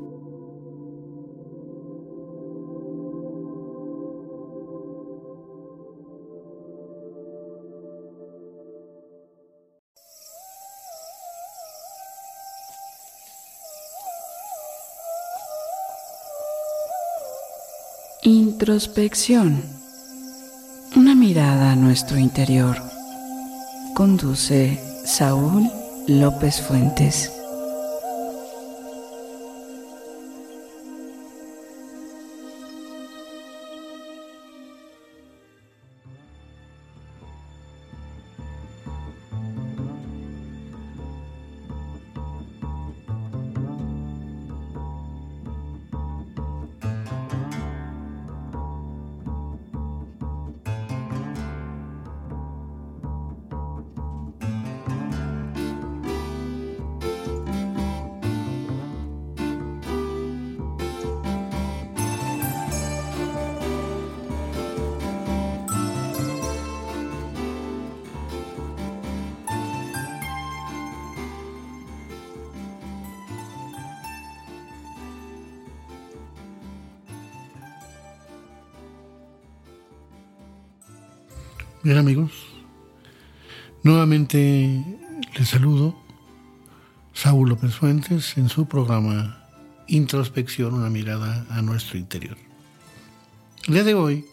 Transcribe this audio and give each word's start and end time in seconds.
Introspección. 18.61 19.63
Una 20.93 21.15
mirada 21.15 21.71
a 21.71 21.75
nuestro 21.77 22.19
interior. 22.19 22.75
Conduce 23.95 24.77
Saúl 25.05 25.71
López 26.07 26.59
Fuentes. 26.59 27.38
En 88.09 88.49
su 88.49 88.65
programa 88.65 89.43
Introspección, 89.87 90.73
una 90.73 90.89
mirada 90.89 91.45
a 91.49 91.61
nuestro 91.61 91.97
interior. 91.97 92.37
El 93.67 93.73
día 93.75 93.83
de 93.83 93.93
hoy, 93.93 94.25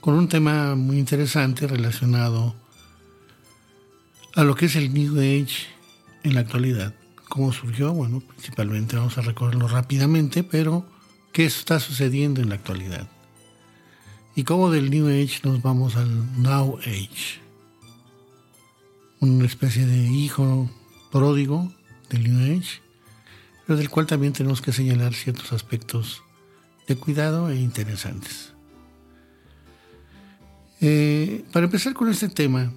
con 0.00 0.14
un 0.14 0.28
tema 0.28 0.74
muy 0.76 0.98
interesante 0.98 1.66
relacionado 1.66 2.54
a 4.34 4.44
lo 4.44 4.54
que 4.54 4.66
es 4.66 4.76
el 4.76 4.94
New 4.94 5.18
Age 5.18 5.66
en 6.22 6.34
la 6.34 6.40
actualidad. 6.40 6.94
¿Cómo 7.28 7.52
surgió? 7.52 7.92
Bueno, 7.92 8.20
principalmente 8.20 8.96
vamos 8.96 9.18
a 9.18 9.22
recorrerlo 9.22 9.68
rápidamente, 9.68 10.42
pero 10.42 10.86
¿qué 11.32 11.44
está 11.44 11.80
sucediendo 11.80 12.40
en 12.40 12.48
la 12.48 12.54
actualidad? 12.54 13.06
y 14.34 14.44
cómo 14.44 14.70
del 14.70 14.90
New 14.90 15.08
Age 15.08 15.40
nos 15.44 15.60
vamos 15.60 15.96
al 15.96 16.40
Now 16.40 16.78
Age. 16.78 17.40
Una 19.20 19.44
especie 19.44 19.84
de 19.84 20.06
hijo 20.06 20.70
pródigo 21.10 21.70
del 22.10 22.24
New 22.24 22.58
Age, 22.58 22.82
pero 23.66 23.78
del 23.78 23.88
cual 23.88 24.06
también 24.06 24.34
tenemos 24.34 24.60
que 24.60 24.72
señalar 24.72 25.14
ciertos 25.14 25.52
aspectos 25.52 26.22
de 26.86 26.96
cuidado 26.96 27.48
e 27.48 27.56
interesantes. 27.56 28.52
Eh, 30.80 31.44
para 31.52 31.66
empezar 31.66 31.94
con 31.94 32.08
este 32.08 32.28
tema, 32.28 32.72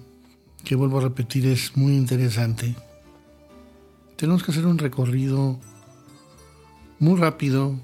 que 0.64 0.76
vuelvo 0.76 0.98
a 0.98 1.02
repetir 1.02 1.46
es 1.46 1.76
muy 1.76 1.94
interesante, 1.94 2.74
tenemos 4.16 4.42
que 4.42 4.52
hacer 4.52 4.66
un 4.66 4.78
recorrido 4.78 5.58
muy 6.98 7.18
rápido, 7.18 7.78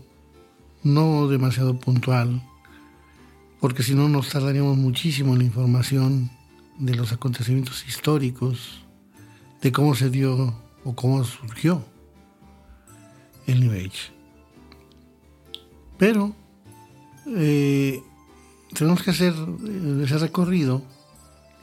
no 0.83 1.27
demasiado 1.29 1.79
puntual, 1.79 2.43
porque 3.61 3.83
si 3.83 3.95
no 3.95 4.09
nos 4.09 4.31
tardaríamos 4.31 4.79
muchísimo 4.79 5.33
en 5.33 5.41
la 5.41 5.45
información 5.45 6.31
de 6.79 6.95
los 6.95 7.13
acontecimientos 7.13 7.87
históricos, 7.87 8.85
de 9.61 9.73
cómo 9.73 9.95
se 9.95 10.09
dio 10.09 10.55
o 10.85 10.95
cómo 10.95 11.25
surgió 11.25 11.85
el 13.47 13.61
New. 13.61 13.91
Pero 15.99 16.35
eh, 17.27 18.03
tenemos 18.75 19.03
que 19.03 19.11
hacer 19.11 19.35
eh, 19.35 20.03
ese 20.05 20.19
recorrido 20.19 20.83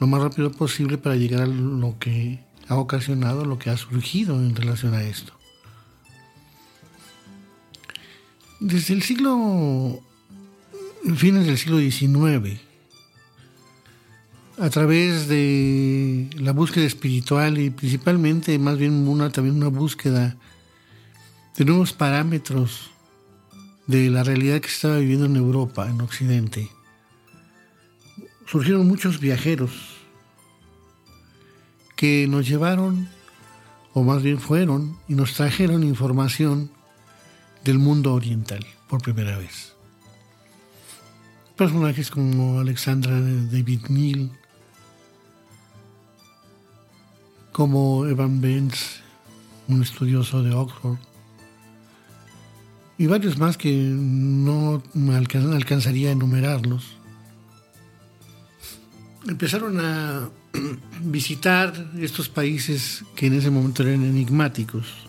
lo 0.00 0.06
más 0.06 0.22
rápido 0.22 0.52
posible 0.52 0.98
para 0.98 1.16
llegar 1.16 1.42
a 1.42 1.46
lo 1.46 1.98
que 1.98 2.40
ha 2.68 2.76
ocasionado, 2.76 3.44
lo 3.44 3.58
que 3.58 3.70
ha 3.70 3.76
surgido 3.76 4.36
en 4.36 4.54
relación 4.54 4.94
a 4.94 5.02
esto. 5.02 5.32
Desde 8.60 8.94
el 8.94 9.02
siglo 9.02 10.02
fines 11.16 11.46
del 11.46 11.58
siglo 11.58 11.78
XIX, 11.78 12.60
a 14.60 14.70
través 14.70 15.28
de 15.28 16.28
la 16.36 16.52
búsqueda 16.52 16.84
espiritual 16.84 17.58
y 17.58 17.70
principalmente 17.70 18.58
más 18.58 18.76
bien 18.76 19.06
una, 19.06 19.30
también 19.30 19.56
una 19.56 19.68
búsqueda 19.68 20.36
de 21.56 21.64
nuevos 21.64 21.92
parámetros 21.92 22.90
de 23.86 24.10
la 24.10 24.24
realidad 24.24 24.60
que 24.60 24.68
se 24.68 24.74
estaba 24.74 24.98
viviendo 24.98 25.26
en 25.26 25.36
Europa, 25.36 25.88
en 25.88 26.00
Occidente. 26.00 26.70
Surgieron 28.46 28.86
muchos 28.88 29.20
viajeros 29.20 29.96
que 31.94 32.26
nos 32.28 32.48
llevaron, 32.48 33.08
o 33.92 34.02
más 34.02 34.22
bien 34.22 34.40
fueron, 34.40 34.98
y 35.08 35.14
nos 35.14 35.34
trajeron 35.34 35.82
información 35.84 36.70
del 37.64 37.78
mundo 37.78 38.14
oriental 38.14 38.64
por 38.88 39.02
primera 39.02 39.38
vez. 39.38 39.74
Personajes 41.56 42.10
como 42.10 42.60
Alexandra 42.60 43.20
David 43.20 43.86
Neal, 43.88 44.30
como 47.58 48.06
Evan 48.06 48.40
Benz, 48.40 49.00
un 49.66 49.82
estudioso 49.82 50.44
de 50.44 50.54
Oxford, 50.54 50.96
y 52.96 53.06
varios 53.08 53.36
más 53.36 53.56
que 53.56 53.72
no 53.72 54.80
me 54.94 55.16
alcanzaría 55.16 56.10
a 56.10 56.12
enumerarlos. 56.12 56.84
Empezaron 59.26 59.80
a 59.80 60.28
visitar 61.02 61.74
estos 61.98 62.28
países 62.28 63.04
que 63.16 63.26
en 63.26 63.34
ese 63.34 63.50
momento 63.50 63.82
eran 63.82 64.04
enigmáticos 64.04 65.08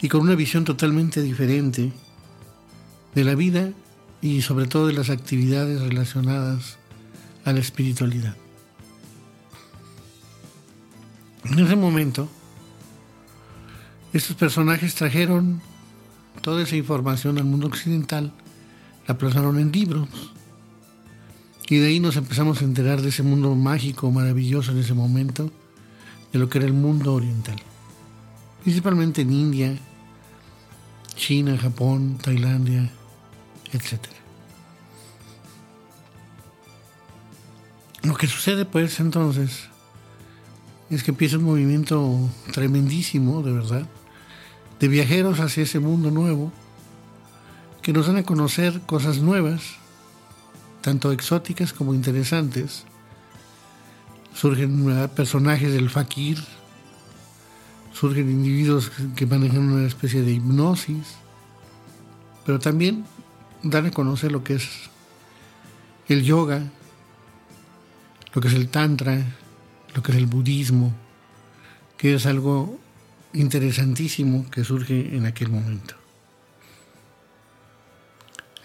y 0.00 0.08
con 0.08 0.20
una 0.20 0.36
visión 0.36 0.64
totalmente 0.64 1.20
diferente 1.20 1.92
de 3.16 3.24
la 3.24 3.34
vida 3.34 3.72
y 4.22 4.42
sobre 4.42 4.68
todo 4.68 4.86
de 4.86 4.92
las 4.92 5.10
actividades 5.10 5.80
relacionadas 5.80 6.78
a 7.44 7.52
la 7.52 7.58
espiritualidad. 7.58 8.36
En 11.44 11.58
ese 11.58 11.76
momento, 11.76 12.28
estos 14.12 14.36
personajes 14.36 14.94
trajeron 14.94 15.62
toda 16.42 16.62
esa 16.62 16.76
información 16.76 17.38
al 17.38 17.44
mundo 17.44 17.66
occidental, 17.66 18.32
la 19.06 19.16
plasmaron 19.16 19.58
en 19.58 19.72
libros, 19.72 20.08
y 21.68 21.78
de 21.78 21.86
ahí 21.86 22.00
nos 22.00 22.16
empezamos 22.16 22.60
a 22.60 22.64
enterar 22.64 23.00
de 23.00 23.10
ese 23.10 23.22
mundo 23.22 23.54
mágico, 23.54 24.10
maravilloso 24.10 24.72
en 24.72 24.78
ese 24.78 24.92
momento, 24.92 25.50
de 26.32 26.38
lo 26.38 26.48
que 26.48 26.58
era 26.58 26.66
el 26.66 26.72
mundo 26.72 27.14
oriental. 27.14 27.56
Principalmente 28.62 29.22
en 29.22 29.32
India, 29.32 29.78
China, 31.14 31.56
Japón, 31.56 32.18
Tailandia, 32.18 32.90
etc. 33.72 34.00
Lo 38.02 38.16
que 38.16 38.26
sucede 38.26 38.64
pues 38.64 38.98
entonces 39.00 39.69
es 40.90 41.04
que 41.04 41.12
empieza 41.12 41.38
un 41.38 41.44
movimiento 41.44 42.28
tremendísimo, 42.52 43.42
de 43.42 43.52
verdad, 43.52 43.86
de 44.80 44.88
viajeros 44.88 45.38
hacia 45.38 45.62
ese 45.62 45.78
mundo 45.78 46.10
nuevo, 46.10 46.52
que 47.80 47.92
nos 47.92 48.08
dan 48.08 48.16
a 48.16 48.24
conocer 48.24 48.80
cosas 48.82 49.18
nuevas, 49.18 49.76
tanto 50.80 51.12
exóticas 51.12 51.72
como 51.72 51.94
interesantes. 51.94 52.84
Surgen 54.34 55.08
personajes 55.14 55.72
del 55.72 55.90
fakir, 55.90 56.38
surgen 57.92 58.30
individuos 58.30 58.90
que 59.14 59.26
manejan 59.26 59.70
una 59.70 59.86
especie 59.86 60.22
de 60.22 60.32
hipnosis, 60.32 61.16
pero 62.44 62.58
también 62.58 63.04
dan 63.62 63.86
a 63.86 63.90
conocer 63.90 64.32
lo 64.32 64.42
que 64.42 64.54
es 64.54 64.68
el 66.08 66.24
yoga, 66.24 66.64
lo 68.32 68.40
que 68.40 68.48
es 68.48 68.54
el 68.54 68.68
tantra, 68.68 69.24
lo 69.94 70.02
que 70.02 70.12
es 70.12 70.18
el 70.18 70.26
budismo, 70.26 70.92
que 71.96 72.14
es 72.14 72.26
algo 72.26 72.78
interesantísimo 73.32 74.48
que 74.50 74.64
surge 74.64 75.16
en 75.16 75.26
aquel 75.26 75.50
momento. 75.50 75.94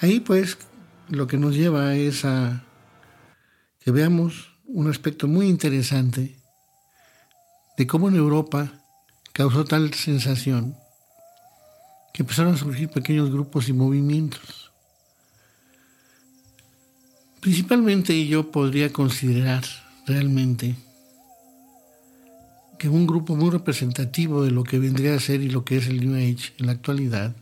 Ahí 0.01 0.19
pues 0.19 0.57
lo 1.10 1.27
que 1.27 1.38
nos 1.38 1.56
lleva 1.56 1.95
es 1.95 2.25
a 2.25 2.63
que 3.80 3.92
veamos 3.92 4.51
un 4.66 4.89
aspecto 4.89 5.27
muy 5.27 5.48
interesante 5.48 6.36
de 7.77 7.88
cómo 7.88 8.10
en 8.10 8.16
Europa 8.16 8.74
causó 9.31 9.66
tal 9.66 9.94
sensación 9.94 10.75
que 12.13 12.24
empezaron 12.24 12.54
a 12.54 12.57
surgir 12.57 12.89
pequeños 12.89 13.30
grupos 13.30 13.68
y 13.68 13.74
movimientos. 13.74 14.72
Principalmente 17.42 18.25
yo 18.25 18.51
podría 18.51 18.92
considerar 18.92 19.63
realmente 20.07 20.75
que 22.77 22.89
un 22.89 23.07
grupo 23.07 23.36
muy 23.36 23.50
representativo 23.50 24.44
de 24.44 24.51
lo 24.51 24.63
que 24.63 24.80
vendría 24.80 25.16
a 25.16 25.19
ser 25.19 25.42
y 25.42 25.50
lo 25.50 25.63
que 25.63 25.77
es 25.77 25.88
el 25.88 26.06
New 26.06 26.16
Age 26.16 26.54
en 26.57 26.66
la 26.66 26.74
actualidad 26.74 27.36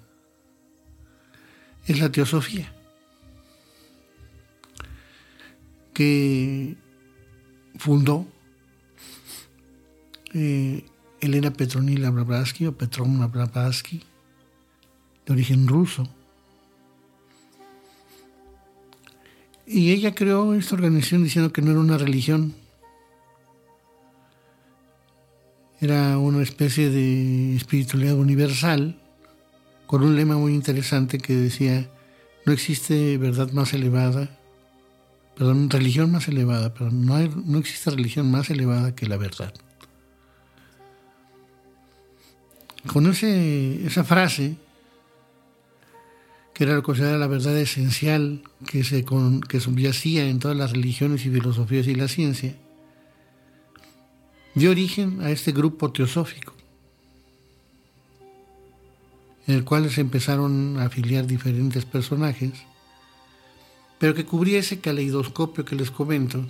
es 1.88 2.00
la 2.00 2.12
teosofía, 2.12 2.72
que 5.94 6.76
fundó 7.76 8.26
eh, 10.34 10.86
Elena 11.20 11.52
Petronila 11.52 12.10
Blavatsky 12.10 12.68
o 12.68 12.78
Petrona 12.78 13.28
Blavatsky, 13.28 14.02
de 15.26 15.34
origen 15.34 15.68
ruso. 15.68 16.08
Y 19.66 19.92
ella 19.92 20.14
creó 20.14 20.54
esta 20.54 20.76
organización 20.76 21.24
diciendo 21.24 21.54
que 21.54 21.62
no 21.62 21.72
era 21.72 21.80
una 21.80 21.98
religión, 21.98 22.54
era 25.84 26.18
una 26.18 26.42
especie 26.42 26.90
de 26.90 27.56
espiritualidad 27.56 28.16
universal 28.16 28.96
con 29.86 30.02
un 30.02 30.16
lema 30.16 30.38
muy 30.38 30.54
interesante 30.54 31.18
que 31.18 31.36
decía, 31.36 31.90
no 32.46 32.54
existe 32.54 33.18
verdad 33.18 33.52
más 33.52 33.74
elevada, 33.74 34.40
perdón, 35.36 35.70
religión 35.70 36.12
más 36.12 36.28
elevada, 36.30 36.74
pero 36.74 36.90
no, 36.90 37.20
no 37.20 37.58
existe 37.58 37.90
religión 37.92 38.32
más 38.32 38.50
elevada 38.50 38.96
que 38.96 39.08
la 39.08 39.18
verdad. 39.18 39.54
Con 42.88 43.08
ese, 43.08 43.86
esa 43.86 44.04
frase, 44.04 44.56
que 46.54 46.64
era 46.64 46.82
considerada 46.82 47.18
la 47.18 47.28
verdad 47.28 47.58
esencial 47.58 48.42
que, 48.70 48.84
se, 48.84 49.04
que 49.50 49.60
subyacía 49.60 50.28
en 50.28 50.40
todas 50.40 50.56
las 50.56 50.72
religiones 50.72 51.26
y 51.26 51.30
filosofías 51.30 51.88
y 51.88 51.96
la 51.96 52.08
ciencia, 52.08 52.56
dio 54.56 54.72
origen 54.72 55.22
a 55.22 55.32
este 55.32 55.52
grupo 55.52 55.92
teosófico, 55.92 56.54
en 59.48 59.56
el 59.56 59.64
cual 59.64 59.90
se 59.90 60.02
empezaron 60.02 60.80
a 60.80 60.86
afiliar 60.86 61.26
diferentes 61.26 61.86
personajes, 61.86 62.52
pero 64.00 64.14
que 64.14 64.26
cubría 64.26 64.60
ese 64.60 64.80
caleidoscopio 64.80 65.66
que 65.66 65.76
les 65.76 65.92
comento, 65.92 66.46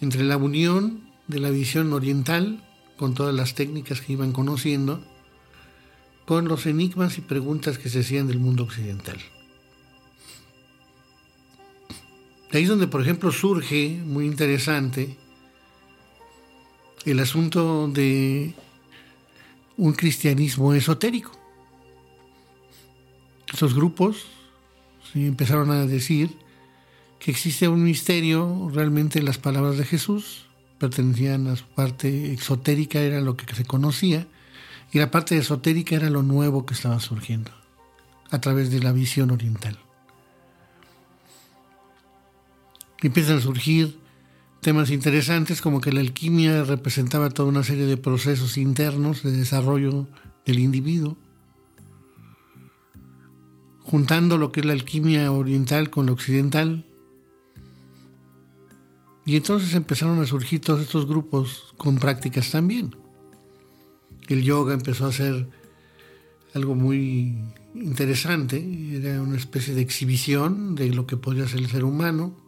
entre 0.00 0.24
la 0.24 0.36
unión 0.36 1.08
de 1.26 1.40
la 1.40 1.50
visión 1.50 1.92
oriental, 1.92 2.64
con 2.96 3.14
todas 3.14 3.34
las 3.34 3.54
técnicas 3.54 4.00
que 4.00 4.14
iban 4.14 4.32
conociendo, 4.32 5.04
con 6.26 6.48
los 6.48 6.66
enigmas 6.66 7.16
y 7.16 7.20
preguntas 7.20 7.78
que 7.78 7.88
se 7.88 8.00
hacían 8.00 8.26
del 8.26 8.38
mundo 8.38 8.64
occidental. 8.64 9.18
De 12.50 12.58
ahí 12.58 12.64
es 12.64 12.68
donde, 12.70 12.86
por 12.86 13.02
ejemplo, 13.02 13.30
surge, 13.30 14.00
muy 14.04 14.26
interesante, 14.26 15.16
el 17.10 17.20
asunto 17.20 17.88
de 17.88 18.54
un 19.76 19.92
cristianismo 19.92 20.74
esotérico. 20.74 21.32
Esos 23.52 23.74
grupos 23.74 24.26
empezaron 25.14 25.70
a 25.70 25.86
decir 25.86 26.30
que 27.18 27.30
existe 27.30 27.66
un 27.68 27.82
misterio, 27.82 28.70
realmente 28.72 29.22
las 29.22 29.38
palabras 29.38 29.78
de 29.78 29.84
Jesús 29.84 30.46
pertenecían 30.78 31.48
a 31.48 31.56
su 31.56 31.64
parte 31.64 32.32
exotérica, 32.32 33.00
era 33.00 33.20
lo 33.20 33.36
que 33.36 33.52
se 33.54 33.64
conocía, 33.64 34.26
y 34.92 34.98
la 34.98 35.10
parte 35.10 35.36
esotérica 35.36 35.96
era 35.96 36.10
lo 36.10 36.22
nuevo 36.22 36.66
que 36.66 36.74
estaba 36.74 37.00
surgiendo 37.00 37.50
a 38.30 38.40
través 38.40 38.70
de 38.70 38.80
la 38.80 38.92
visión 38.92 39.30
oriental. 39.30 39.78
empiezan 43.00 43.38
a 43.38 43.40
surgir 43.40 43.96
temas 44.60 44.90
interesantes 44.90 45.60
como 45.60 45.80
que 45.80 45.92
la 45.92 46.00
alquimia 46.00 46.64
representaba 46.64 47.30
toda 47.30 47.48
una 47.48 47.62
serie 47.62 47.86
de 47.86 47.96
procesos 47.96 48.56
internos 48.58 49.22
de 49.22 49.32
desarrollo 49.32 50.08
del 50.44 50.58
individuo, 50.58 51.16
juntando 53.80 54.36
lo 54.36 54.50
que 54.52 54.60
es 54.60 54.66
la 54.66 54.72
alquimia 54.72 55.30
oriental 55.32 55.90
con 55.90 56.06
la 56.06 56.12
occidental. 56.12 56.84
Y 59.24 59.36
entonces 59.36 59.74
empezaron 59.74 60.20
a 60.20 60.26
surgir 60.26 60.60
todos 60.60 60.80
estos 60.80 61.06
grupos 61.06 61.74
con 61.76 61.98
prácticas 61.98 62.50
también. 62.50 62.96
El 64.26 64.42
yoga 64.42 64.74
empezó 64.74 65.06
a 65.06 65.12
ser 65.12 65.48
algo 66.54 66.74
muy 66.74 67.38
interesante, 67.74 68.96
era 68.96 69.20
una 69.22 69.36
especie 69.36 69.74
de 69.74 69.82
exhibición 69.82 70.74
de 70.74 70.92
lo 70.92 71.06
que 71.06 71.16
podía 71.16 71.46
ser 71.46 71.60
el 71.60 71.68
ser 71.68 71.84
humano 71.84 72.47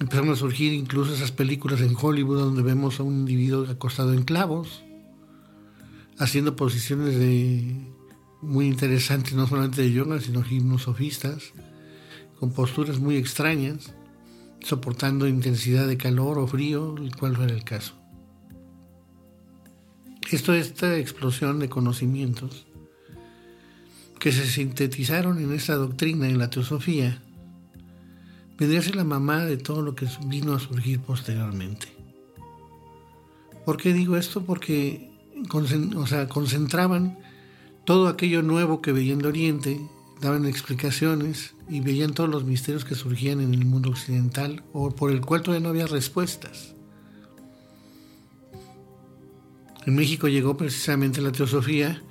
Empezaron 0.00 0.30
a 0.30 0.36
surgir 0.36 0.72
incluso 0.72 1.12
esas 1.12 1.32
películas 1.32 1.80
en 1.80 1.96
Hollywood 2.00 2.38
donde 2.38 2.62
vemos 2.62 3.00
a 3.00 3.02
un 3.02 3.14
individuo 3.14 3.66
acostado 3.68 4.12
en 4.14 4.22
clavos, 4.22 4.84
haciendo 6.18 6.54
posiciones 6.54 7.18
de, 7.18 7.74
muy 8.40 8.66
interesantes, 8.66 9.34
no 9.34 9.46
solamente 9.46 9.82
de 9.82 9.92
yoga, 9.92 10.20
sino 10.20 10.42
gimnosofistas, 10.42 11.52
con 12.38 12.52
posturas 12.52 13.00
muy 13.00 13.16
extrañas, 13.16 13.94
soportando 14.60 15.26
intensidad 15.26 15.86
de 15.88 15.96
calor 15.96 16.38
o 16.38 16.46
frío, 16.46 16.94
el 16.96 17.14
cual 17.16 17.36
fuera 17.36 17.52
el 17.52 17.64
caso. 17.64 17.94
Esto, 20.30 20.52
esta 20.54 20.96
explosión 20.96 21.58
de 21.58 21.68
conocimientos 21.68 22.66
que 24.18 24.30
se 24.30 24.46
sintetizaron 24.46 25.38
en 25.38 25.52
esta 25.52 25.74
doctrina, 25.74 26.28
en 26.28 26.38
la 26.38 26.50
teosofía, 26.50 27.22
vendría 28.58 28.80
a 28.80 28.82
ser 28.82 28.96
la 28.96 29.04
mamá 29.04 29.44
de 29.44 29.56
todo 29.56 29.82
lo 29.82 29.94
que 29.94 30.08
vino 30.26 30.52
a 30.52 30.60
surgir 30.60 31.00
posteriormente. 31.00 31.86
¿Por 33.64 33.76
qué 33.76 33.92
digo 33.92 34.16
esto? 34.16 34.44
Porque 34.44 35.12
o 35.94 36.06
sea, 36.06 36.28
concentraban 36.28 37.18
todo 37.84 38.08
aquello 38.08 38.42
nuevo 38.42 38.82
que 38.82 38.92
veían 38.92 39.20
de 39.20 39.28
Oriente, 39.28 39.80
daban 40.20 40.46
explicaciones 40.46 41.54
y 41.68 41.80
veían 41.80 42.12
todos 42.12 42.28
los 42.28 42.44
misterios 42.44 42.84
que 42.84 42.96
surgían 42.96 43.40
en 43.40 43.54
el 43.54 43.64
mundo 43.64 43.90
occidental 43.90 44.64
o 44.72 44.90
por 44.90 45.12
el 45.12 45.20
cual 45.20 45.42
todavía 45.42 45.62
no 45.62 45.68
había 45.68 45.86
respuestas. 45.86 46.74
En 49.86 49.94
México 49.94 50.26
llegó 50.26 50.56
precisamente 50.56 51.22
la 51.22 51.32
teosofía 51.32 52.02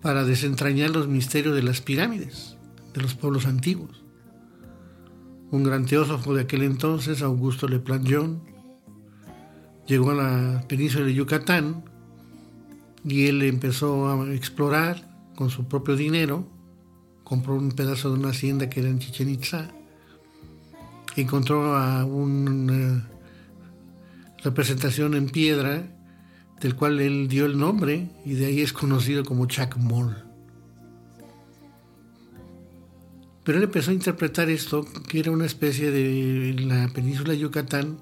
para 0.00 0.24
desentrañar 0.24 0.90
los 0.90 1.06
misterios 1.06 1.54
de 1.54 1.62
las 1.62 1.82
pirámides, 1.82 2.56
de 2.94 3.02
los 3.02 3.14
pueblos 3.14 3.46
antiguos 3.46 4.03
un 5.50 5.62
gran 5.62 5.86
teósofo 5.86 6.34
de 6.34 6.42
aquel 6.42 6.62
entonces, 6.62 7.22
Augusto 7.22 7.68
Leplanjon, 7.68 8.42
llegó 9.86 10.10
a 10.10 10.14
la 10.14 10.64
península 10.68 11.04
de 11.06 11.14
Yucatán 11.14 11.84
y 13.04 13.26
él 13.26 13.42
empezó 13.42 14.08
a 14.08 14.34
explorar 14.34 15.08
con 15.36 15.50
su 15.50 15.66
propio 15.66 15.96
dinero, 15.96 16.48
compró 17.22 17.54
un 17.54 17.72
pedazo 17.72 18.12
de 18.12 18.18
una 18.18 18.30
hacienda 18.30 18.70
que 18.70 18.80
era 18.80 18.88
en 18.88 18.98
Chichen 18.98 19.28
Itza, 19.28 19.70
encontró 21.16 21.60
una 22.06 23.08
representación 24.42 25.14
en 25.14 25.28
piedra 25.28 25.90
del 26.60 26.76
cual 26.76 27.00
él 27.00 27.28
dio 27.28 27.46
el 27.46 27.58
nombre 27.58 28.10
y 28.24 28.34
de 28.34 28.46
ahí 28.46 28.60
es 28.60 28.72
conocido 28.72 29.24
como 29.24 29.46
Chacmol. 29.46 30.23
Pero 33.44 33.58
él 33.58 33.64
empezó 33.64 33.90
a 33.90 33.94
interpretar 33.94 34.48
esto, 34.48 34.86
que 35.06 35.20
era 35.20 35.30
una 35.30 35.44
especie 35.44 35.90
de 35.90 36.54
la 36.60 36.88
península 36.88 37.32
de 37.32 37.38
Yucatán, 37.38 37.98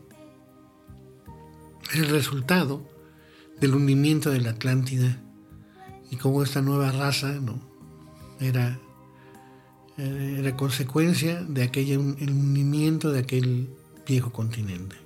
el 1.94 2.08
resultado 2.08 2.88
del 3.60 3.74
hundimiento 3.74 4.30
de 4.30 4.40
la 4.40 4.50
Atlántida 4.50 5.20
y 6.10 6.16
cómo 6.16 6.42
esta 6.42 6.62
nueva 6.62 6.92
raza 6.92 7.32
¿no? 7.40 7.60
era, 8.40 8.78
eh, 9.98 10.36
era 10.38 10.56
consecuencia 10.56 11.42
de 11.42 11.64
aquel 11.64 11.90
el 11.90 12.30
hundimiento 12.30 13.10
de 13.10 13.20
aquel 13.20 13.68
viejo 14.06 14.32
continente. 14.32 14.96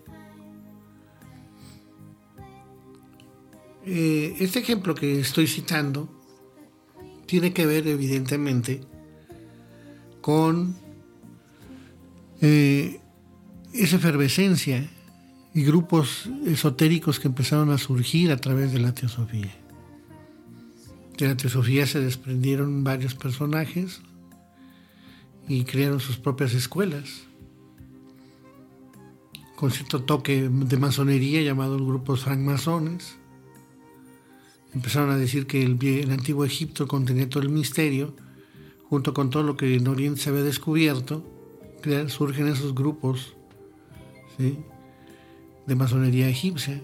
Eh, 3.84 4.36
este 4.40 4.58
ejemplo 4.58 4.94
que 4.94 5.20
estoy 5.20 5.46
citando 5.46 6.08
tiene 7.26 7.52
que 7.52 7.66
ver 7.66 7.86
evidentemente 7.86 8.80
con 10.26 10.74
eh, 12.40 12.98
esa 13.72 13.94
efervescencia 13.94 14.90
y 15.54 15.62
grupos 15.62 16.28
esotéricos 16.44 17.20
que 17.20 17.28
empezaron 17.28 17.70
a 17.70 17.78
surgir 17.78 18.32
a 18.32 18.36
través 18.36 18.72
de 18.72 18.80
la 18.80 18.92
teosofía. 18.92 19.54
De 21.16 21.28
la 21.28 21.36
teosofía 21.36 21.86
se 21.86 22.00
desprendieron 22.00 22.82
varios 22.82 23.14
personajes 23.14 24.00
y 25.46 25.62
crearon 25.62 26.00
sus 26.00 26.16
propias 26.16 26.54
escuelas 26.54 27.22
con 29.54 29.70
cierto 29.70 30.02
toque 30.02 30.48
de 30.48 30.76
masonería 30.76 31.40
llamados 31.42 31.80
grupos 31.80 32.24
francmasones. 32.24 33.16
Empezaron 34.74 35.10
a 35.10 35.18
decir 35.18 35.46
que 35.46 35.62
el, 35.62 36.10
antiguo 36.10 36.44
Egipto 36.44 36.88
contenía 36.88 37.28
todo 37.28 37.44
el 37.44 37.48
misterio, 37.48 38.25
junto 38.88 39.14
con 39.14 39.30
todo 39.30 39.42
lo 39.42 39.56
que 39.56 39.76
en 39.76 39.88
Oriente 39.88 40.20
se 40.20 40.30
había 40.30 40.42
descubierto, 40.42 41.24
surgen 42.08 42.48
esos 42.48 42.74
grupos 42.74 43.36
de 44.38 45.74
masonería 45.74 46.28
egipcia, 46.28 46.80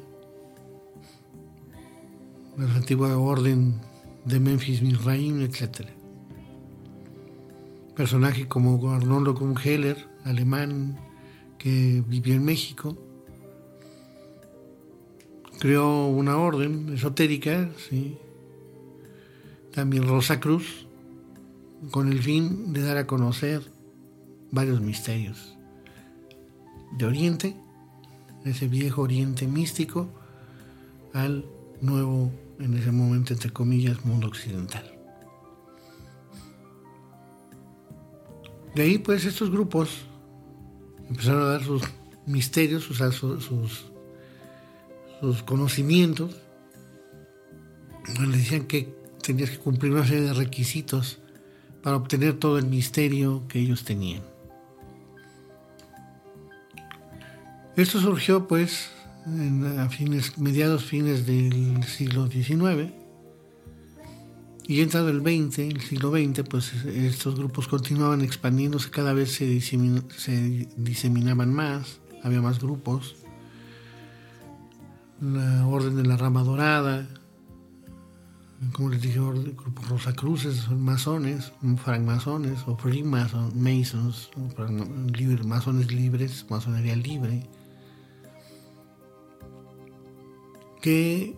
la 2.56 2.74
antigua 2.74 3.16
orden 3.16 3.80
de 4.24 4.40
Memphis 4.40 4.82
Misraim, 4.82 5.40
etc. 5.42 5.88
Personajes 7.96 8.46
como 8.46 8.92
Arnoldo 8.92 9.34
Heller, 9.64 10.08
alemán, 10.24 10.98
que 11.58 12.02
vivió 12.06 12.34
en 12.34 12.44
México, 12.44 12.96
creó 15.58 16.06
una 16.06 16.36
orden 16.36 16.92
esotérica, 16.94 17.70
también 19.72 20.06
Rosa 20.06 20.40
Cruz, 20.40 20.86
con 21.90 22.10
el 22.10 22.22
fin 22.22 22.72
de 22.72 22.82
dar 22.82 22.96
a 22.96 23.06
conocer 23.06 23.62
varios 24.50 24.80
misterios 24.80 25.56
de 26.96 27.06
Oriente, 27.06 27.56
ese 28.44 28.68
viejo 28.68 29.02
Oriente 29.02 29.46
místico, 29.46 30.08
al 31.12 31.44
nuevo, 31.80 32.30
en 32.58 32.74
ese 32.74 32.92
momento, 32.92 33.32
entre 33.32 33.50
comillas, 33.50 34.04
mundo 34.04 34.28
occidental. 34.28 34.84
De 38.74 38.82
ahí, 38.82 38.98
pues, 38.98 39.24
estos 39.24 39.50
grupos 39.50 39.90
empezaron 41.08 41.42
a 41.42 41.46
dar 41.46 41.64
sus 41.64 41.82
misterios, 42.26 42.84
sus, 42.84 42.98
sus, 42.98 43.84
sus 45.20 45.42
conocimientos. 45.42 46.36
Le 48.20 48.36
decían 48.36 48.66
que 48.66 48.94
tenías 49.22 49.50
que 49.50 49.58
cumplir 49.58 49.92
una 49.92 50.06
serie 50.06 50.24
de 50.24 50.34
requisitos 50.34 51.21
para 51.82 51.96
obtener 51.96 52.38
todo 52.38 52.58
el 52.58 52.66
misterio 52.66 53.42
que 53.48 53.58
ellos 53.58 53.84
tenían. 53.84 54.22
Esto 57.76 58.00
surgió 58.00 58.46
pues 58.46 58.90
a 59.78 59.88
fines, 59.88 60.38
mediados 60.38 60.84
fines 60.84 61.26
del 61.26 61.82
siglo 61.84 62.26
XIX 62.28 62.92
y 64.66 64.80
entrado 64.80 65.08
el 65.08 65.20
20, 65.20 65.68
el 65.68 65.80
siglo 65.80 66.10
XX, 66.10 66.48
pues 66.48 66.72
estos 66.84 67.34
grupos 67.36 67.66
continuaban 67.68 68.22
expandiéndose, 68.22 68.90
cada 68.90 69.12
vez 69.12 69.32
se, 69.32 69.46
diseminaban 70.76 71.52
más, 71.52 72.00
había 72.22 72.40
más 72.40 72.60
grupos. 72.60 73.16
La 75.20 75.66
Orden 75.66 75.96
de 75.96 76.04
la 76.04 76.16
Rama 76.16 76.42
Dorada, 76.42 77.08
como 78.70 78.90
les 78.90 79.02
dije, 79.02 79.18
el 79.18 79.54
grupo 79.54 79.82
Rosa 79.88 80.12
Cruces, 80.14 80.56
son 80.56 80.80
masones, 80.82 81.52
francmasones 81.82 82.60
o 82.66 82.76
freemasons, 82.76 83.54
masons, 83.54 84.30
masones 85.44 85.92
libres, 85.92 86.46
masonería 86.48 86.94
libre, 86.94 87.48
que 90.80 91.36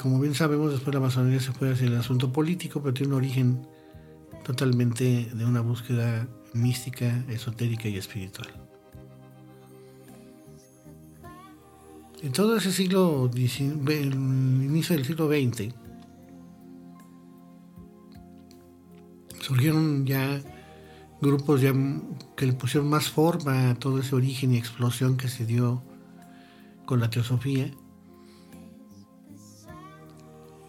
como 0.00 0.20
bien 0.20 0.34
sabemos, 0.34 0.72
después 0.72 0.94
la 0.94 1.00
masonería 1.00 1.40
se 1.40 1.52
fue 1.52 1.72
hacia 1.72 1.86
el 1.86 1.96
asunto 1.96 2.32
político, 2.32 2.82
pero 2.82 2.94
tiene 2.94 3.12
un 3.12 3.18
origen 3.18 3.66
totalmente 4.44 5.30
de 5.32 5.44
una 5.44 5.60
búsqueda 5.60 6.28
mística, 6.52 7.24
esotérica 7.28 7.88
y 7.88 7.96
espiritual. 7.96 8.48
En 12.22 12.32
todo 12.32 12.56
ese 12.56 12.70
siglo, 12.70 13.30
el 13.34 14.14
inicio 14.14 14.94
del 14.94 15.04
siglo 15.04 15.28
XX, 15.28 15.74
surgieron 19.42 20.06
ya 20.06 20.40
grupos 21.20 21.60
ya 21.60 21.74
que 22.36 22.46
le 22.46 22.54
pusieron 22.54 22.88
más 22.88 23.10
forma 23.10 23.70
a 23.70 23.74
todo 23.74 23.98
ese 23.98 24.14
origen 24.14 24.54
y 24.54 24.56
explosión 24.56 25.18
que 25.18 25.28
se 25.28 25.44
dio 25.44 25.82
con 26.86 26.98
la 27.00 27.10
teosofía 27.10 27.70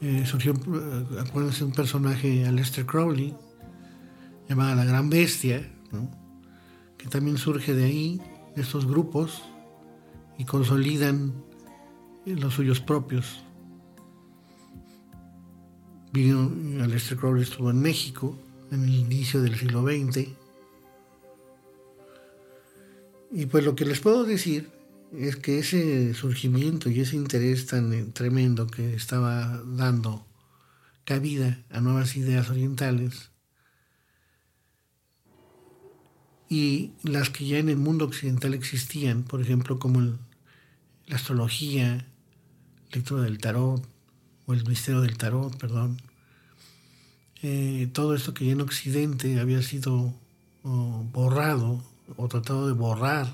eh, 0.06 0.26
surgió, 0.26 0.52
eh, 0.52 1.20
acuérdense, 1.22 1.64
un 1.64 1.72
personaje, 1.72 2.46
Aleister 2.46 2.86
Crowley, 2.86 3.34
llamada 4.50 4.76
la 4.76 4.84
Gran 4.84 5.10
Bestia, 5.10 5.66
que 6.98 7.08
también 7.08 7.38
surge 7.38 7.74
de 7.74 7.86
ahí, 7.86 8.22
estos 8.58 8.86
grupos, 8.86 9.42
y 10.38 10.44
consolidan 10.44 11.34
los 12.26 12.54
suyos 12.54 12.82
propios. 12.82 13.46
Vino, 16.12 16.52
Aleister 16.84 17.18
Crowley 17.18 17.44
estuvo 17.44 17.70
en 17.70 17.80
México 17.80 18.38
en 18.74 18.84
el 18.84 18.96
inicio 18.96 19.42
del 19.42 19.58
siglo 19.58 19.84
XX. 19.84 20.30
Y 23.32 23.46
pues 23.48 23.64
lo 23.64 23.76
que 23.76 23.86
les 23.86 24.00
puedo 24.00 24.24
decir 24.24 24.70
es 25.18 25.36
que 25.36 25.60
ese 25.60 26.14
surgimiento 26.14 26.90
y 26.90 27.00
ese 27.00 27.16
interés 27.16 27.68
tan 27.68 27.94
eh, 27.94 28.06
tremendo 28.14 28.68
que 28.68 28.96
estaba 28.96 29.62
dando 29.66 30.26
cabida 31.06 31.64
a 31.70 31.82
nuevas 31.82 32.16
ideas 32.16 32.50
orientales 32.50 33.32
y 36.50 36.92
las 37.04 37.30
que 37.30 37.48
ya 37.48 37.58
en 37.58 37.70
el 37.70 37.78
mundo 37.78 38.06
occidental 38.06 38.54
existían, 38.54 39.24
por 39.24 39.42
ejemplo, 39.42 39.80
como 39.80 40.02
la 40.02 41.16
astrología, 41.16 42.08
lectura 42.92 43.24
del 43.24 43.40
tarot, 43.40 43.84
o 44.46 44.54
el 44.54 44.64
misterio 44.68 45.02
del 45.02 45.18
tarot, 45.18 45.58
perdón, 45.58 45.98
eh, 47.44 47.88
todo 47.94 48.16
esto 48.16 48.34
que 48.34 48.46
ya 48.46 48.54
en 48.54 48.62
Occidente 48.62 49.40
había 49.40 49.62
sido 49.62 50.14
oh, 50.64 51.06
borrado 51.12 51.84
o 52.18 52.28
tratado 52.28 52.68
de 52.68 52.74
borrar 52.74 53.28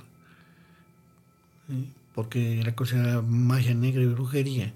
porque 2.14 2.60
era 2.60 2.76
considerada 2.76 3.22
magia 3.22 3.74
negra 3.74 4.04
y 4.04 4.08
brujería. 4.08 4.74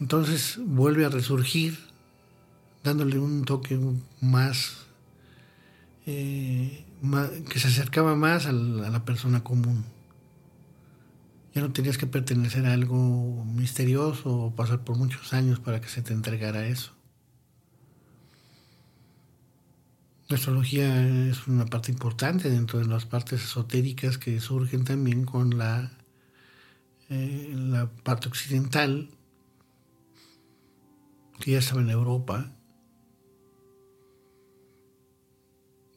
Entonces 0.00 0.58
vuelve 0.64 1.04
a 1.04 1.10
resurgir, 1.10 1.78
dándole 2.82 3.18
un 3.18 3.44
toque 3.44 3.78
más, 4.20 4.86
eh, 6.06 6.84
que 7.48 7.60
se 7.60 7.68
acercaba 7.68 8.14
más 8.14 8.46
a 8.46 8.52
la, 8.52 9.04
persona 9.04 9.44
común. 9.44 9.84
Ya 11.54 11.62
no 11.62 11.72
tenías 11.72 11.98
que 11.98 12.06
pertenecer 12.06 12.66
a 12.66 12.72
algo 12.72 13.44
misterioso 13.44 14.34
o 14.34 14.50
pasar 14.54 14.80
por 14.84 14.96
muchos 14.96 15.32
años 15.32 15.60
para 15.60 15.80
que 15.80 15.88
se 15.88 16.02
te 16.02 16.12
entregara 16.12 16.66
eso. 16.66 16.97
La 20.28 20.36
astrología 20.36 21.26
es 21.30 21.46
una 21.46 21.64
parte 21.64 21.90
importante 21.90 22.50
dentro 22.50 22.78
de 22.78 22.84
las 22.84 23.06
partes 23.06 23.42
esotéricas 23.42 24.18
que 24.18 24.38
surgen 24.40 24.84
también 24.84 25.24
con 25.24 25.56
la, 25.56 25.90
eh, 27.08 27.54
la 27.56 27.90
parte 27.90 28.28
occidental, 28.28 29.08
que 31.40 31.52
ya 31.52 31.60
estaba 31.60 31.80
en 31.80 31.88
Europa, 31.88 32.52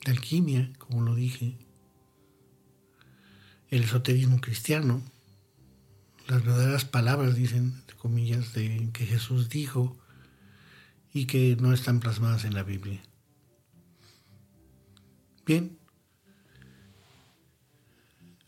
la 0.05 0.13
alquimia, 0.13 0.71
como 0.77 1.01
lo 1.01 1.13
dije, 1.13 1.57
el 3.69 3.83
esoterismo 3.83 4.39
cristiano, 4.39 5.01
las 6.27 6.45
verdaderas 6.45 6.85
palabras, 6.85 7.35
dicen, 7.35 7.73
entre 7.81 7.97
comillas, 7.97 8.53
de 8.53 8.91
que 8.93 9.05
Jesús 9.05 9.49
dijo 9.49 9.97
y 11.11 11.25
que 11.25 11.57
no 11.59 11.73
están 11.73 11.99
plasmadas 11.99 12.45
en 12.45 12.53
la 12.53 12.63
Biblia. 12.63 13.01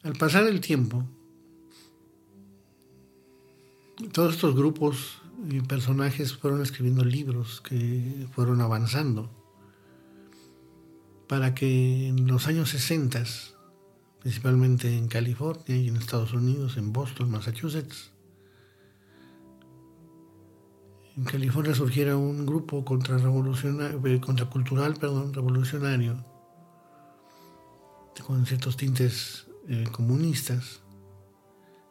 Al 0.04 0.14
pasar 0.14 0.48
el 0.48 0.60
tiempo, 0.62 1.04
todos 4.12 4.36
estos 4.36 4.56
grupos 4.56 5.22
y 5.50 5.62
personajes 5.62 6.36
fueron 6.36 6.62
escribiendo 6.62 7.04
libros 7.04 7.62
que 7.62 8.28
fueron 8.34 8.62
avanzando 8.62 9.30
para 11.28 11.56
que 11.56 12.10
en 12.10 12.28
los 12.28 12.48
años 12.48 12.70
60, 12.70 13.24
principalmente 14.20 14.98
en 14.98 15.08
California 15.08 15.78
y 15.78 15.88
en 15.88 15.96
Estados 15.96 16.34
Unidos, 16.34 16.78
en 16.78 16.94
Boston, 16.94 17.32
Massachusetts, 17.32 18.12
en 21.16 21.24
California 21.26 21.76
surgiera 21.76 22.18
un 22.18 22.46
grupo 22.46 22.80
eh, 22.80 24.20
contracultural 24.20 24.96
perdón, 24.96 25.34
revolucionario 25.34 26.33
con 28.22 28.46
ciertos 28.46 28.78
tintes 28.78 29.48
eh, 29.68 29.86
comunistas, 29.92 30.82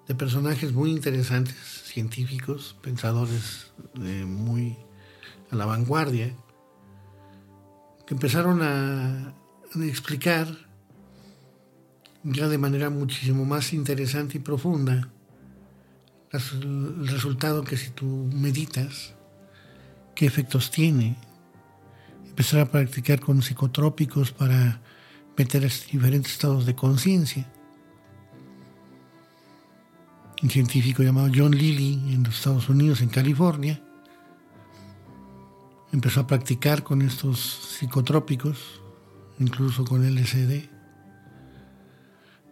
de 0.07 0.15
personajes 0.15 0.73
muy 0.73 0.91
interesantes, 0.91 1.57
científicos, 1.57 2.77
pensadores 2.83 3.73
muy 3.95 4.77
a 5.51 5.57
la 5.57 5.65
vanguardia, 5.67 6.35
que 8.07 8.15
empezaron 8.15 8.63
a 8.63 9.35
explicar 9.77 10.49
ya 12.25 12.49
de 12.49 12.59
manera 12.59 12.91
muchísimo 12.91 13.45
más 13.45 13.73
interesante 13.73 14.39
y 14.39 14.41
profunda 14.41 15.13
el 16.33 17.09
resultado 17.09 17.63
que 17.63 17.77
si 17.77 17.91
tú 17.91 18.07
meditas, 18.33 19.15
qué 20.15 20.25
efectos 20.25 20.71
tiene. 20.71 21.17
Empezar 22.27 22.61
a 22.61 22.71
practicar 22.71 23.21
con 23.21 23.43
psicotrópicos 23.43 24.33
para 24.33 24.81
meter 25.37 25.63
diferentes 25.91 26.33
estados 26.33 26.67
de 26.67 26.75
conciencia. 26.75 27.51
Un 30.43 30.51
científico 30.51 31.03
llamado 31.03 31.31
John 31.35 31.53
Lilly 31.53 32.13
en 32.13 32.25
los 32.25 32.37
Estados 32.37 32.69
Unidos, 32.69 33.01
en 33.01 33.09
California, 33.09 33.81
empezó 35.93 36.21
a 36.21 36.27
practicar 36.27 36.83
con 36.83 37.03
estos 37.03 37.77
psicotrópicos, 37.79 38.81
incluso 39.39 39.85
con 39.85 40.05
LSD, 40.05 40.69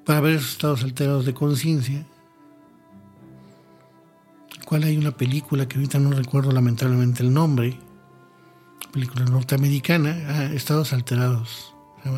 para 0.04 0.20
ver 0.20 0.36
esos 0.36 0.52
estados 0.52 0.84
alterados 0.84 1.26
de 1.26 1.34
conciencia. 1.34 2.06
Cual 4.66 4.84
hay 4.84 4.96
una 4.96 5.10
película 5.10 5.66
que 5.66 5.78
ahorita 5.78 5.98
no 5.98 6.12
recuerdo 6.12 6.52
lamentablemente 6.52 7.24
el 7.24 7.32
nombre, 7.32 7.76
película 8.92 9.24
norteamericana, 9.24 10.16
ah, 10.28 10.44
Estados 10.54 10.92
Alterados, 10.92 11.74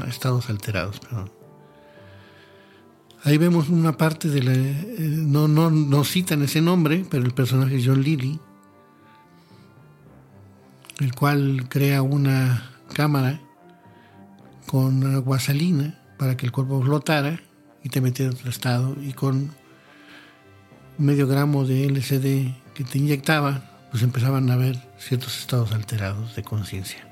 Estados 0.08 0.48
Alterados, 0.50 1.00
perdón. 1.00 1.30
Ahí 3.24 3.38
vemos 3.38 3.68
una 3.68 3.96
parte 3.96 4.28
de 4.28 4.42
la... 4.42 4.52
Eh, 4.52 4.96
no, 4.98 5.46
no, 5.48 6.04
citan 6.04 6.42
ese 6.42 6.60
nombre, 6.60 7.04
pero 7.08 7.24
el 7.24 7.32
personaje 7.32 7.76
es 7.76 7.86
John 7.86 8.02
Lilly, 8.02 8.40
el 10.98 11.14
cual 11.14 11.66
crea 11.68 12.02
una 12.02 12.70
cámara 12.92 13.40
con 14.66 15.14
agua 15.14 15.38
salina 15.38 16.00
para 16.18 16.36
que 16.36 16.46
el 16.46 16.52
cuerpo 16.52 16.82
flotara 16.82 17.40
y 17.84 17.88
te 17.90 18.00
metiera 18.00 18.32
en 18.32 18.38
otro 18.38 18.50
estado 18.50 18.96
y 19.00 19.12
con 19.12 19.50
medio 20.98 21.26
gramo 21.28 21.64
de 21.64 21.88
LSD 21.88 22.74
que 22.74 22.84
te 22.84 22.98
inyectaba, 22.98 23.62
pues 23.90 24.02
empezaban 24.02 24.50
a 24.50 24.54
haber 24.54 24.80
ciertos 24.98 25.38
estados 25.38 25.72
alterados 25.72 26.34
de 26.34 26.42
conciencia. 26.42 27.11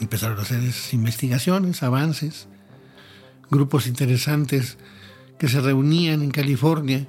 Empezaron 0.00 0.38
a 0.38 0.42
hacer 0.42 0.60
esas 0.60 0.92
investigaciones, 0.92 1.82
avances, 1.82 2.48
grupos 3.50 3.86
interesantes 3.86 4.76
que 5.38 5.48
se 5.48 5.60
reunían 5.60 6.22
en 6.22 6.30
California, 6.30 7.06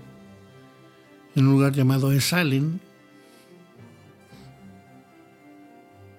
en 1.36 1.48
un 1.48 1.54
lugar 1.54 1.74
llamado 1.74 2.12
Esalen, 2.12 2.80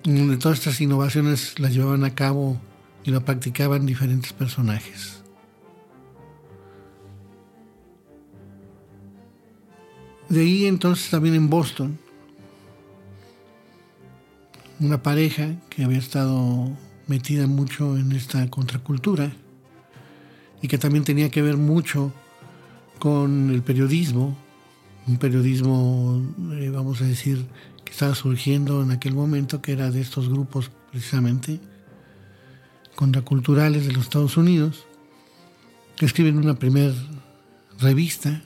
donde 0.04 0.36
todas 0.36 0.58
estas 0.58 0.80
innovaciones 0.80 1.58
las 1.58 1.72
llevaban 1.72 2.04
a 2.04 2.14
cabo 2.14 2.60
y 3.04 3.10
lo 3.10 3.24
practicaban 3.24 3.86
diferentes 3.86 4.32
personajes. 4.32 5.22
De 10.28 10.40
ahí 10.40 10.66
entonces 10.66 11.10
también 11.10 11.34
en 11.36 11.48
Boston, 11.48 11.98
una 14.80 15.02
pareja 15.02 15.54
que 15.70 15.84
había 15.84 15.98
estado 15.98 16.70
metida 17.06 17.46
mucho 17.46 17.96
en 17.96 18.12
esta 18.12 18.48
contracultura 18.50 19.32
y 20.60 20.68
que 20.68 20.78
también 20.78 21.04
tenía 21.04 21.30
que 21.30 21.42
ver 21.42 21.56
mucho 21.56 22.12
con 22.98 23.50
el 23.50 23.62
periodismo, 23.62 24.36
un 25.06 25.18
periodismo, 25.18 26.22
eh, 26.54 26.70
vamos 26.70 27.00
a 27.00 27.04
decir, 27.04 27.46
que 27.84 27.92
estaba 27.92 28.14
surgiendo 28.14 28.82
en 28.82 28.90
aquel 28.90 29.14
momento, 29.14 29.62
que 29.62 29.72
era 29.72 29.90
de 29.90 30.00
estos 30.00 30.28
grupos 30.28 30.70
precisamente 30.90 31.60
contraculturales 32.96 33.86
de 33.86 33.92
los 33.92 34.04
Estados 34.04 34.36
Unidos, 34.36 34.86
que 35.96 36.06
escriben 36.06 36.38
una 36.38 36.58
primera 36.58 36.94
revista 37.78 38.42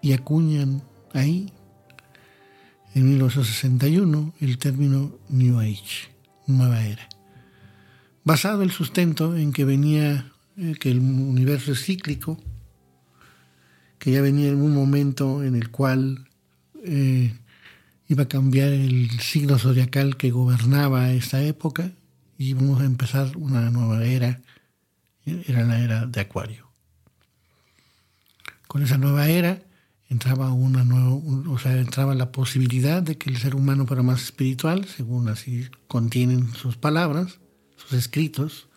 y 0.00 0.12
acuñan 0.12 0.82
ahí, 1.12 1.52
en 2.94 3.08
1961, 3.08 4.34
el 4.40 4.58
término 4.58 5.18
New 5.28 5.60
Age, 5.60 6.10
nueva 6.46 6.84
era, 6.84 7.08
basado 8.24 8.62
el 8.62 8.70
sustento 8.70 9.36
en 9.36 9.52
que 9.52 9.64
venía, 9.64 10.32
eh, 10.56 10.74
que 10.78 10.90
el 10.90 10.98
universo 10.98 11.72
es 11.72 11.84
cíclico, 11.84 12.38
que 13.98 14.10
ya 14.10 14.20
venía 14.20 14.48
en 14.48 14.60
un 14.60 14.74
momento 14.74 15.42
en 15.42 15.54
el 15.54 15.70
cual 15.70 16.28
eh, 16.84 17.32
iba 18.08 18.24
a 18.24 18.28
cambiar 18.28 18.68
el 18.72 19.10
signo 19.20 19.58
zodiacal 19.58 20.16
que 20.16 20.30
gobernaba 20.30 21.12
esta 21.12 21.42
época 21.42 21.92
y 22.36 22.50
íbamos 22.50 22.82
a 22.82 22.84
empezar 22.84 23.36
una 23.36 23.70
nueva 23.70 24.04
era, 24.04 24.40
era 25.24 25.62
la 25.64 25.80
era 25.80 26.06
de 26.06 26.20
Acuario. 26.20 26.68
Con 28.66 28.82
esa 28.82 28.98
nueva 28.98 29.28
era, 29.28 29.62
entraba 30.12 30.52
una 30.52 30.84
nueva, 30.84 31.10
o 31.50 31.58
sea, 31.58 31.76
entraba 31.78 32.14
la 32.14 32.32
posibilidad 32.32 33.02
de 33.02 33.16
que 33.16 33.30
el 33.30 33.38
ser 33.38 33.54
humano 33.54 33.86
fuera 33.86 34.02
más 34.02 34.22
espiritual, 34.22 34.84
según 34.84 35.28
así 35.28 35.68
contienen 35.88 36.52
sus 36.54 36.76
palabras, 36.76 37.40
sus 37.76 37.94
escritos. 37.94 38.68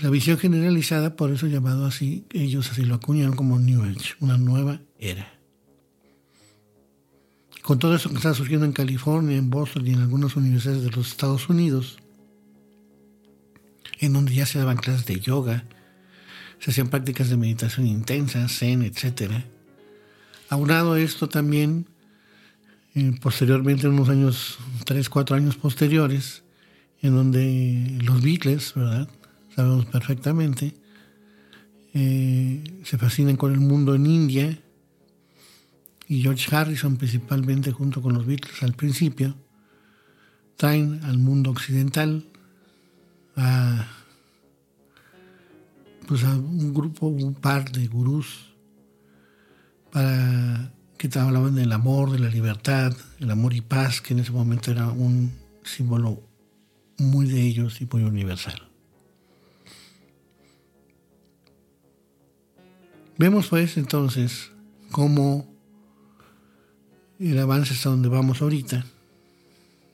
La 0.00 0.10
visión 0.10 0.36
generalizada, 0.38 1.16
por 1.16 1.30
eso 1.30 1.46
llamado 1.46 1.86
así, 1.86 2.26
ellos 2.30 2.70
así 2.70 2.84
lo 2.84 2.96
acuñaron 2.96 3.34
como 3.34 3.58
New 3.58 3.82
Age, 3.82 4.14
una 4.20 4.36
nueva 4.36 4.80
era. 4.98 5.32
Con 7.62 7.78
todo 7.78 7.94
eso 7.94 8.10
que 8.10 8.16
está 8.16 8.34
surgiendo 8.34 8.66
en 8.66 8.72
California, 8.72 9.36
en 9.36 9.48
Boston 9.48 9.86
y 9.86 9.92
en 9.92 10.00
algunas 10.00 10.36
universidades 10.36 10.82
de 10.82 10.90
los 10.90 11.08
Estados 11.08 11.48
Unidos, 11.48 11.98
en 14.00 14.12
donde 14.12 14.34
ya 14.34 14.44
se 14.44 14.58
daban 14.58 14.76
clases 14.76 15.06
de 15.06 15.18
yoga, 15.20 15.64
se 16.58 16.72
hacían 16.72 16.88
prácticas 16.88 17.30
de 17.30 17.36
meditación 17.36 17.86
intensa, 17.86 18.48
zen, 18.48 18.82
etcétera, 18.82 19.44
Aunado 20.52 20.96
esto 20.96 21.30
también, 21.30 21.86
eh, 22.94 23.16
posteriormente, 23.22 23.86
en 23.86 23.94
unos 23.94 24.10
años, 24.10 24.58
tres, 24.84 25.08
cuatro 25.08 25.34
años 25.34 25.56
posteriores, 25.56 26.42
en 27.00 27.14
donde 27.14 27.98
los 28.02 28.20
Beatles, 28.20 28.74
¿verdad? 28.74 29.08
Sabemos 29.56 29.86
perfectamente, 29.86 30.74
eh, 31.94 32.62
se 32.84 32.98
fascinan 32.98 33.36
con 33.38 33.54
el 33.54 33.60
mundo 33.60 33.94
en 33.94 34.04
India 34.04 34.62
y 36.06 36.20
George 36.20 36.54
Harrison 36.54 36.98
principalmente 36.98 37.72
junto 37.72 38.02
con 38.02 38.12
los 38.12 38.26
Beatles 38.26 38.62
al 38.62 38.74
principio, 38.74 39.34
traen 40.58 41.00
al 41.04 41.16
mundo 41.16 41.50
occidental 41.50 42.26
a, 43.36 43.88
pues 46.06 46.22
a 46.24 46.36
un 46.36 46.74
grupo, 46.74 47.06
un 47.06 47.32
par 47.32 47.72
de 47.72 47.86
gurús 47.86 48.51
para 49.92 50.72
que 50.96 51.08
te 51.08 51.18
hablaban 51.18 51.54
del 51.54 51.72
amor, 51.72 52.10
de 52.10 52.18
la 52.18 52.28
libertad, 52.28 52.96
el 53.20 53.30
amor 53.30 53.52
y 53.54 53.60
paz, 53.60 54.00
que 54.00 54.14
en 54.14 54.20
ese 54.20 54.32
momento 54.32 54.70
era 54.70 54.88
un 54.88 55.32
símbolo 55.62 56.22
muy 56.98 57.26
de 57.26 57.42
ellos 57.42 57.80
y 57.80 57.88
muy 57.90 58.02
universal. 58.02 58.68
Vemos 63.18 63.48
pues 63.48 63.76
entonces 63.76 64.50
cómo 64.90 65.46
el 67.18 67.38
avance 67.38 67.74
hasta 67.74 67.90
donde 67.90 68.08
vamos 68.08 68.42
ahorita 68.42 68.84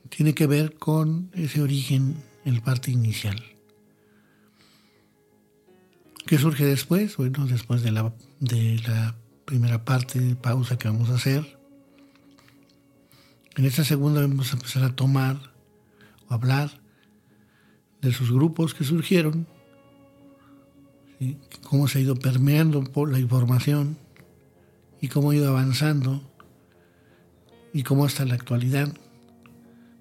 tiene 0.09 0.35
que 0.35 0.47
ver 0.47 0.75
con 0.75 1.31
ese 1.35 1.61
origen, 1.61 2.17
el 2.45 2.63
parte 2.63 2.91
inicial. 2.91 3.43
¿Qué 6.27 6.39
surge 6.39 6.65
después? 6.65 7.17
Bueno, 7.17 7.47
después 7.47 7.83
de 7.83 7.91
la, 7.91 8.13
de 8.41 8.81
la 8.87 9.17
primera 9.49 9.83
parte 9.83 10.21
de 10.21 10.37
pausa 10.37 10.77
que 10.77 10.89
vamos 10.89 11.09
a 11.09 11.15
hacer. 11.15 11.59
En 13.57 13.65
esta 13.65 13.83
segunda 13.83 14.21
vamos 14.21 14.53
a 14.53 14.57
empezar 14.57 14.85
a 14.85 14.95
tomar 14.95 15.41
o 16.29 16.35
hablar 16.35 16.71
de 18.03 18.13
sus 18.13 18.31
grupos 18.31 18.75
que 18.75 18.85
surgieron, 18.85 19.47
cómo 21.63 21.89
se 21.89 21.99
ha 21.99 22.03
ido 22.03 22.15
permeando 22.15 22.85
por 22.85 23.11
la 23.11 23.21
información 23.21 23.97
y 25.01 25.09
cómo 25.09 25.31
ha 25.31 25.37
ido 25.37 25.49
avanzando 25.49 26.21
y 27.73 27.85
cómo 27.85 28.05
hasta 28.05 28.27
la 28.27 28.35
actualidad 28.35 28.93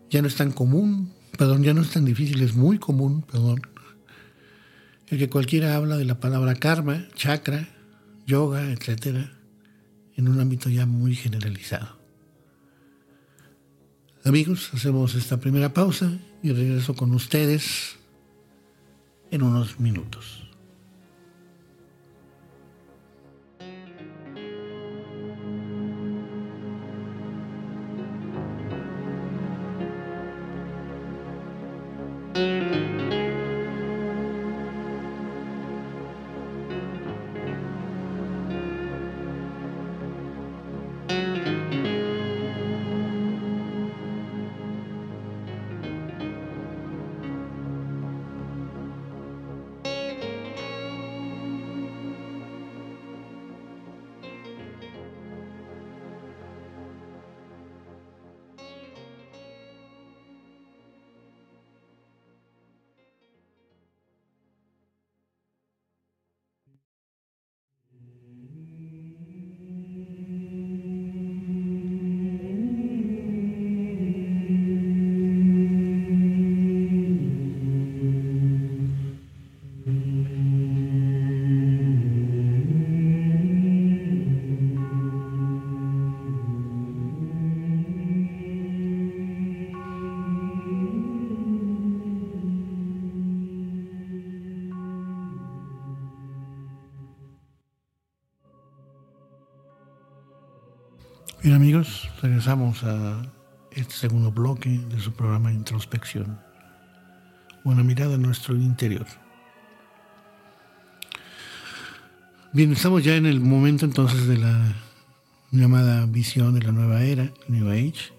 ya 0.09 0.21
no 0.21 0.27
es 0.27 0.35
tan 0.35 0.51
común, 0.51 1.13
perdón, 1.37 1.63
ya 1.63 1.73
no 1.73 1.83
es 1.83 1.91
tan 1.91 2.03
difícil, 2.03 2.41
es 2.41 2.53
muy 2.53 2.79
común, 2.79 3.21
perdón, 3.21 3.61
el 5.07 5.17
que 5.17 5.29
cualquiera 5.29 5.77
habla 5.77 5.95
de 5.95 6.03
la 6.03 6.19
palabra 6.19 6.55
karma, 6.55 7.07
chakra, 7.15 7.69
yoga, 8.25 8.71
etcétera, 8.73 9.36
en 10.17 10.27
un 10.27 10.39
ámbito 10.39 10.69
ya 10.69 10.85
muy 10.85 11.15
generalizado. 11.15 11.97
Amigos, 14.25 14.71
hacemos 14.73 15.15
esta 15.15 15.39
primera 15.39 15.73
pausa 15.73 16.11
y 16.43 16.51
regreso 16.51 16.95
con 16.95 17.13
ustedes 17.13 17.95
en 19.31 19.43
unos 19.43 19.79
minutos. 19.79 20.46
Regresamos 102.21 102.83
a 102.83 103.21
este 103.71 103.93
segundo 103.93 104.31
bloque 104.31 104.69
de 104.69 104.99
su 104.99 105.13
programa 105.13 105.51
introspección. 105.51 106.39
Una 107.63 107.83
mirada 107.83 108.15
en 108.15 108.21
nuestro 108.21 108.55
interior. 108.55 109.05
Bien, 112.53 112.71
estamos 112.71 113.03
ya 113.03 113.15
en 113.15 113.25
el 113.25 113.39
momento 113.39 113.85
entonces 113.85 114.27
de 114.27 114.37
la 114.37 114.73
llamada 115.51 116.05
visión 116.05 116.53
de 116.53 116.61
la 116.65 116.71
nueva 116.71 117.03
era, 117.03 117.31
New 117.47 117.69
Age, 117.69 118.13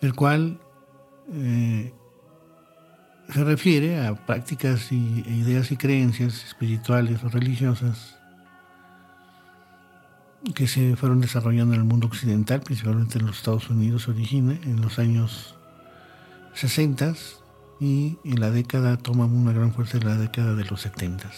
el 0.00 0.14
cual 0.14 0.58
eh, 1.32 1.92
se 3.32 3.44
refiere 3.44 4.06
a 4.06 4.14
prácticas 4.26 4.90
y, 4.92 5.22
e 5.26 5.32
ideas 5.32 5.70
y 5.70 5.76
creencias 5.76 6.44
espirituales 6.44 7.22
o 7.24 7.28
religiosas 7.28 8.19
que 10.54 10.66
se 10.66 10.96
fueron 10.96 11.20
desarrollando 11.20 11.74
en 11.74 11.80
el 11.80 11.86
mundo 11.86 12.06
occidental, 12.06 12.60
principalmente 12.60 13.18
en 13.18 13.26
los 13.26 13.36
Estados 13.36 13.68
Unidos, 13.68 14.08
origina 14.08 14.58
en 14.64 14.80
los 14.80 14.98
años 14.98 15.54
60 16.54 17.14
y 17.80 18.18
en 18.24 18.40
la 18.40 18.50
década 18.50 18.96
toma 18.96 19.26
una 19.26 19.52
gran 19.52 19.72
fuerza 19.72 19.98
en 19.98 20.06
la 20.06 20.16
década 20.16 20.54
de 20.54 20.64
los 20.64 20.80
70. 20.80 21.30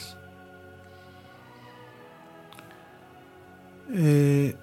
Eh, 3.95 4.57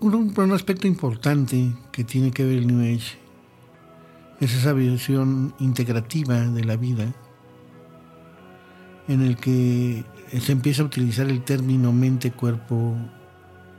un, 0.00 0.34
un, 0.36 0.52
aspecto 0.52 0.86
importante 0.86 1.72
que 1.90 2.04
tiene 2.04 2.30
que 2.30 2.44
ver 2.44 2.58
el 2.58 2.66
New 2.66 2.80
Age 2.80 3.18
es 4.40 4.54
esa 4.54 4.72
visión 4.72 5.52
integrativa 5.58 6.38
de 6.38 6.64
la 6.64 6.76
vida 6.76 7.12
en 9.08 9.22
el 9.22 9.36
que 9.36 10.04
se 10.40 10.52
empieza 10.52 10.82
a 10.82 10.86
utilizar 10.86 11.28
el 11.28 11.42
término 11.42 11.92
mente, 11.92 12.30
cuerpo 12.30 12.96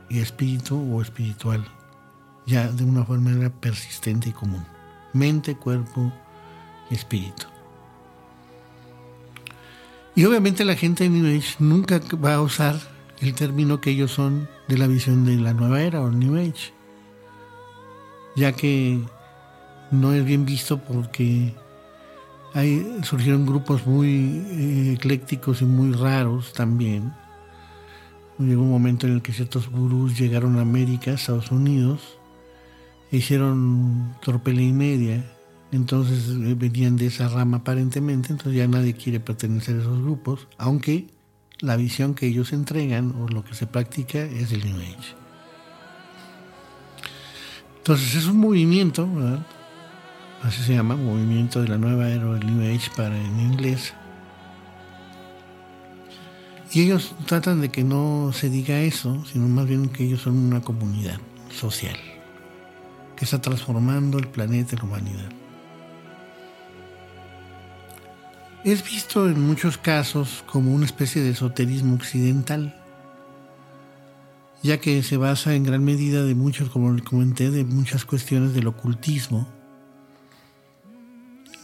y 0.08 0.18
espíritu 0.18 0.76
o 0.92 1.00
espiritual, 1.00 1.64
ya 2.46 2.68
de 2.68 2.84
una 2.84 3.04
forma 3.04 3.48
persistente 3.60 4.30
y 4.30 4.32
común. 4.32 4.64
Mente, 5.12 5.56
cuerpo 5.56 6.12
y 6.90 6.94
espíritu. 6.94 7.46
Y 10.14 10.24
obviamente 10.24 10.64
la 10.64 10.76
gente 10.76 11.04
de 11.04 11.10
New 11.10 11.26
Age 11.26 11.56
nunca 11.60 12.00
va 12.22 12.34
a 12.34 12.42
usar 12.42 12.76
el 13.20 13.34
término 13.34 13.80
que 13.80 13.90
ellos 13.90 14.10
son 14.10 14.48
de 14.68 14.78
la 14.78 14.86
visión 14.86 15.24
de 15.24 15.36
la 15.36 15.54
nueva 15.54 15.82
era 15.82 16.00
o 16.00 16.10
New 16.10 16.36
Age, 16.36 16.72
ya 18.34 18.52
que 18.52 19.00
no 19.90 20.12
es 20.12 20.24
bien 20.24 20.44
visto 20.44 20.78
porque 20.78 21.54
Ahí 22.52 22.98
surgieron 23.04 23.46
grupos 23.46 23.86
muy 23.86 24.42
eh, 24.50 24.92
eclécticos 24.94 25.62
y 25.62 25.64
muy 25.64 25.92
raros 25.92 26.52
también. 26.52 27.12
Llegó 28.38 28.62
un 28.62 28.70
momento 28.70 29.06
en 29.06 29.14
el 29.14 29.22
que 29.22 29.32
ciertos 29.32 29.68
gurús 29.68 30.18
llegaron 30.18 30.58
a 30.58 30.62
América, 30.62 31.12
Estados 31.12 31.52
Unidos, 31.52 32.18
e 33.12 33.18
hicieron 33.18 34.16
torpela 34.22 34.62
y 34.62 34.72
media. 34.72 35.24
Entonces 35.70 36.28
eh, 36.28 36.54
venían 36.54 36.96
de 36.96 37.06
esa 37.06 37.28
rama 37.28 37.58
aparentemente, 37.58 38.32
entonces 38.32 38.58
ya 38.58 38.66
nadie 38.66 38.94
quiere 38.94 39.20
pertenecer 39.20 39.76
a 39.76 39.80
esos 39.82 40.02
grupos, 40.02 40.48
aunque 40.58 41.06
la 41.60 41.76
visión 41.76 42.14
que 42.14 42.26
ellos 42.26 42.52
entregan 42.52 43.14
o 43.20 43.28
lo 43.28 43.44
que 43.44 43.54
se 43.54 43.66
practica 43.66 44.18
es 44.22 44.50
el 44.50 44.64
New 44.64 44.80
Age. 44.80 45.14
Entonces 47.78 48.14
es 48.16 48.26
un 48.26 48.38
movimiento, 48.38 49.08
¿verdad? 49.12 49.46
Así 50.42 50.62
se 50.62 50.74
llama, 50.74 50.96
movimiento 50.96 51.62
de 51.62 51.68
la 51.68 51.78
nueva 51.78 52.08
era 52.08 52.24
del 52.24 52.46
New 52.46 52.74
Age 52.74 52.90
para 52.96 53.16
en 53.16 53.40
inglés. 53.40 53.94
Y 56.72 56.82
ellos 56.82 57.14
tratan 57.26 57.60
de 57.60 57.70
que 57.70 57.82
no 57.82 58.30
se 58.32 58.48
diga 58.48 58.80
eso, 58.80 59.24
sino 59.26 59.48
más 59.48 59.66
bien 59.66 59.88
que 59.88 60.04
ellos 60.04 60.22
son 60.22 60.36
una 60.36 60.60
comunidad 60.60 61.18
social 61.50 61.96
que 63.16 63.24
está 63.24 63.40
transformando 63.40 64.18
el 64.18 64.28
planeta 64.28 64.74
y 64.74 64.78
la 64.78 64.84
humanidad. 64.84 65.30
Es 68.62 68.84
visto 68.84 69.28
en 69.28 69.40
muchos 69.40 69.78
casos 69.78 70.44
como 70.46 70.72
una 70.72 70.86
especie 70.86 71.22
de 71.22 71.30
esoterismo 71.30 71.96
occidental, 71.96 72.76
ya 74.62 74.78
que 74.78 75.02
se 75.02 75.16
basa 75.16 75.54
en 75.54 75.64
gran 75.64 75.82
medida 75.82 76.22
de 76.24 76.34
muchos, 76.34 76.70
como 76.70 76.94
comenté, 77.02 77.50
de 77.50 77.64
muchas 77.64 78.04
cuestiones 78.04 78.54
del 78.54 78.68
ocultismo, 78.68 79.48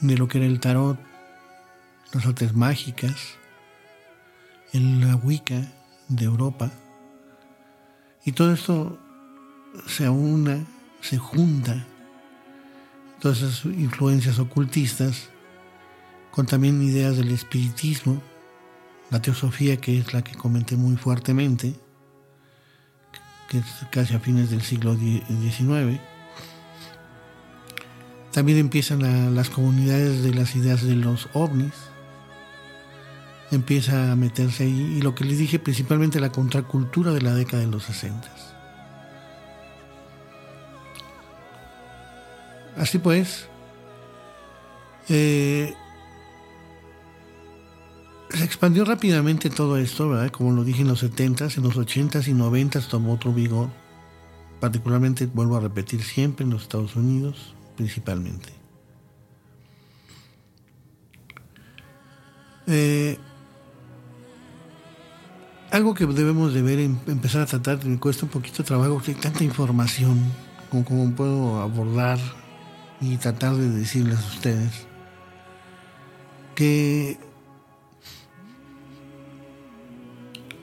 de 0.01 0.17
lo 0.17 0.29
que 0.29 0.39
era 0.39 0.47
el 0.47 0.61
tarot, 0.61 0.99
las 2.13 2.27
artes 2.27 2.55
mágicas, 2.55 3.35
la 4.73 5.17
Wicca 5.17 5.61
de 6.09 6.25
Europa. 6.25 6.71
Y 8.25 8.33
todo 8.33 8.53
esto 8.53 8.99
se 9.87 10.05
aúna, 10.05 10.65
se 11.01 11.19
junta, 11.19 11.87
todas 13.21 13.39
esas 13.39 13.65
influencias 13.67 14.39
ocultistas, 14.39 15.31
con 16.31 16.47
también 16.47 16.83
ideas 16.83 17.17
del 17.17 17.31
espiritismo, 17.33 18.21
la 19.11 19.23
teosofía, 19.23 19.79
que 19.79 19.99
es 19.99 20.13
la 20.13 20.23
que 20.23 20.35
comenté 20.35 20.77
muy 20.77 20.97
fuertemente, 20.97 21.75
que 23.49 23.59
es 23.59 23.65
casi 23.91 24.15
a 24.15 24.21
fines 24.21 24.51
del 24.51 24.63
siglo 24.63 24.97
XIX 24.97 26.01
también 28.37 28.59
empiezan 28.59 29.35
las 29.35 29.49
comunidades 29.49 30.23
de 30.23 30.35
las 30.35 30.55
ideas 30.57 30.83
de 30.83 30.95
los 30.95 31.31
ovnis. 31.33 31.73
Empieza 33.51 34.13
a 34.13 34.15
meterse 34.15 34.65
ahí. 34.65 34.99
Y 34.99 35.01
lo 35.01 35.15
que 35.15 35.25
les 35.25 35.39
dije, 35.39 35.59
principalmente 35.59 36.21
la 36.21 36.31
contracultura 36.31 37.13
de 37.13 37.23
la 37.23 37.33
década 37.33 37.63
de 37.63 37.71
los 37.71 37.85
60. 37.85 38.31
Así 42.77 42.99
pues, 42.99 43.49
eh, 45.09 45.73
se 48.29 48.45
expandió 48.45 48.85
rápidamente 48.85 49.49
todo 49.49 49.79
esto, 49.79 50.11
¿verdad? 50.11 50.31
Como 50.31 50.53
lo 50.53 50.63
dije 50.63 50.83
en 50.83 50.89
los 50.89 51.03
70s, 51.03 51.57
en 51.57 51.63
los 51.63 51.77
80s 51.79 52.29
y 52.29 52.35
90s 52.35 52.87
tomó 52.89 53.15
otro 53.15 53.33
vigor. 53.33 53.71
Particularmente, 54.61 55.25
vuelvo 55.25 55.57
a 55.57 55.61
repetir, 55.61 56.03
siempre 56.03 56.45
en 56.45 56.51
los 56.51 56.65
Estados 56.65 56.97
Unidos 56.97 57.56
principalmente. 57.77 58.53
Eh, 62.67 63.19
algo 65.71 65.95
que 65.95 66.07
debemos 66.07 66.55
de 66.55 66.63
ver, 66.63 66.79
em, 66.81 66.97
empezar 67.07 67.43
a 67.43 67.47
tratar, 67.47 67.85
me 67.85 67.99
cuesta 67.99 68.25
un 68.25 68.31
poquito 68.31 68.65
trabajo, 68.65 69.01
hay 69.07 69.15
tanta 69.15 69.45
información, 69.45 70.19
como, 70.71 70.85
como 70.85 71.15
puedo 71.15 71.61
abordar 71.61 72.19
y 73.01 73.17
tratar 73.19 73.55
de 73.55 73.71
decirles 73.71 74.19
a 74.19 74.27
ustedes, 74.27 74.87
que 76.55 77.19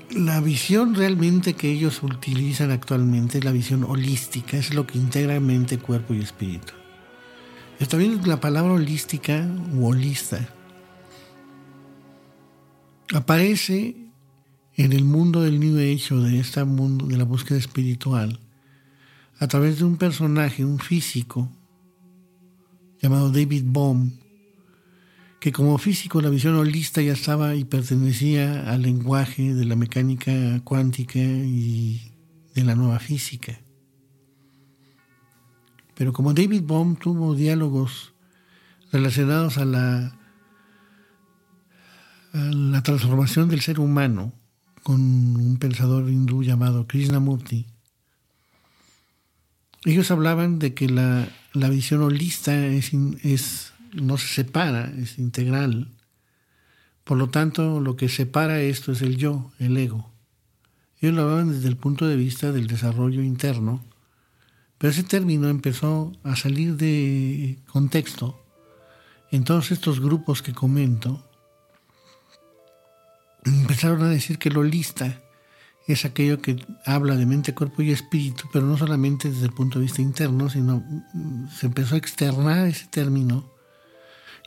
la 0.09 0.41
visión 0.41 0.95
realmente 0.95 1.53
que 1.53 1.71
ellos 1.71 2.03
utilizan 2.03 2.71
actualmente 2.71 3.39
es 3.39 3.43
la 3.43 3.51
visión 3.51 3.83
holística, 3.83 4.57
es 4.57 4.73
lo 4.73 4.85
que 4.85 4.97
integra 4.97 5.39
mente, 5.39 5.77
cuerpo 5.77 6.13
y 6.13 6.21
espíritu. 6.21 6.73
Está 7.79 7.97
bien 7.97 8.21
la 8.25 8.39
palabra 8.39 8.73
holística 8.73 9.47
o 9.75 9.87
holista 9.87 10.47
aparece 13.13 13.95
en 14.75 14.93
el 14.93 15.03
mundo 15.03 15.41
del 15.41 15.59
New 15.59 15.77
Age 15.77 16.13
o 16.13 16.21
de 16.21 16.39
este 16.39 16.63
mundo 16.63 17.05
de 17.05 17.17
la 17.17 17.23
búsqueda 17.25 17.57
espiritual 17.57 18.39
a 19.39 19.47
través 19.47 19.79
de 19.79 19.85
un 19.85 19.97
personaje, 19.97 20.65
un 20.65 20.79
físico 20.79 21.49
llamado 23.01 23.29
David 23.29 23.63
Bohm, 23.65 24.11
que 25.39 25.51
como 25.51 25.77
físico 25.77 26.21
la 26.21 26.29
visión 26.29 26.55
holista 26.55 27.01
ya 27.01 27.13
estaba 27.13 27.55
y 27.55 27.65
pertenecía 27.65 28.71
al 28.71 28.83
lenguaje 28.83 29.53
de 29.53 29.65
la 29.65 29.75
mecánica 29.75 30.31
cuántica 30.63 31.19
y 31.19 32.01
de 32.55 32.63
la 32.63 32.75
nueva 32.75 32.99
física. 32.99 33.59
Pero 35.95 36.13
como 36.13 36.33
David 36.33 36.63
Bohm 36.63 36.95
tuvo 36.95 37.35
diálogos 37.35 38.13
relacionados 38.91 39.57
a 39.57 39.65
la, 39.65 40.15
la 42.33 42.83
transformación 42.83 43.49
del 43.49 43.61
ser 43.61 43.79
humano 43.79 44.33
con 44.81 44.99
un 45.01 45.57
pensador 45.57 46.09
hindú 46.09 46.43
llamado 46.43 46.87
Krishnamurti, 46.87 47.67
ellos 49.85 50.11
hablaban 50.11 50.59
de 50.59 50.73
que 50.73 50.87
la, 50.87 51.27
la 51.53 51.69
visión 51.69 52.01
holista 52.01 52.65
es, 52.67 52.91
es 53.23 53.73
no 53.93 54.17
se 54.17 54.27
separa, 54.27 54.91
es 54.97 55.19
integral. 55.19 55.89
Por 57.03 57.17
lo 57.17 57.29
tanto, 57.29 57.81
lo 57.81 57.95
que 57.97 58.07
separa 58.07 58.61
esto 58.61 58.93
es 58.93 59.01
el 59.01 59.17
yo, 59.17 59.51
el 59.59 59.75
ego. 59.77 60.09
Ellos 60.99 61.15
lo 61.15 61.23
hablaban 61.23 61.51
desde 61.51 61.67
el 61.67 61.75
punto 61.75 62.07
de 62.07 62.15
vista 62.15 62.51
del 62.53 62.67
desarrollo 62.67 63.21
interno, 63.21 63.83
pero 64.83 64.91
ese 64.91 65.03
término 65.03 65.47
empezó 65.47 66.11
a 66.25 66.35
salir 66.35 66.75
de 66.75 67.57
contexto 67.71 68.37
en 69.31 69.45
todos 69.45 69.71
estos 69.71 70.01
grupos 70.01 70.41
que 70.41 70.51
comento. 70.51 71.23
Empezaron 73.45 74.03
a 74.03 74.09
decir 74.09 74.39
que 74.39 74.49
lo 74.49 74.61
lista 74.61 75.21
es 75.87 76.03
aquello 76.03 76.41
que 76.41 76.57
habla 76.85 77.15
de 77.15 77.25
mente, 77.25 77.53
cuerpo 77.53 77.81
y 77.81 77.91
espíritu, 77.91 78.49
pero 78.51 78.65
no 78.65 78.75
solamente 78.75 79.29
desde 79.29 79.45
el 79.45 79.53
punto 79.53 79.79
de 79.79 79.85
vista 79.85 80.01
interno, 80.01 80.49
sino 80.49 80.83
se 81.57 81.67
empezó 81.67 81.95
a 81.95 81.99
externar 81.99 82.67
ese 82.67 82.87
término 82.87 83.49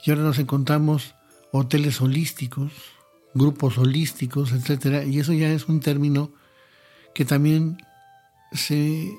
y 0.04 0.10
ahora 0.10 0.24
nos 0.24 0.38
encontramos 0.38 1.14
hoteles 1.50 2.02
holísticos, 2.02 2.72
grupos 3.32 3.78
holísticos, 3.78 4.52
etcétera, 4.52 5.02
y 5.02 5.18
eso 5.18 5.32
ya 5.32 5.48
es 5.48 5.66
un 5.66 5.80
término 5.80 6.30
que 7.14 7.24
también 7.24 7.78
se 8.52 9.16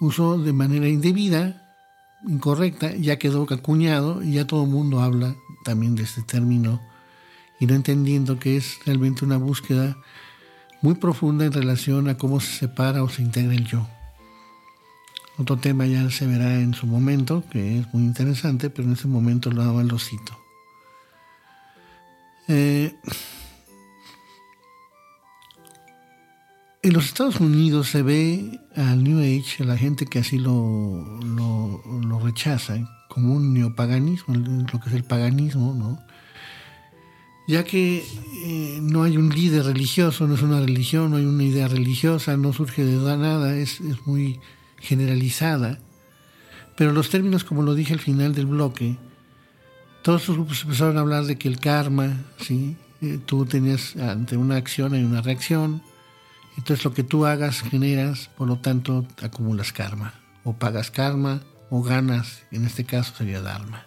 usó 0.00 0.38
de 0.38 0.52
manera 0.52 0.88
indebida, 0.88 1.74
incorrecta, 2.26 2.94
ya 2.94 3.18
quedó 3.18 3.46
acuñado 3.50 4.22
y 4.22 4.32
ya 4.32 4.46
todo 4.46 4.64
el 4.64 4.70
mundo 4.70 5.00
habla 5.00 5.36
también 5.64 5.94
de 5.94 6.04
este 6.04 6.22
término 6.22 6.80
y 7.60 7.66
no 7.66 7.74
entendiendo 7.74 8.38
que 8.38 8.56
es 8.56 8.78
realmente 8.84 9.24
una 9.24 9.36
búsqueda 9.36 9.96
muy 10.80 10.94
profunda 10.94 11.44
en 11.44 11.52
relación 11.52 12.08
a 12.08 12.16
cómo 12.16 12.40
se 12.40 12.52
separa 12.58 13.02
o 13.02 13.08
se 13.08 13.22
integra 13.22 13.54
el 13.54 13.66
yo. 13.66 13.86
Otro 15.36 15.56
tema 15.56 15.86
ya 15.86 16.10
se 16.10 16.26
verá 16.26 16.58
en 16.58 16.74
su 16.74 16.86
momento, 16.86 17.44
que 17.50 17.78
es 17.78 17.94
muy 17.94 18.02
interesante, 18.02 18.70
pero 18.70 18.88
en 18.88 18.94
ese 18.94 19.06
momento 19.06 19.50
lo, 19.50 19.82
lo 19.82 19.98
cito. 19.98 20.36
Eh, 22.48 22.96
en 26.82 26.92
los 26.92 27.06
Estados 27.06 27.40
Unidos 27.40 27.88
se 27.88 28.02
ve 28.02 28.60
al 28.76 29.02
New 29.02 29.18
Age, 29.18 29.62
a 29.62 29.66
la 29.66 29.76
gente 29.76 30.06
que 30.06 30.20
así 30.20 30.38
lo, 30.38 31.18
lo, 31.22 32.20
rechaza, 32.20 32.76
como 33.08 33.34
un 33.34 33.54
neopaganismo, 33.54 34.34
lo 34.34 34.80
que 34.80 34.88
es 34.88 34.94
el 34.94 35.04
paganismo, 35.04 35.74
¿no? 35.74 35.98
ya 37.48 37.64
que 37.64 38.04
eh, 38.44 38.78
no 38.82 39.04
hay 39.04 39.16
un 39.16 39.30
líder 39.30 39.64
religioso, 39.64 40.26
no 40.26 40.34
es 40.34 40.42
una 40.42 40.60
religión, 40.60 41.10
no 41.10 41.16
hay 41.16 41.24
una 41.24 41.44
idea 41.44 41.66
religiosa, 41.66 42.36
no 42.36 42.52
surge 42.52 42.84
de 42.84 42.98
nada, 43.16 43.56
es, 43.56 43.80
es 43.80 44.06
muy 44.06 44.38
generalizada, 44.76 45.78
pero 46.76 46.92
los 46.92 47.08
términos, 47.08 47.44
como 47.44 47.62
lo 47.62 47.74
dije 47.74 47.94
al 47.94 48.00
final 48.00 48.34
del 48.34 48.46
bloque, 48.46 48.98
todos 50.02 50.28
los 50.28 50.36
grupos 50.36 50.62
empezaron 50.62 50.98
a 50.98 51.00
hablar 51.00 51.24
de 51.24 51.38
que 51.38 51.48
el 51.48 51.58
karma, 51.58 52.18
¿sí? 52.38 52.76
Eh, 53.00 53.18
tú 53.24 53.46
tenías 53.46 53.96
ante 53.96 54.36
una 54.36 54.56
acción 54.56 54.92
hay 54.92 55.02
una 55.02 55.22
reacción, 55.22 55.82
entonces 56.58 56.84
lo 56.84 56.92
que 56.92 57.02
tú 57.02 57.24
hagas 57.24 57.62
generas, 57.62 58.28
por 58.36 58.46
lo 58.46 58.58
tanto 58.58 59.06
acumulas 59.22 59.72
karma, 59.72 60.12
o 60.44 60.52
pagas 60.52 60.90
karma, 60.90 61.40
o 61.70 61.82
ganas, 61.82 62.42
en 62.50 62.66
este 62.66 62.84
caso 62.84 63.14
sería 63.16 63.40
dharma. 63.40 63.86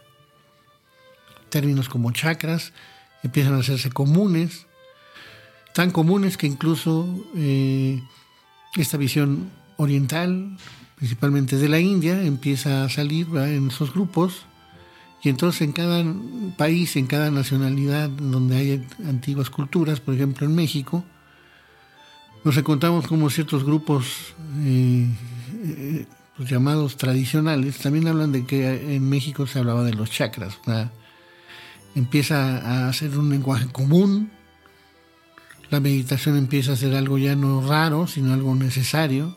Términos 1.49 1.87
como 1.87 2.11
chakras 2.11 2.73
empiezan 3.21 3.53
a 3.53 3.59
hacerse 3.59 3.91
comunes, 3.91 4.65
tan 5.73 5.91
comunes 5.91 6.37
que 6.37 6.47
incluso 6.47 7.07
eh, 7.35 8.01
esta 8.75 8.97
visión 8.97 9.51
oriental 9.77 10.57
principalmente 11.01 11.57
de 11.57 11.67
la 11.67 11.79
India, 11.79 12.21
empieza 12.21 12.83
a 12.83 12.89
salir 12.89 13.25
en 13.35 13.69
esos 13.69 13.91
grupos. 13.91 14.45
Y 15.23 15.29
entonces 15.29 15.61
en 15.61 15.71
cada 15.71 16.05
país, 16.57 16.95
en 16.95 17.07
cada 17.07 17.31
nacionalidad 17.31 18.07
donde 18.07 18.55
hay 18.55 18.87
antiguas 19.07 19.49
culturas, 19.49 19.99
por 19.99 20.13
ejemplo 20.13 20.45
en 20.45 20.53
México, 20.53 21.03
nos 22.43 22.57
encontramos 22.57 23.07
como 23.07 23.29
ciertos 23.29 23.63
grupos 23.63 24.33
eh, 24.63 25.07
eh, 25.63 26.05
pues 26.37 26.49
llamados 26.49 26.97
tradicionales, 26.97 27.77
también 27.77 28.07
hablan 28.07 28.31
de 28.31 28.45
que 28.45 28.95
en 28.95 29.07
México 29.07 29.45
se 29.45 29.59
hablaba 29.59 29.83
de 29.83 29.93
los 29.93 30.09
chakras. 30.09 30.59
empieza 31.93 32.87
a 32.87 32.93
ser 32.93 33.17
un 33.17 33.29
lenguaje 33.29 33.67
común, 33.67 34.31
la 35.69 35.79
meditación 35.79 36.35
empieza 36.37 36.73
a 36.73 36.75
ser 36.75 36.95
algo 36.95 37.17
ya 37.17 37.35
no 37.35 37.65
raro, 37.65 38.07
sino 38.07 38.33
algo 38.33 38.55
necesario. 38.55 39.35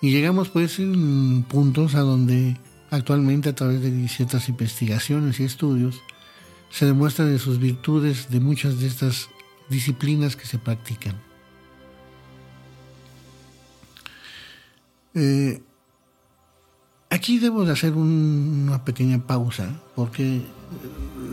Y 0.00 0.12
llegamos 0.12 0.48
pues 0.48 0.78
en 0.78 1.42
puntos 1.42 1.94
a 1.94 2.00
donde 2.00 2.56
actualmente 2.90 3.50
a 3.50 3.54
través 3.54 3.82
de 3.82 4.08
ciertas 4.08 4.48
investigaciones 4.48 5.38
y 5.38 5.44
estudios 5.44 6.00
se 6.70 6.86
demuestran 6.86 7.30
de 7.30 7.38
sus 7.38 7.58
virtudes 7.58 8.30
de 8.30 8.40
muchas 8.40 8.80
de 8.80 8.86
estas 8.86 9.28
disciplinas 9.68 10.36
que 10.36 10.46
se 10.46 10.58
practican. 10.58 11.29
Eh, 15.14 15.62
aquí 17.10 17.38
debo 17.38 17.64
de 17.64 17.72
hacer 17.72 17.92
una 17.94 18.84
pequeña 18.84 19.18
pausa 19.26 19.80
porque 19.96 20.42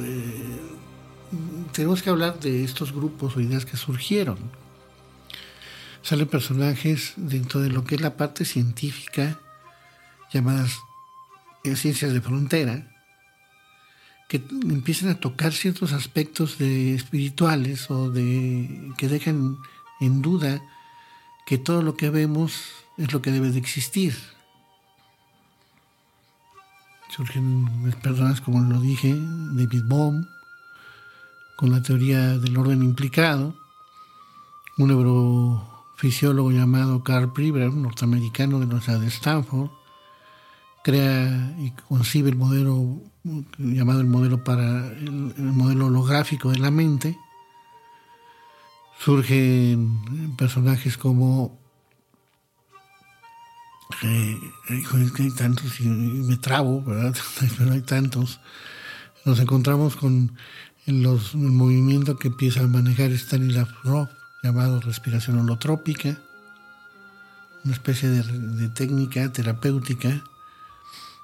eh, 0.01 0.59
tenemos 1.71 2.01
que 2.01 2.09
hablar 2.09 2.39
de 2.39 2.63
estos 2.63 2.91
grupos 2.91 3.35
o 3.35 3.41
ideas 3.41 3.65
que 3.65 3.77
surgieron. 3.77 4.37
Salen 6.01 6.27
personajes 6.27 7.13
dentro 7.17 7.59
de 7.59 7.69
lo 7.69 7.83
que 7.83 7.95
es 7.95 8.01
la 8.01 8.15
parte 8.15 8.45
científica, 8.45 9.39
llamadas 10.33 10.77
eh, 11.63 11.75
ciencias 11.75 12.13
de 12.13 12.21
frontera, 12.21 12.89
que 14.29 14.41
empiezan 14.63 15.09
a 15.09 15.19
tocar 15.19 15.53
ciertos 15.53 15.93
aspectos 15.93 16.57
de 16.57 16.95
espirituales 16.95 17.89
o 17.89 18.09
de 18.09 18.91
que 18.97 19.07
dejan 19.07 19.57
en 19.99 20.21
duda 20.21 20.61
que 21.45 21.57
todo 21.57 21.81
lo 21.81 21.95
que 21.95 22.09
vemos 22.09 22.86
es 22.97 23.13
lo 23.13 23.21
que 23.21 23.31
debe 23.31 23.51
de 23.51 23.59
existir. 23.59 24.15
Surgen 27.09 27.93
personas 28.03 28.41
como 28.41 28.59
lo 28.61 28.81
dije, 28.81 29.15
David 29.53 29.83
Bohm, 29.85 30.27
con 31.55 31.71
la 31.71 31.81
teoría 31.81 32.37
del 32.37 32.57
orden 32.57 32.83
implicado, 32.83 33.55
un 34.77 34.89
neuro 34.89 35.85
fisiólogo 35.95 36.51
llamado 36.51 37.03
Carl 37.03 37.33
Priber, 37.33 37.73
norteamericano 37.73 38.59
de 38.59 38.65
la 38.65 38.71
Universidad 38.73 38.99
de 38.99 39.07
Stanford, 39.07 39.69
crea 40.83 41.55
y 41.59 41.71
concibe 41.71 42.29
el 42.29 42.35
modelo 42.35 43.01
llamado 43.57 44.01
el 44.01 44.07
modelo 44.07 44.43
para 44.43 44.87
el, 44.93 45.11
modelo 45.37 45.87
holográfico 45.87 46.51
de 46.51 46.59
la 46.59 46.71
mente. 46.71 47.17
Surgen 48.99 50.35
personajes 50.37 50.97
como 50.97 51.59
eh, 54.03 54.53
hay 54.69 55.31
tantos 55.31 55.79
y 55.79 55.85
me 55.85 56.37
trabo, 56.37 56.83
¿verdad? 56.83 57.15
Pero 57.57 57.71
hay 57.71 57.81
tantos. 57.81 58.39
Nos 59.25 59.39
encontramos 59.39 59.95
con 59.95 60.37
los, 60.85 61.33
el 61.33 61.51
movimiento 61.51 62.17
que 62.17 62.29
empieza 62.29 62.61
a 62.61 62.67
manejar 62.67 63.11
Stanislav 63.11 63.67
Grof, 63.83 64.09
llamado 64.43 64.79
respiración 64.79 65.39
holotrópica, 65.39 66.17
una 67.63 67.73
especie 67.73 68.07
de, 68.07 68.69
técnica 68.69 69.31
terapéutica 69.31 70.23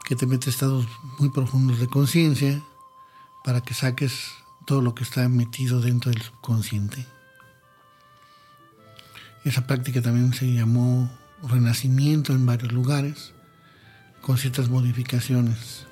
que 0.05 0.15
te 0.15 0.25
mete 0.25 0.49
estados 0.49 0.85
muy 1.19 1.29
profundos 1.29 1.79
de 1.79 1.87
conciencia 1.87 2.61
para 3.45 3.61
que 3.61 3.73
saques 3.73 4.31
todo 4.65 4.81
lo 4.81 4.93
que 4.95 5.03
está 5.03 5.29
metido 5.29 5.79
dentro 5.79 6.11
del 6.11 6.21
subconsciente. 6.21 7.05
Esa 9.45 9.65
práctica 9.67 10.01
también 10.01 10.33
se 10.33 10.51
llamó 10.51 11.09
renacimiento 11.43 12.33
en 12.33 12.45
varios 12.45 12.71
lugares, 12.71 13.33
con 14.21 14.37
ciertas 14.37 14.69
modificaciones. 14.69 15.85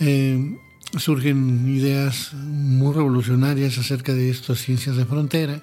Eh, 0.00 0.58
surgen 0.98 1.68
ideas 1.68 2.32
muy 2.34 2.94
revolucionarias 2.94 3.78
acerca 3.78 4.12
de 4.12 4.30
estas 4.30 4.58
ciencias 4.58 4.96
de 4.96 5.06
frontera 5.06 5.62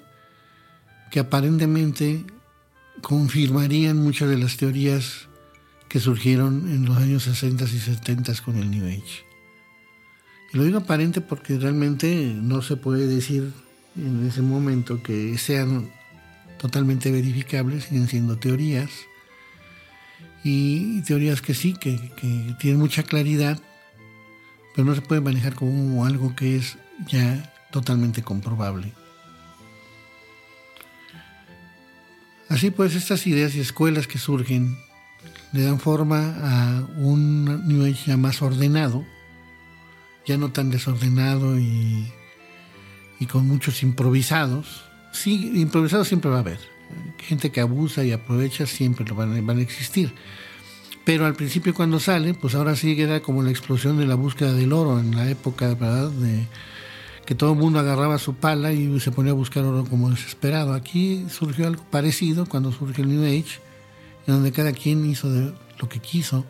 que 1.11 1.19
aparentemente 1.19 2.25
confirmarían 3.01 3.97
muchas 3.97 4.29
de 4.29 4.37
las 4.37 4.57
teorías 4.57 5.27
que 5.87 5.99
surgieron 5.99 6.69
en 6.69 6.85
los 6.85 6.97
años 6.97 7.23
60 7.23 7.65
y 7.65 7.79
70 7.79 8.33
con 8.43 8.57
el 8.57 8.71
New 8.71 8.85
Age. 8.85 9.25
Y 10.53 10.57
lo 10.57 10.63
digo 10.63 10.79
aparente 10.79 11.21
porque 11.21 11.57
realmente 11.57 12.33
no 12.33 12.61
se 12.61 12.77
puede 12.77 13.07
decir 13.07 13.51
en 13.95 14.25
ese 14.25 14.41
momento 14.41 15.03
que 15.03 15.37
sean 15.37 15.89
totalmente 16.61 17.11
verificables, 17.11 17.85
siguen 17.85 18.07
siendo 18.07 18.37
teorías. 18.37 18.91
Y 20.43 21.01
teorías 21.01 21.41
que 21.41 21.53
sí, 21.53 21.73
que, 21.73 21.97
que 22.15 22.55
tienen 22.59 22.79
mucha 22.79 23.03
claridad, 23.03 23.59
pero 24.75 24.85
no 24.85 24.95
se 24.95 25.01
puede 25.01 25.21
manejar 25.21 25.55
como 25.55 26.05
algo 26.05 26.35
que 26.35 26.55
es 26.55 26.77
ya 27.07 27.53
totalmente 27.71 28.21
comprobable. 28.21 28.93
Así 32.51 32.69
pues, 32.69 32.95
estas 32.95 33.25
ideas 33.27 33.55
y 33.55 33.59
escuelas 33.59 34.07
que 34.07 34.19
surgen 34.19 34.77
le 35.53 35.63
dan 35.63 35.79
forma 35.79 36.35
a 36.41 36.81
un 36.97 37.45
New 37.67 37.85
Age 37.85 38.03
ya 38.07 38.17
más 38.17 38.41
ordenado, 38.41 39.05
ya 40.25 40.37
no 40.37 40.51
tan 40.51 40.69
desordenado 40.69 41.57
y, 41.57 42.11
con 43.31 43.47
muchos 43.47 43.83
improvisados. 43.83 44.83
Sí, 45.11 45.51
improvisados 45.55 46.07
siempre 46.07 46.29
va 46.31 46.37
a 46.37 46.41
haber. 46.41 46.59
Gente 47.17 47.51
que 47.51 47.61
abusa 47.61 48.03
y 48.03 48.11
aprovecha 48.11 48.65
siempre 48.65 49.05
lo 49.05 49.15
van, 49.15 49.49
a 49.49 49.61
existir. 49.61 50.13
Pero 51.03 51.25
al 51.25 51.35
principio 51.35 51.73
cuando 51.73 51.99
sale, 51.99 52.33
pues 52.33 52.55
ahora 52.55 52.75
sí 52.75 52.99
era 52.99 53.21
como 53.21 53.43
la 53.43 53.49
explosión 53.49 53.97
de 53.97 54.05
la 54.05 54.15
búsqueda 54.15 54.53
del 54.53 54.73
oro 54.73 54.99
en 54.99 55.15
la 55.15 55.29
época, 55.29 55.67
¿verdad? 55.73 56.09
De 56.11 56.47
que 57.25 57.35
todo 57.35 57.53
el 57.53 57.59
mundo 57.59 57.79
agarraba 57.79 58.17
su 58.17 58.35
pala 58.35 58.73
y 58.73 58.99
se 58.99 59.11
ponía 59.11 59.31
a 59.31 59.35
buscar 59.35 59.63
oro 59.63 59.85
como 59.85 60.09
desesperado. 60.09 60.73
Aquí 60.73 61.25
surgió 61.29 61.67
algo 61.67 61.83
parecido 61.89 62.45
cuando 62.45 62.71
surge 62.71 63.01
el 63.01 63.09
New 63.09 63.23
Age, 63.23 63.59
en 64.27 64.35
donde 64.35 64.51
cada 64.51 64.73
quien 64.73 65.05
hizo 65.09 65.29
lo 65.79 65.89
que 65.89 65.99
quiso 65.99 66.45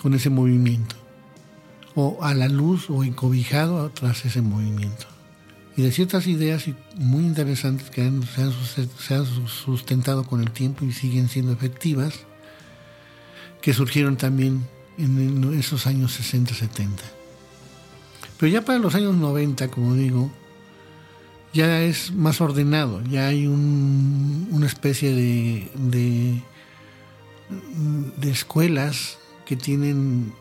con 0.00 0.14
ese 0.14 0.30
movimiento, 0.30 0.96
o 1.94 2.18
a 2.22 2.34
la 2.34 2.48
luz 2.48 2.90
o 2.90 3.04
encobijado 3.04 3.90
tras 3.90 4.24
ese 4.24 4.42
movimiento. 4.42 5.11
Y 5.76 5.82
de 5.82 5.92
ciertas 5.92 6.26
ideas 6.26 6.64
muy 6.96 7.24
interesantes 7.24 7.90
que 7.90 8.10
se 8.28 9.14
han 9.14 9.26
sustentado 9.46 10.24
con 10.24 10.42
el 10.42 10.50
tiempo 10.50 10.84
y 10.84 10.92
siguen 10.92 11.28
siendo 11.28 11.52
efectivas, 11.52 12.14
que 13.60 13.72
surgieron 13.72 14.16
también 14.16 14.66
en 14.98 15.54
esos 15.58 15.86
años 15.86 16.18
60-70. 16.20 16.88
Pero 18.38 18.52
ya 18.52 18.62
para 18.62 18.78
los 18.78 18.94
años 18.94 19.14
90, 19.14 19.68
como 19.68 19.94
digo, 19.94 20.30
ya 21.52 21.82
es 21.82 22.12
más 22.12 22.40
ordenado, 22.40 23.02
ya 23.04 23.28
hay 23.28 23.46
una 23.46 24.66
especie 24.66 25.14
de, 25.14 26.42
de, 28.16 28.30
escuelas 28.30 29.18
que 29.44 29.56
tienen, 29.56 30.32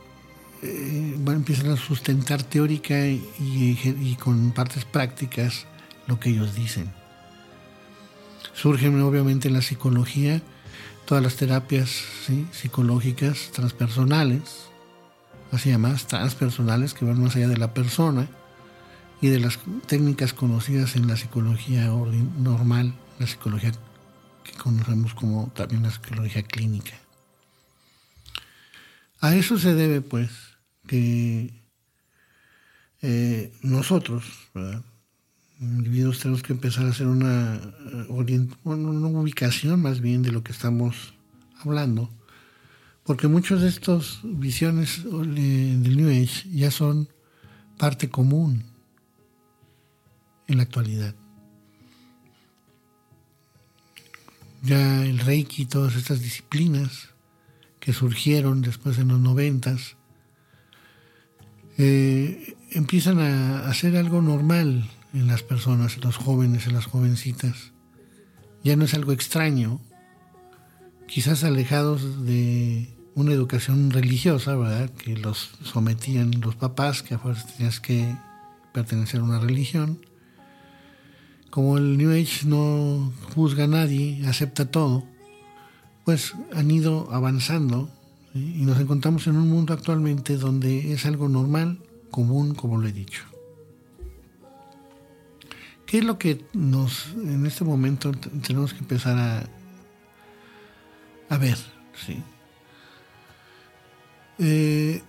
eh, 0.61 1.15
van, 1.19 1.37
empiezan 1.37 1.71
a 1.71 1.77
sustentar 1.77 2.43
teórica 2.43 3.07
y 3.07 4.17
con 4.19 4.51
partes 4.51 4.85
prácticas 4.85 5.65
lo 6.07 6.19
que 6.19 6.29
ellos 6.29 6.55
dicen. 6.55 6.91
Surgen 8.53 8.99
obviamente 9.01 9.47
en 9.47 9.53
la 9.53 9.61
psicología 9.61 10.41
todas 11.05 11.23
las 11.23 11.35
terapias 11.35 12.03
psicológicas 12.51 13.51
transpersonales, 13.51 14.67
así 15.51 15.69
llamadas 15.69 16.07
transpersonales, 16.07 16.93
que 16.93 17.05
van 17.05 17.21
más 17.21 17.35
allá 17.35 17.47
de 17.47 17.57
la 17.57 17.73
persona 17.73 18.27
y 19.19 19.27
de 19.27 19.39
las 19.39 19.59
técnicas 19.87 20.33
conocidas 20.33 20.95
en 20.95 21.07
la 21.07 21.17
psicología 21.17 21.85
normal, 22.37 22.93
la 23.19 23.27
psicología 23.27 23.71
que 24.43 24.53
conocemos 24.53 25.13
como 25.13 25.51
también 25.55 25.83
la 25.83 25.91
psicología 25.91 26.43
clínica. 26.43 26.93
A 29.19 29.35
eso 29.35 29.59
se 29.59 29.75
debe, 29.75 30.01
pues, 30.01 30.31
que 30.87 31.53
eh, 33.01 33.53
nosotros, 33.61 34.23
individuos 35.59 36.19
tenemos 36.19 36.43
que 36.43 36.53
empezar 36.53 36.85
a 36.85 36.89
hacer 36.89 37.07
una, 37.07 37.55
eh, 37.55 38.47
una 38.63 39.07
ubicación 39.19 39.81
más 39.81 40.01
bien 40.01 40.21
de 40.21 40.31
lo 40.31 40.43
que 40.43 40.51
estamos 40.51 41.13
hablando, 41.63 42.09
porque 43.03 43.27
muchas 43.27 43.61
de 43.61 43.69
estas 43.69 44.19
visiones 44.23 45.03
del 45.03 45.97
New 45.97 46.09
Age 46.09 46.49
ya 46.51 46.71
son 46.71 47.09
parte 47.77 48.09
común 48.09 48.63
en 50.47 50.57
la 50.57 50.63
actualidad. 50.63 51.15
Ya 54.63 55.03
el 55.03 55.17
Reiki 55.19 55.63
y 55.63 55.65
todas 55.65 55.95
estas 55.95 56.21
disciplinas 56.21 57.09
que 57.79 57.93
surgieron 57.93 58.61
después 58.61 58.99
en 58.99 59.07
los 59.07 59.19
noventas 59.19 59.97
eh, 61.81 62.55
empiezan 62.71 63.19
a 63.19 63.67
hacer 63.69 63.97
algo 63.97 64.21
normal 64.21 64.89
en 65.13 65.27
las 65.27 65.43
personas, 65.43 65.95
en 65.95 66.01
los 66.01 66.17
jóvenes, 66.17 66.67
en 66.67 66.73
las 66.73 66.85
jovencitas. 66.85 67.71
Ya 68.63 68.75
no 68.75 68.85
es 68.85 68.93
algo 68.93 69.11
extraño, 69.11 69.81
quizás 71.07 71.43
alejados 71.43 72.25
de 72.25 72.93
una 73.15 73.33
educación 73.33 73.91
religiosa, 73.91 74.55
¿verdad? 74.55 74.89
Que 74.91 75.17
los 75.17 75.51
sometían 75.63 76.39
los 76.41 76.55
papás, 76.55 77.03
que 77.03 77.15
a 77.15 77.19
fuerza 77.19 77.47
tenías 77.57 77.79
que 77.79 78.15
pertenecer 78.73 79.19
a 79.19 79.23
una 79.23 79.39
religión. 79.39 80.05
Como 81.49 81.77
el 81.77 81.97
New 81.97 82.11
Age 82.11 82.45
no 82.47 83.11
juzga 83.35 83.65
a 83.65 83.67
nadie, 83.67 84.25
acepta 84.25 84.71
todo, 84.71 85.03
pues 86.05 86.33
han 86.53 86.71
ido 86.71 87.09
avanzando 87.11 87.89
y 88.33 88.63
nos 88.65 88.79
encontramos 88.79 89.27
en 89.27 89.35
un 89.35 89.49
mundo 89.49 89.73
actualmente 89.73 90.37
donde 90.37 90.93
es 90.93 91.05
algo 91.05 91.27
normal, 91.27 91.79
común, 92.09 92.55
como 92.55 92.77
lo 92.77 92.87
he 92.87 92.91
dicho. 92.91 93.23
¿Qué 95.85 95.97
es 95.97 96.05
lo 96.05 96.17
que 96.17 96.45
nos, 96.53 97.07
en 97.15 97.45
este 97.45 97.65
momento, 97.65 98.11
tenemos 98.11 98.73
que 98.73 98.79
empezar 98.79 99.17
a, 99.17 99.43
a 101.27 101.37
ver? 101.37 101.57
¿sí? 102.05 102.23
Eh, 104.39 105.03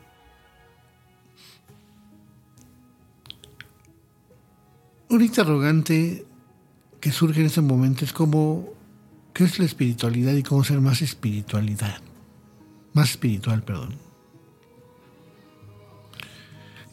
un 5.09 5.23
interrogante 5.23 6.27
que 7.01 7.13
surge 7.13 7.41
en 7.41 7.47
este 7.47 7.61
momento 7.61 8.05
es 8.05 8.13
como, 8.13 8.69
¿qué 9.33 9.45
es 9.45 9.61
la 9.61 9.67
espiritualidad 9.67 10.33
y 10.35 10.43
cómo 10.43 10.65
ser 10.65 10.81
más 10.81 11.01
espiritualidad? 11.01 12.01
Más 12.93 13.11
espiritual, 13.11 13.63
perdón. 13.63 13.95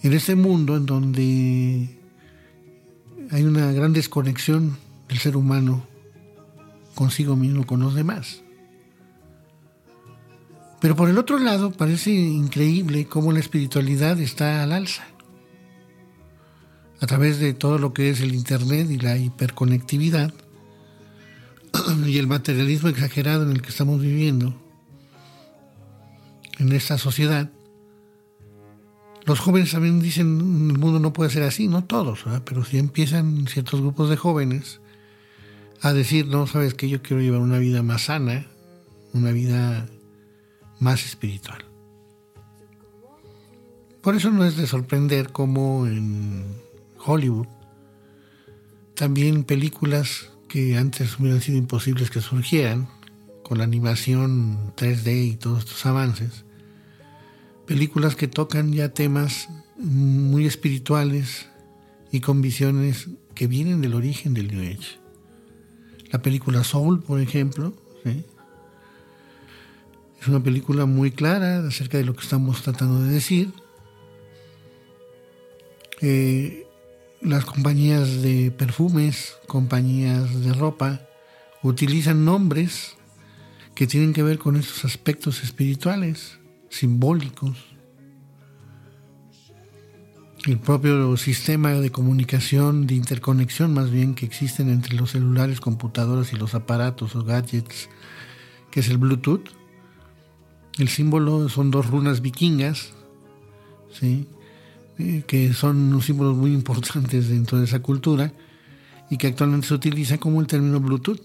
En 0.02 0.14
este 0.14 0.36
mundo 0.36 0.78
en 0.78 0.86
donde 0.86 2.00
hay 3.32 3.44
una 3.44 3.72
gran 3.74 3.92
desconexión 3.92 4.78
del 5.10 5.18
ser 5.20 5.36
humano 5.36 5.86
consigo 6.96 7.36
mismo, 7.36 7.66
con 7.66 7.82
los 7.82 7.96
demás. 7.96 8.42
Pero 10.80 10.96
por 10.96 11.10
el 11.10 11.18
otro 11.18 11.38
lado, 11.38 11.72
parece 11.72 12.12
increíble 12.12 13.06
cómo 13.06 13.34
la 13.34 13.40
espiritualidad 13.40 14.20
está 14.20 14.64
al 14.64 14.72
alza. 14.72 15.06
A 17.02 17.08
través 17.08 17.40
de 17.40 17.54
todo 17.54 17.78
lo 17.78 17.94
que 17.94 18.10
es 18.10 18.22
el 18.22 18.34
Internet 18.34 18.90
y 18.90 18.98
la 18.98 19.18
hiperconectividad 19.18 20.34
y 22.06 22.18
el 22.18 22.28
materialismo 22.28 22.90
exagerado 22.90 23.44
en 23.44 23.52
el 23.52 23.62
que 23.62 23.70
estamos 23.70 24.02
viviendo 24.02 24.56
en 26.60 26.72
esta 26.74 26.98
sociedad, 26.98 27.52
los 29.26 29.40
jóvenes 29.40 29.72
también 29.72 30.02
dicen, 30.02 30.28
el 30.72 30.78
mundo 30.78 31.00
no 31.00 31.14
puede 31.14 31.30
ser 31.30 31.44
así, 31.44 31.68
no 31.68 31.84
todos, 31.86 32.26
pero 32.46 32.64
si 32.64 32.78
empiezan 32.78 33.48
ciertos 33.48 33.82
grupos 33.82 34.10
de 34.10 34.18
jóvenes 34.18 34.82
a 35.82 35.94
decir, 35.94 36.28
no, 36.28 36.48
sabes 36.48 36.74
que 36.74 36.90
yo 36.90 37.02
quiero 37.02 37.22
llevar 37.22 37.42
una 37.42 37.58
vida 37.58 37.84
más 37.84 38.04
sana, 38.04 38.48
una 39.14 39.32
vida 39.32 39.88
más 40.80 41.06
espiritual. 41.06 41.66
Por 44.02 44.16
eso 44.16 44.32
no 44.32 44.46
es 44.46 44.58
de 44.58 44.68
sorprender 44.68 45.32
cómo 45.32 45.86
en 45.86 46.46
Hollywood 47.06 47.48
también 48.96 49.44
películas 49.44 50.32
que 50.50 50.78
antes 50.78 51.20
hubieran 51.20 51.42
sido 51.42 51.58
imposibles 51.58 52.10
que 52.10 52.22
surgieran, 52.22 52.90
con 53.44 53.60
la 53.60 53.64
animación 53.64 54.74
3D 54.76 55.26
y 55.26 55.36
todos 55.36 55.60
estos 55.60 55.86
avances. 55.86 56.46
Películas 57.70 58.16
que 58.16 58.28
tocan 58.28 58.74
ya 58.74 58.90
temas 58.90 59.48
muy 59.78 60.48
espirituales 60.48 61.46
y 62.12 62.20
con 62.20 62.42
visiones 62.42 63.10
que 63.36 63.46
vienen 63.46 63.80
del 63.80 63.94
origen 63.94 64.34
del 64.34 64.48
New 64.48 64.60
Age. 64.60 64.98
La 66.12 66.20
película 66.20 66.64
Soul, 66.64 67.04
por 67.04 67.22
ejemplo, 67.22 67.76
es 70.20 70.28
una 70.28 70.42
película 70.42 70.88
muy 70.88 71.12
clara 71.12 71.60
acerca 71.60 72.00
de 72.00 72.06
lo 72.06 72.16
que 72.16 72.24
estamos 72.24 72.64
tratando 72.64 73.04
de 73.04 73.12
decir. 73.12 73.54
Eh, 76.02 76.66
las 77.22 77.46
compañías 77.46 78.24
de 78.24 78.50
perfumes, 78.50 79.38
compañías 79.46 80.42
de 80.42 80.54
ropa, 80.54 81.02
utilizan 81.62 82.26
nombres 82.26 82.96
que 83.76 83.86
tienen 83.86 84.14
que 84.14 84.24
ver 84.24 84.40
con 84.40 84.56
estos 84.56 84.86
aspectos 84.86 85.44
espirituales, 85.44 86.39
simbólicos. 86.70 87.58
El 90.46 90.58
propio 90.58 91.18
sistema 91.18 91.74
de 91.74 91.92
comunicación, 91.92 92.88
de 92.88 92.96
interconexión 92.96 93.74
más 93.74 93.92
bien 93.92 94.16
que 94.16 94.26
existen 94.26 94.70
entre 94.70 94.96
los 94.96 95.12
celulares, 95.12 95.60
computadoras 95.60 96.32
y 96.32 96.38
los 96.38 96.56
aparatos 96.56 97.16
o 97.16 97.24
gadgets, 97.24 97.90
que 98.72 98.80
es 98.80 98.90
el 98.90 98.98
Bluetooth. 98.98 99.50
El 100.78 100.88
símbolo 100.88 101.50
son 101.50 101.72
dos 101.72 101.88
runas 101.88 102.22
vikingas, 102.22 102.94
¿sí? 103.92 104.28
Eh, 104.98 105.24
que 105.28 105.54
son 105.54 105.78
unos 105.78 106.06
símbolos 106.06 106.38
muy 106.38 106.54
importantes 106.54 107.30
dentro 107.30 107.58
de 107.58 107.66
esa 107.66 107.82
cultura 107.82 108.32
y 109.10 109.18
que 109.18 109.28
actualmente 109.28 109.68
se 109.68 109.74
utiliza 109.74 110.18
como 110.20 110.40
el 110.40 110.48
término 110.48 110.80
Bluetooth. 110.80 111.22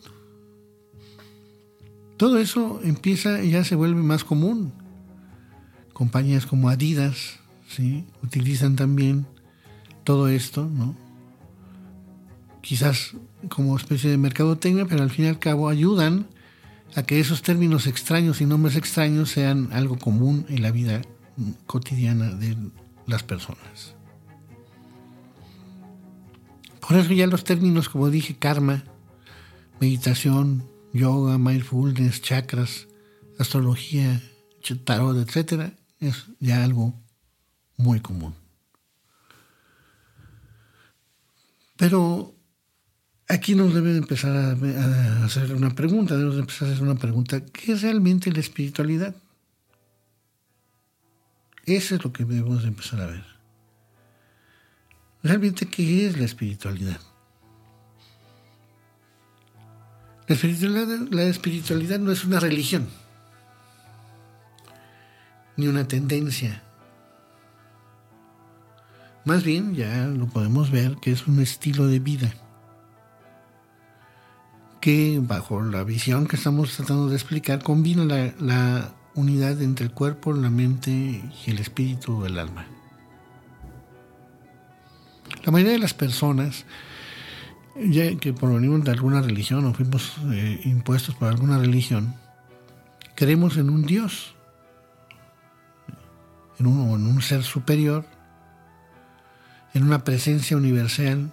Todo 2.16 2.38
eso 2.38 2.80
empieza 2.82 3.42
y 3.42 3.50
ya 3.50 3.64
se 3.64 3.76
vuelve 3.76 4.02
más 4.02 4.24
común. 4.24 4.72
Compañías 5.94 6.44
como 6.44 6.68
Adidas 6.68 7.38
¿sí? 7.68 8.04
utilizan 8.22 8.76
también 8.76 9.26
todo 10.04 10.28
esto, 10.28 10.66
¿no? 10.66 10.94
quizás 12.64 13.12
como 13.50 13.76
especie 13.76 14.10
de 14.10 14.16
mercadotecnia, 14.16 14.86
pero 14.86 15.02
al 15.02 15.10
fin 15.10 15.26
y 15.26 15.28
al 15.28 15.38
cabo 15.38 15.68
ayudan 15.68 16.26
a 16.94 17.02
que 17.02 17.20
esos 17.20 17.42
términos 17.42 17.86
extraños 17.86 18.40
y 18.40 18.46
nombres 18.46 18.74
extraños 18.76 19.30
sean 19.30 19.68
algo 19.72 19.98
común 19.98 20.46
en 20.48 20.62
la 20.62 20.70
vida 20.70 21.02
cotidiana 21.66 22.30
de 22.30 22.56
las 23.06 23.22
personas. 23.22 23.94
Por 26.80 26.96
eso 26.96 27.12
ya 27.12 27.26
los 27.26 27.44
términos, 27.44 27.88
como 27.90 28.08
dije, 28.08 28.36
karma, 28.36 28.84
meditación, 29.78 30.66
yoga, 30.94 31.36
mindfulness, 31.36 32.22
chakras, 32.22 32.88
astrología, 33.38 34.22
tarot, 34.84 35.16
etc., 35.18 35.74
es 36.00 36.26
ya 36.40 36.64
algo 36.64 37.00
muy 37.76 38.00
común. 38.00 38.34
Pero 41.76 42.34
aquí 43.28 43.54
nos 43.54 43.74
debe 43.74 43.96
empezar 43.96 44.36
a, 44.36 45.24
hacer 45.24 45.54
una 45.54 45.74
pregunta, 45.74 46.16
debemos 46.16 46.38
empezar 46.38 46.68
a 46.68 46.72
hacer 46.72 46.82
una 46.82 46.94
pregunta, 46.94 47.44
¿qué 47.46 47.72
es 47.72 47.82
realmente 47.82 48.30
la 48.30 48.40
espiritualidad? 48.40 49.14
Eso 51.66 51.96
es 51.96 52.04
lo 52.04 52.12
que 52.12 52.24
debemos 52.24 52.64
empezar 52.64 53.00
a 53.00 53.06
ver. 53.06 53.24
Realmente, 55.22 55.66
¿qué 55.66 56.06
es 56.06 56.18
la 56.18 56.26
espiritualidad? 56.26 57.00
La 60.28 60.34
espiritualidad, 60.34 61.08
la 61.10 61.22
espiritualidad 61.24 61.98
no 61.98 62.12
es 62.12 62.24
una 62.24 62.40
religión, 62.40 62.88
ni 65.56 65.66
una 65.68 65.86
tendencia. 65.86 66.62
Más 69.24 69.42
bien, 69.42 69.74
ya 69.74 70.06
lo 70.06 70.26
podemos 70.26 70.70
ver, 70.70 70.96
que 70.96 71.12
es 71.12 71.26
un 71.26 71.40
estilo 71.40 71.86
de 71.86 71.98
vida 71.98 72.34
que 74.84 75.18
bajo 75.18 75.62
la 75.62 75.82
visión 75.82 76.26
que 76.26 76.36
estamos 76.36 76.76
tratando 76.76 77.08
de 77.08 77.14
explicar 77.14 77.62
combina 77.62 78.04
la, 78.38 78.92
unidad 79.14 79.62
entre 79.62 79.86
el 79.86 79.92
cuerpo, 79.92 80.34
la 80.34 80.50
mente 80.50 80.90
y 80.90 81.50
el 81.50 81.58
espíritu 81.58 82.18
o 82.20 82.26
el 82.26 82.38
alma. 82.38 82.66
La 85.42 85.52
mayoría 85.52 85.72
de 85.72 85.78
las 85.78 85.94
personas, 85.94 86.66
ya 87.82 88.14
que 88.16 88.34
provenimos 88.34 88.84
de 88.84 88.90
alguna 88.90 89.22
religión 89.22 89.64
o 89.64 89.72
fuimos 89.72 90.16
eh, 90.32 90.60
impuestos 90.64 91.14
por 91.14 91.28
alguna 91.28 91.56
religión, 91.56 92.14
creemos 93.14 93.56
en 93.56 93.70
un 93.70 93.86
Dios, 93.86 94.33
en 96.58 96.66
un, 96.66 97.00
en 97.00 97.06
un 97.06 97.22
ser 97.22 97.42
superior, 97.42 98.04
en 99.72 99.82
una 99.82 100.04
presencia 100.04 100.56
universal, 100.56 101.30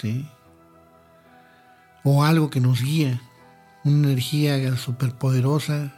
¿sí? 0.00 0.28
o 2.04 2.24
algo 2.24 2.50
que 2.50 2.60
nos 2.60 2.82
guía, 2.82 3.20
una 3.84 4.08
energía 4.08 4.76
superpoderosa 4.76 5.92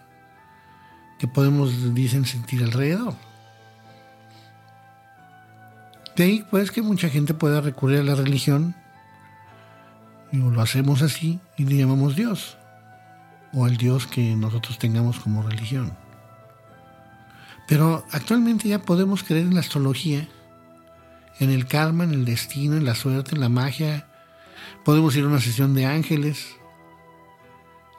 que 1.19 1.29
podemos, 1.29 1.95
dicen, 1.95 2.25
sentir 2.25 2.63
alrededor. 2.63 3.15
De 6.17 6.25
ahí 6.25 6.47
pues 6.51 6.71
que 6.71 6.83
mucha 6.83 7.09
gente 7.09 7.33
pueda 7.33 7.61
recurrir 7.61 8.01
a 8.01 8.05
la 8.05 8.15
religión 8.15 8.75
y 10.31 10.37
lo 10.37 10.61
hacemos 10.61 11.03
así 11.03 11.41
y 11.57 11.65
le 11.65 11.77
llamamos 11.77 12.17
Dios 12.17 12.59
o 13.55 13.65
al 13.65 13.77
Dios 13.77 14.07
que 14.07 14.35
nosotros 14.37 14.79
tengamos 14.79 15.21
como 15.21 15.43
religión. 15.43 15.93
Pero 17.69 18.05
actualmente 18.11 18.69
ya 18.69 18.83
podemos 18.83 19.23
creer 19.23 19.47
en 19.47 19.55
la 19.55 19.61
astrología, 19.61 20.29
en 21.39 21.51
el 21.51 21.67
karma, 21.67 22.05
en 22.05 22.13
el 22.13 22.25
destino, 22.25 22.77
en 22.77 22.85
la 22.85 22.95
suerte, 22.95 23.35
en 23.35 23.41
la 23.41 23.49
magia. 23.49 24.07
Podemos 24.85 25.17
ir 25.17 25.25
a 25.25 25.29
una 25.29 25.41
sesión 25.41 25.75
de 25.75 25.87
ángeles. 25.87 26.57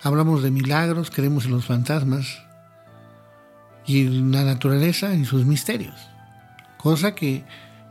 Hablamos 0.02 0.44
de 0.44 0.52
milagros, 0.52 1.10
creemos 1.10 1.46
en 1.46 1.52
los 1.52 1.66
fantasmas 1.66 2.44
y 3.86 4.04
la 4.04 4.44
naturaleza 4.44 5.14
y 5.14 5.26
sus 5.26 5.46
misterios. 5.46 5.96
Cosa 6.78 7.16
que 7.16 7.44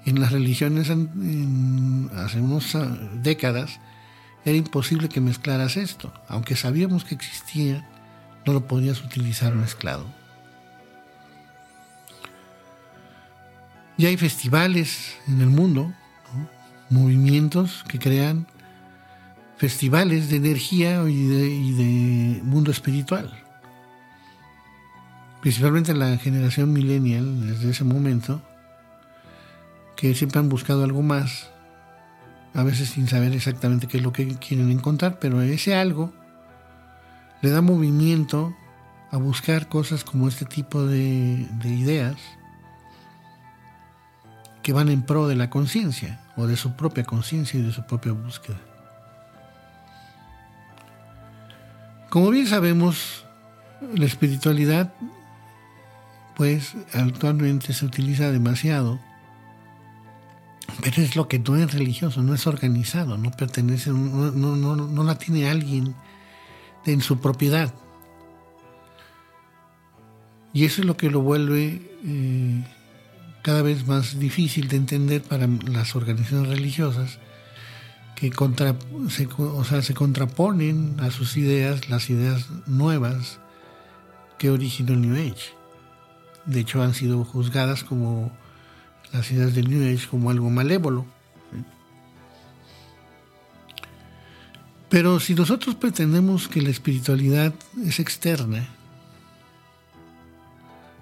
en 0.04 0.20
las 0.20 0.32
religiones 0.32 0.90
hace 0.90 2.40
unas 2.40 2.74
ah, 2.74 2.98
décadas 3.14 3.80
era 4.44 4.56
imposible 4.56 5.08
que 5.08 5.20
mezclaras 5.20 5.76
esto. 5.76 6.12
Aunque 6.28 6.56
sabíamos 6.56 7.04
que 7.04 7.14
existía, 7.14 7.88
no 8.44 8.52
lo 8.52 8.66
podías 8.66 9.02
utilizar 9.02 9.54
mezclado. 9.54 10.21
Y 13.96 14.06
hay 14.06 14.16
festivales 14.16 15.16
en 15.28 15.40
el 15.40 15.48
mundo, 15.48 15.92
movimientos 16.88 17.84
que 17.88 17.98
crean 17.98 18.46
festivales 19.56 20.28
de 20.28 20.36
energía 20.36 21.02
y 21.08 21.72
de 21.72 22.42
mundo 22.42 22.70
espiritual. 22.70 23.32
Principalmente 25.40 25.94
la 25.94 26.16
generación 26.18 26.72
millennial, 26.72 27.48
desde 27.48 27.70
ese 27.70 27.84
momento, 27.84 28.42
que 29.96 30.14
siempre 30.14 30.40
han 30.40 30.48
buscado 30.48 30.84
algo 30.84 31.02
más, 31.02 31.50
a 32.54 32.62
veces 32.62 32.90
sin 32.90 33.08
saber 33.08 33.32
exactamente 33.32 33.86
qué 33.86 33.98
es 33.98 34.02
lo 34.02 34.12
que 34.12 34.36
quieren 34.36 34.70
encontrar, 34.70 35.18
pero 35.18 35.40
ese 35.42 35.74
algo 35.74 36.12
le 37.40 37.50
da 37.50 37.60
movimiento 37.60 38.54
a 39.10 39.16
buscar 39.16 39.68
cosas 39.68 40.04
como 40.04 40.28
este 40.28 40.44
tipo 40.44 40.84
de, 40.84 41.46
de 41.62 41.68
ideas 41.68 42.16
que 44.62 44.72
van 44.72 44.88
en 44.88 45.02
pro 45.02 45.28
de 45.28 45.36
la 45.36 45.50
conciencia 45.50 46.20
o 46.36 46.46
de 46.46 46.56
su 46.56 46.74
propia 46.74 47.04
conciencia 47.04 47.58
y 47.58 47.62
de 47.62 47.72
su 47.72 47.84
propia 47.84 48.12
búsqueda. 48.12 48.58
Como 52.08 52.30
bien 52.30 52.46
sabemos, 52.46 53.24
la 53.94 54.04
espiritualidad 54.04 54.92
pues 56.36 56.74
actualmente 56.92 57.72
se 57.72 57.84
utiliza 57.84 58.30
demasiado, 58.30 58.98
pero 60.82 61.02
es 61.02 61.16
lo 61.16 61.28
que 61.28 61.38
no 61.38 61.56
es 61.56 61.72
religioso, 61.72 62.22
no 62.22 62.34
es 62.34 62.46
organizado, 62.46 63.18
no 63.18 63.30
pertenece, 63.30 63.90
no, 63.90 64.30
no, 64.30 65.04
la 65.04 65.18
tiene 65.18 65.48
alguien 65.48 65.94
en 66.86 67.00
su 67.00 67.18
propiedad. 67.20 67.72
Y 70.54 70.64
eso 70.64 70.82
es 70.82 70.86
lo 70.86 70.96
que 70.96 71.10
lo 71.10 71.20
vuelve 71.20 71.80
eh, 72.04 72.64
cada 73.42 73.62
vez 73.62 73.86
más 73.86 74.18
difícil 74.18 74.68
de 74.68 74.76
entender 74.76 75.22
para 75.22 75.46
las 75.46 75.94
organizaciones 75.96 76.48
religiosas 76.48 77.18
que 78.14 78.30
contra, 78.30 78.76
se, 79.08 79.28
o 79.36 79.64
sea, 79.64 79.82
se 79.82 79.94
contraponen 79.94 80.96
a 81.00 81.10
sus 81.10 81.36
ideas 81.36 81.88
las 81.88 82.08
ideas 82.08 82.48
nuevas 82.66 83.40
que 84.38 84.50
originó 84.50 84.92
el 84.92 85.00
New 85.02 85.14
Age 85.14 85.62
de 86.46 86.60
hecho 86.60 86.82
han 86.82 86.94
sido 86.94 87.24
juzgadas 87.24 87.84
como 87.84 88.32
las 89.12 89.30
ideas 89.30 89.54
del 89.54 89.68
New 89.68 89.94
Age 89.94 90.08
como 90.08 90.30
algo 90.30 90.50
malévolo. 90.50 91.06
Pero 94.88 95.20
si 95.20 95.34
nosotros 95.34 95.74
pretendemos 95.74 96.48
que 96.48 96.60
la 96.60 96.70
espiritualidad 96.70 97.54
es 97.84 97.98
externa, 97.98 98.68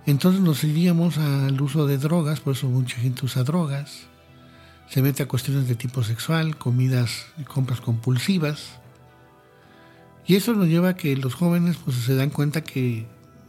entonces 0.07 0.41
nos 0.41 0.65
iríamos 0.65 1.19
al 1.19 1.61
uso 1.61 1.87
de 1.87 1.99
drogas, 1.99 2.41
por 2.41 2.55
eso 2.55 2.69
mucha 2.69 2.97
gente 2.97 3.25
usa 3.25 3.45
drogas, 3.45 4.07
se 4.89 5.03
mete 5.03 5.23
a 5.23 5.29
cuestiones 5.29 5.69
de 5.69 5.75
tipo 5.75 6.03
sexual, 6.03 6.57
comidas 6.57 7.27
y 7.39 7.45
compras 7.45 7.81
compulsivas. 7.81 8.81
Y 10.27 10.37
eso 10.37 10.53
nos 10.55 10.67
lleva 10.67 10.91
a 10.91 10.97
que 10.97 11.17
los 11.17 11.35
jóvenes 11.35 11.77
pues, 11.85 11.97
se 11.99 12.15
dan 12.15 12.31
cuenta 12.31 12.63
que, 12.63 13.07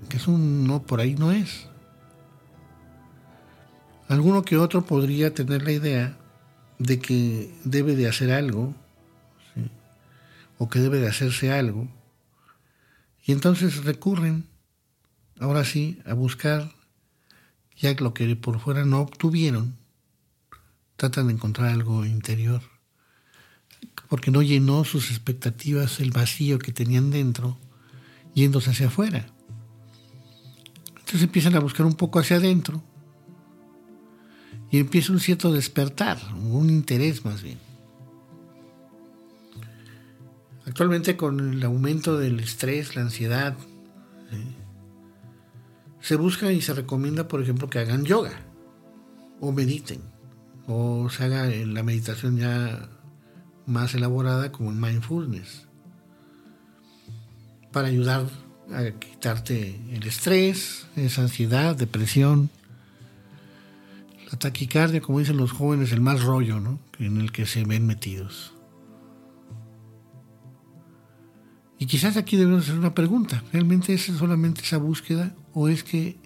que 0.09 0.17
es 0.17 0.27
un 0.27 0.67
no, 0.67 0.83
por 0.83 0.99
ahí 0.99 1.15
no 1.15 1.31
es. 1.31 1.67
Alguno 4.07 4.43
que 4.43 4.57
otro 4.57 4.85
podría 4.85 5.33
tener 5.33 5.63
la 5.63 5.71
idea 5.71 6.17
de 6.77 6.99
que 6.99 7.53
debe 7.63 7.95
de 7.95 8.07
hacer 8.07 8.31
algo, 8.31 8.75
o 10.57 10.69
que 10.69 10.79
debe 10.79 10.99
de 10.99 11.07
hacerse 11.07 11.51
algo, 11.51 11.87
y 13.25 13.31
entonces 13.31 13.83
recurren, 13.83 14.47
ahora 15.41 15.65
sí, 15.65 15.99
a 16.05 16.13
buscar 16.13 16.71
ya 17.75 17.93
lo 17.95 18.13
que 18.13 18.35
por 18.35 18.59
fuera 18.59 18.85
no 18.85 19.01
obtuvieron, 19.01 19.75
tratan 20.97 21.27
de 21.27 21.33
encontrar 21.33 21.69
algo 21.69 22.05
interior, 22.05 22.61
porque 24.07 24.29
no 24.29 24.43
llenó 24.43 24.85
sus 24.85 25.09
expectativas 25.09 25.99
el 25.99 26.11
vacío 26.11 26.59
que 26.59 26.71
tenían 26.71 27.09
dentro, 27.09 27.57
yéndose 28.35 28.69
hacia 28.69 28.87
afuera. 28.87 29.25
Entonces 30.99 31.23
empiezan 31.23 31.55
a 31.55 31.59
buscar 31.59 31.87
un 31.87 31.95
poco 31.95 32.19
hacia 32.19 32.37
adentro 32.37 32.83
y 34.69 34.77
empieza 34.77 35.11
un 35.11 35.19
cierto 35.19 35.51
despertar, 35.51 36.19
un 36.35 36.69
interés 36.69 37.25
más 37.25 37.41
bien. 37.41 37.57
Actualmente 40.67 41.17
con 41.17 41.53
el 41.55 41.63
aumento 41.63 42.19
del 42.19 42.39
estrés, 42.39 42.95
la 42.95 43.01
ansiedad, 43.01 43.57
se 46.01 46.15
busca 46.15 46.51
y 46.51 46.61
se 46.61 46.73
recomienda, 46.73 47.27
por 47.27 47.41
ejemplo, 47.41 47.69
que 47.69 47.79
hagan 47.79 48.03
yoga 48.03 48.41
o 49.39 49.51
mediten 49.51 50.01
o 50.67 51.09
se 51.09 51.23
haga 51.23 51.45
la 51.45 51.83
meditación 51.83 52.37
ya 52.37 52.89
más 53.65 53.93
elaborada 53.93 54.51
como 54.51 54.71
el 54.71 54.77
mindfulness 54.77 55.67
para 57.71 57.87
ayudar 57.87 58.27
a 58.73 58.91
quitarte 58.99 59.79
el 59.91 60.05
estrés, 60.05 60.87
esa 60.95 61.21
ansiedad, 61.21 61.75
depresión, 61.75 62.49
la 64.31 64.37
taquicardia, 64.39 65.01
como 65.01 65.19
dicen 65.19 65.37
los 65.37 65.51
jóvenes, 65.51 65.91
el 65.91 66.01
más 66.01 66.23
rollo 66.23 66.59
¿no? 66.59 66.79
en 66.99 67.19
el 67.19 67.31
que 67.31 67.45
se 67.45 67.63
ven 67.63 67.85
metidos. 67.85 68.53
Y 71.79 71.85
quizás 71.85 72.15
aquí 72.17 72.37
debemos 72.37 72.63
hacer 72.63 72.77
una 72.77 72.93
pregunta, 72.93 73.43
¿realmente 73.51 73.93
es 73.93 74.03
solamente 74.03 74.61
esa 74.61 74.77
búsqueda 74.77 75.35
o 75.53 75.67
es 75.67 75.83
que 75.83 76.17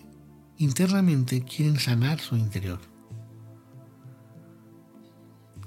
internamente 0.58 1.44
quieren 1.44 1.80
sanar 1.80 2.20
su 2.20 2.36
interior? 2.38 2.80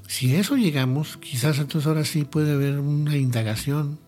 Si 0.07 0.35
a 0.35 0.41
eso 0.41 0.57
llegamos, 0.57 1.19
quizás 1.19 1.59
entonces 1.59 1.87
ahora 1.87 2.05
sí 2.05 2.25
puede 2.25 2.53
haber 2.53 2.81
una 2.81 3.17
indagación 3.17 4.01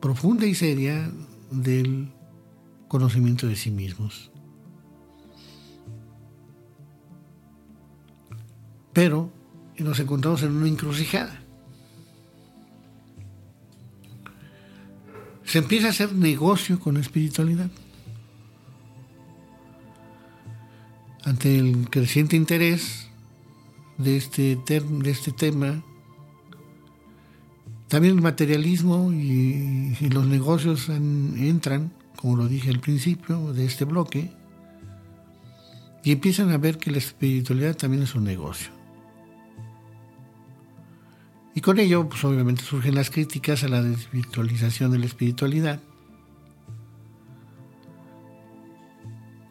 profunda 0.00 0.46
y 0.46 0.54
seria 0.54 1.10
del 1.50 2.12
conocimiento 2.88 3.46
de 3.46 3.56
sí 3.56 3.70
mismos. 3.70 4.30
Pero 8.92 9.32
nos 9.78 9.98
encontramos 9.98 10.42
en 10.42 10.52
una 10.52 10.68
encrucijada. 10.68 11.40
Se 15.50 15.58
empieza 15.58 15.88
a 15.88 15.90
hacer 15.90 16.14
negocio 16.14 16.78
con 16.78 16.94
la 16.94 17.00
espiritualidad. 17.00 17.72
Ante 21.24 21.58
el 21.58 21.90
creciente 21.90 22.36
interés 22.36 23.08
de 23.98 24.16
este, 24.16 24.56
de 24.64 25.10
este 25.10 25.32
tema. 25.32 25.82
También 27.88 28.14
el 28.14 28.22
materialismo 28.22 29.12
y, 29.12 29.96
los 30.10 30.24
negocios 30.28 30.88
entran, 30.88 31.92
como 32.14 32.36
lo 32.36 32.46
dije 32.46 32.70
al 32.70 32.78
principio 32.78 33.52
de 33.52 33.64
este 33.66 33.84
bloque, 33.84 34.30
y 36.04 36.12
empiezan 36.12 36.50
a 36.50 36.58
ver 36.58 36.78
que 36.78 36.92
la 36.92 36.98
espiritualidad 36.98 37.76
también 37.76 38.04
es 38.04 38.14
un 38.14 38.22
negocio. 38.22 38.79
Y 41.54 41.60
con 41.60 41.78
ello, 41.78 42.08
pues 42.08 42.24
obviamente 42.24 42.62
surgen 42.62 42.94
las 42.94 43.10
críticas 43.10 43.64
a 43.64 43.68
la 43.68 43.82
desvirtualización 43.82 44.92
de 44.92 44.98
la 44.98 45.06
espiritualidad, 45.06 45.80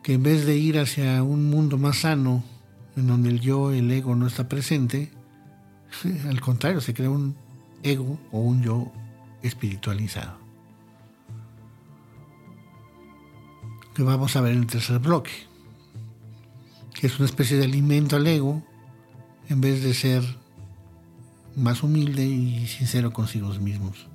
que 0.01 0.13
en 0.13 0.23
vez 0.23 0.45
de 0.45 0.55
ir 0.55 0.79
hacia 0.79 1.21
un 1.23 1.49
mundo 1.49 1.77
más 1.77 1.99
sano, 1.99 2.43
en 2.95 3.07
donde 3.07 3.29
el 3.29 3.41
yo, 3.41 3.71
el 3.71 3.91
ego 3.91 4.15
no 4.15 4.27
está 4.27 4.47
presente, 4.47 5.11
al 6.27 6.39
contrario, 6.39 6.81
se 6.81 6.93
crea 6.93 7.09
un 7.09 7.35
ego 7.83 8.17
o 8.31 8.39
un 8.39 8.63
yo 8.63 8.91
espiritualizado. 9.43 10.37
Que 13.93 14.03
vamos 14.03 14.35
a 14.35 14.41
ver 14.41 14.53
en 14.53 14.59
el 14.59 14.67
tercer 14.67 14.99
bloque, 14.99 15.31
que 16.93 17.07
es 17.07 17.19
una 17.19 17.25
especie 17.25 17.57
de 17.57 17.65
alimento 17.65 18.15
al 18.15 18.27
ego 18.27 18.63
en 19.49 19.59
vez 19.59 19.83
de 19.83 19.93
ser 19.93 20.23
más 21.55 21.83
humilde 21.83 22.25
y 22.25 22.67
sincero 22.67 23.11
consigo 23.11 23.49
mismos. 23.55 24.07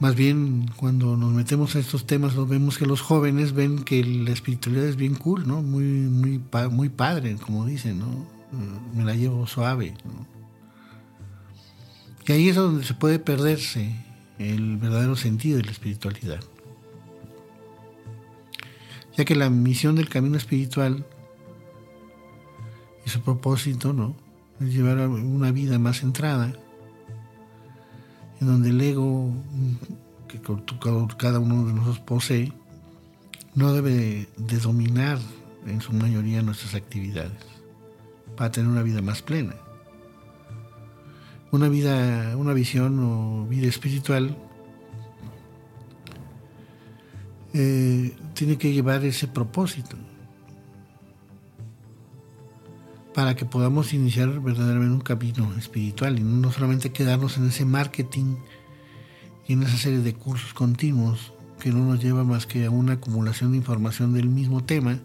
Más 0.00 0.14
bien, 0.14 0.70
cuando 0.76 1.16
nos 1.16 1.32
metemos 1.32 1.74
a 1.74 1.80
estos 1.80 2.06
temas, 2.06 2.36
vemos 2.48 2.78
que 2.78 2.86
los 2.86 3.00
jóvenes 3.00 3.52
ven 3.52 3.82
que 3.82 4.04
la 4.04 4.30
espiritualidad 4.30 4.84
es 4.86 4.94
bien 4.94 5.16
cool, 5.16 5.48
¿no? 5.48 5.60
Muy, 5.60 5.82
muy, 5.82 6.88
padre, 6.88 7.34
como 7.36 7.66
dicen, 7.66 7.98
¿no? 7.98 8.24
Me 8.94 9.04
la 9.04 9.16
llevo 9.16 9.46
suave. 9.48 9.94
Y 12.26 12.32
ahí 12.32 12.48
es 12.48 12.54
donde 12.54 12.84
se 12.84 12.94
puede 12.94 13.18
perderse 13.18 13.92
el 14.38 14.76
verdadero 14.76 15.16
sentido 15.16 15.56
de 15.56 15.64
la 15.64 15.72
espiritualidad. 15.72 16.44
Ya 19.16 19.24
que 19.24 19.34
la 19.34 19.50
misión 19.50 19.96
del 19.96 20.08
camino 20.08 20.36
espiritual 20.36 21.04
su 23.08 23.20
propósito, 23.20 23.92
¿no? 23.92 24.14
Es 24.60 24.72
llevar 24.74 24.98
una 25.08 25.52
vida 25.52 25.78
más 25.78 26.00
centrada 26.00 26.52
en 28.40 28.46
donde 28.46 28.70
el 28.70 28.80
ego 28.80 29.32
que 30.28 30.40
cada 31.16 31.38
uno 31.38 31.66
de 31.66 31.72
nosotros 31.72 32.00
posee 32.00 32.52
no 33.54 33.72
debe 33.72 34.28
de 34.36 34.58
dominar 34.58 35.18
en 35.66 35.80
su 35.80 35.92
mayoría 35.92 36.42
nuestras 36.42 36.74
actividades 36.74 37.44
para 38.36 38.52
tener 38.52 38.70
una 38.70 38.82
vida 38.82 39.02
más 39.02 39.22
plena. 39.22 39.54
Una 41.50 41.68
vida, 41.68 42.36
una 42.36 42.52
visión 42.52 42.98
o 43.00 43.46
vida 43.46 43.66
espiritual 43.68 44.36
eh, 47.54 48.14
tiene 48.34 48.58
que 48.58 48.72
llevar 48.72 49.04
ese 49.04 49.26
propósito 49.26 49.96
para 53.14 53.34
que 53.34 53.44
podamos 53.44 53.92
iniciar 53.92 54.40
verdaderamente 54.40 54.94
un 54.94 55.00
camino 55.00 55.52
espiritual 55.56 56.18
y 56.18 56.22
no 56.22 56.52
solamente 56.52 56.92
quedarnos 56.92 57.36
en 57.36 57.48
ese 57.48 57.64
marketing 57.64 58.36
y 59.46 59.54
en 59.54 59.62
esa 59.62 59.76
serie 59.76 60.00
de 60.00 60.14
cursos 60.14 60.54
continuos 60.54 61.32
que 61.58 61.70
no 61.70 61.84
nos 61.84 62.02
lleva 62.02 62.24
más 62.24 62.46
que 62.46 62.64
a 62.64 62.70
una 62.70 62.94
acumulación 62.94 63.52
de 63.52 63.58
información 63.58 64.14
del 64.14 64.28
mismo 64.28 64.62
tema, 64.62 64.98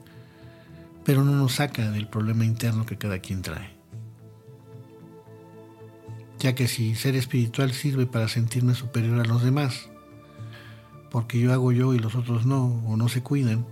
pero 1.03 1.23
no 1.23 1.31
nos 1.31 1.55
saca 1.55 1.91
del 1.91 2.07
problema 2.07 2.45
interno 2.45 2.85
que 2.85 2.97
cada 2.97 3.19
quien 3.19 3.41
trae. 3.41 3.73
Ya 6.39 6.55
que 6.55 6.67
si 6.67 6.95
ser 6.95 7.15
espiritual 7.15 7.71
sirve 7.71 8.05
para 8.05 8.27
sentirme 8.27 8.75
superior 8.75 9.19
a 9.19 9.25
los 9.25 9.43
demás, 9.43 9.89
porque 11.09 11.39
yo 11.39 11.53
hago 11.53 11.71
yo 11.71 11.93
y 11.93 11.99
los 11.99 12.15
otros 12.15 12.45
no, 12.45 12.65
o 12.85 12.97
no 12.97 13.07
se 13.07 13.23
cuidan, 13.23 13.65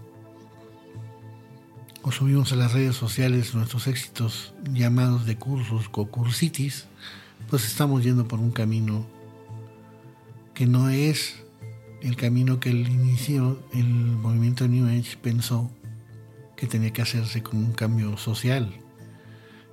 o 2.04 2.12
subimos 2.12 2.52
a 2.52 2.56
las 2.56 2.74
redes 2.74 2.96
sociales 2.96 3.54
nuestros 3.54 3.88
éxitos 3.88 4.54
llamados 4.74 5.26
de 5.26 5.38
cursos 5.38 5.90
o 5.92 6.08
pues 7.50 7.66
estamos 7.66 8.04
yendo 8.04 8.28
por 8.28 8.40
un 8.40 8.52
camino 8.52 9.06
que 10.54 10.66
no 10.66 10.90
es 10.90 11.44
el 12.02 12.16
camino 12.16 12.60
que 12.60 12.70
el 12.70 12.88
inicio 12.88 13.62
el 13.74 13.86
movimiento 13.86 14.68
New 14.68 14.88
Age 14.88 15.18
pensó 15.22 15.70
que 16.56 16.68
tenía 16.68 16.92
que 16.92 17.02
hacerse 17.02 17.44
como 17.44 17.66
un 17.66 17.74
cambio 17.74 18.18
social 18.18 18.74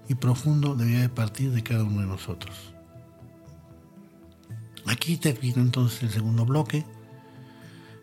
y 0.08 0.14
profundo 0.14 0.74
debía 0.74 1.00
de 1.00 1.08
partir 1.08 1.52
de 1.52 1.62
cada 1.62 1.84
uno 1.84 2.00
de 2.00 2.06
nosotros. 2.06 2.72
Aquí 4.86 5.18
termina 5.18 5.60
entonces 5.60 6.02
el 6.02 6.10
segundo 6.10 6.46
bloque 6.46 6.84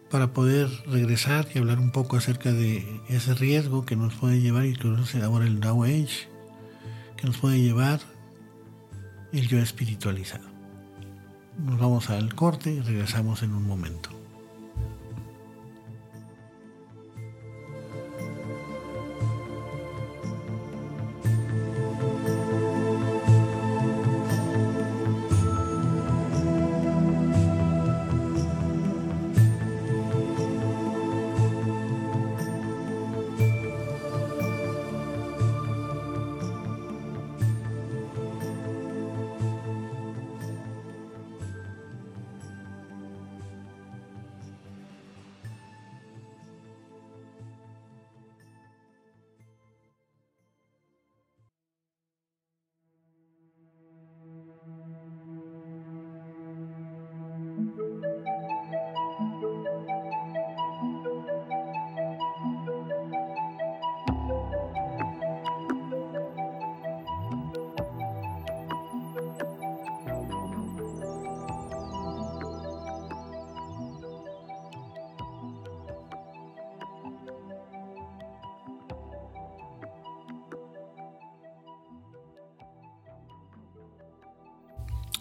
para 0.09 0.33
poder 0.33 0.69
regresar 0.87 1.47
y 1.53 1.59
hablar 1.59 1.79
un 1.79 1.91
poco 1.91 2.17
acerca 2.17 2.51
de 2.51 3.01
ese 3.09 3.33
riesgo 3.33 3.85
que 3.85 3.95
nos 3.95 4.13
puede 4.13 4.39
llevar 4.39 4.65
conoce 4.77 5.21
ahora 5.21 5.45
el 5.45 5.59
Now 5.59 5.83
Age, 5.83 6.29
que 7.17 7.27
nos 7.27 7.37
puede 7.37 7.61
llevar 7.61 7.99
el 9.31 9.47
yo 9.47 9.59
espiritualizado. 9.59 10.45
Nos 11.57 11.79
vamos 11.79 12.09
al 12.09 12.35
corte 12.35 12.71
y 12.71 12.81
regresamos 12.81 13.43
en 13.43 13.53
un 13.53 13.65
momento. 13.67 14.14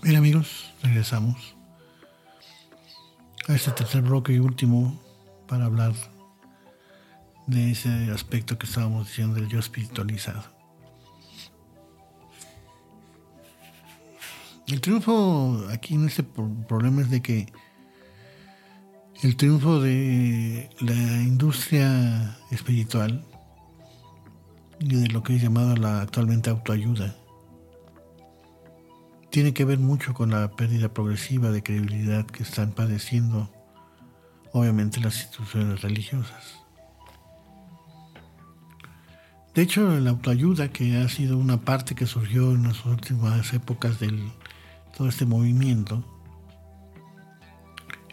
Bien 0.05 0.17
amigos, 0.17 0.71
regresamos 0.83 1.57
a 3.49 3.55
este 3.55 3.71
tercer 3.71 4.03
bloque 4.03 4.35
y 4.35 4.39
último 4.39 5.01
para 5.49 5.65
hablar 5.65 5.95
de 7.47 7.71
ese 7.71 7.89
aspecto 8.11 8.59
que 8.59 8.67
estábamos 8.67 9.07
diciendo 9.07 9.37
del 9.37 9.49
yo 9.49 9.59
espiritualizado. 9.59 10.45
El 14.67 14.83
triunfo 14.83 15.67
aquí 15.73 15.95
en 15.95 16.05
este 16.05 16.23
problema 16.23 17.01
es 17.01 17.09
de 17.09 17.23
que 17.23 17.51
el 19.23 19.39
triunfo 19.39 19.81
de 19.81 20.69
la 20.81 20.93
industria 21.23 22.37
espiritual 22.51 23.25
y 24.81 24.97
de 24.97 25.09
lo 25.09 25.23
que 25.23 25.37
es 25.37 25.43
llamado 25.43 25.75
la 25.77 26.03
actualmente 26.03 26.51
autoayuda 26.51 27.17
tiene 29.35 29.53
que 29.53 29.65
ver 29.65 29.81
mucho 29.81 30.15
con 30.15 30.31
la 30.31 30.53
pérdida 30.53 30.95
progresiva 30.95 31.51
de 31.51 31.61
credibilidad 31.61 32.25
que 32.25 32.45
están 32.45 32.71
padeciendo, 32.71 33.51
obviamente, 34.53 35.01
las 35.01 35.17
instituciones 35.17 35.83
religiosas. 35.83 36.61
De 39.53 39.63
hecho, 39.63 39.99
la 39.99 40.11
autoayuda, 40.11 40.69
que 40.69 40.99
ha 40.99 41.09
sido 41.09 41.37
una 41.37 41.61
parte 41.63 41.97
que 41.97 42.07
surgió 42.07 42.53
en 42.53 42.63
las 42.63 42.87
últimas 42.87 43.53
épocas 43.53 43.99
de 43.99 44.17
todo 44.97 45.09
este 45.09 45.27
movimiento, 45.27 46.05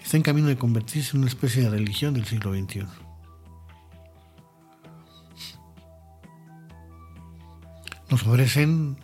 está 0.03 0.17
en 0.17 0.23
camino 0.23 0.47
de 0.47 0.57
convertirse 0.57 1.15
en 1.15 1.19
una 1.19 1.29
especie 1.29 1.61
de 1.61 1.69
religión 1.69 2.15
del 2.15 2.25
siglo 2.25 2.51
XXI. 2.51 2.87
Nos 8.09 8.25
ofrecen 8.25 8.97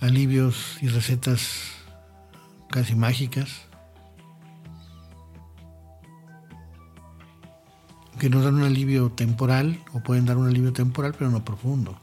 alivios 0.00 0.78
y 0.80 0.88
recetas 0.88 1.72
casi 2.70 2.94
mágicas 2.94 3.66
que 8.18 8.28
nos 8.28 8.44
dan 8.44 8.56
un 8.56 8.64
alivio 8.64 9.10
temporal 9.10 9.82
o 9.92 10.00
pueden 10.00 10.26
dar 10.26 10.36
un 10.36 10.46
alivio 10.46 10.72
temporal 10.72 11.14
pero 11.18 11.30
no 11.30 11.44
profundo. 11.44 11.98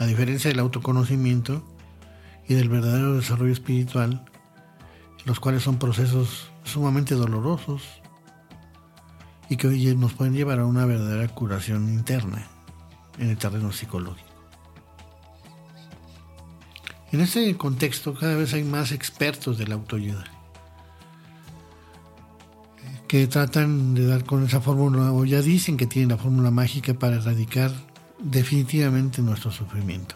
A 0.00 0.04
diferencia 0.04 0.50
del 0.50 0.60
autoconocimiento 0.60 1.62
y 2.48 2.54
del 2.54 2.68
verdadero 2.68 3.14
desarrollo 3.14 3.52
espiritual, 3.52 4.24
los 5.24 5.38
cuales 5.38 5.62
son 5.62 5.78
procesos 5.78 6.50
sumamente 6.64 7.14
dolorosos 7.14 7.82
y 9.48 9.56
que 9.56 9.68
hoy 9.68 9.94
nos 9.96 10.12
pueden 10.12 10.34
llevar 10.34 10.58
a 10.58 10.66
una 10.66 10.86
verdadera 10.86 11.28
curación 11.28 11.88
interna 11.88 12.46
en 13.18 13.30
el 13.30 13.38
terreno 13.38 13.72
psicológico. 13.72 14.27
En 17.10 17.22
este 17.22 17.56
contexto 17.56 18.12
cada 18.12 18.34
vez 18.34 18.52
hay 18.52 18.64
más 18.64 18.92
expertos 18.92 19.56
de 19.56 19.66
la 19.66 19.76
autoayuda 19.76 20.24
que 23.06 23.26
tratan 23.26 23.94
de 23.94 24.06
dar 24.06 24.24
con 24.24 24.44
esa 24.44 24.60
fórmula 24.60 25.12
o 25.12 25.24
ya 25.24 25.40
dicen 25.40 25.78
que 25.78 25.86
tienen 25.86 26.10
la 26.10 26.18
fórmula 26.18 26.50
mágica 26.50 26.92
para 26.92 27.16
erradicar 27.16 27.72
definitivamente 28.18 29.22
nuestro 29.22 29.50
sufrimiento. 29.50 30.14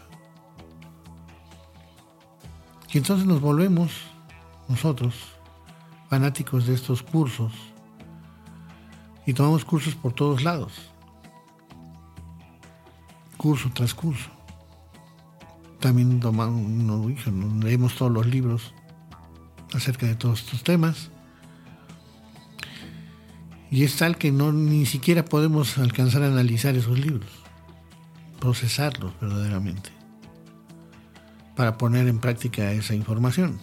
Y 2.91 2.99
entonces 2.99 3.25
nos 3.25 3.41
volvemos 3.41 3.91
nosotros 4.69 5.15
fanáticos 6.07 6.67
de 6.67 6.75
estos 6.75 7.01
cursos 7.01 7.51
y 9.25 9.33
tomamos 9.33 9.65
cursos 9.65 9.95
por 9.95 10.13
todos 10.13 10.43
lados, 10.43 10.73
curso 13.37 13.71
tras 13.73 13.95
curso 13.95 14.42
también 15.83 16.21
tomamos, 16.21 17.61
leemos 17.61 17.95
todos 17.95 18.09
los 18.09 18.25
libros 18.25 18.73
acerca 19.73 20.05
de 20.05 20.15
todos 20.15 20.39
estos 20.39 20.63
temas. 20.63 21.09
Y 23.69 23.83
es 23.83 23.97
tal 23.97 24.17
que 24.17 24.31
no 24.31 24.53
ni 24.53 24.85
siquiera 24.85 25.25
podemos 25.25 25.77
alcanzar 25.77 26.23
a 26.23 26.27
analizar 26.27 26.75
esos 26.75 26.97
libros, 26.97 27.29
procesarlos 28.39 29.11
verdaderamente, 29.19 29.89
para 31.53 31.77
poner 31.77 32.07
en 32.07 32.19
práctica 32.19 32.71
esa 32.71 32.95
información. 32.95 33.59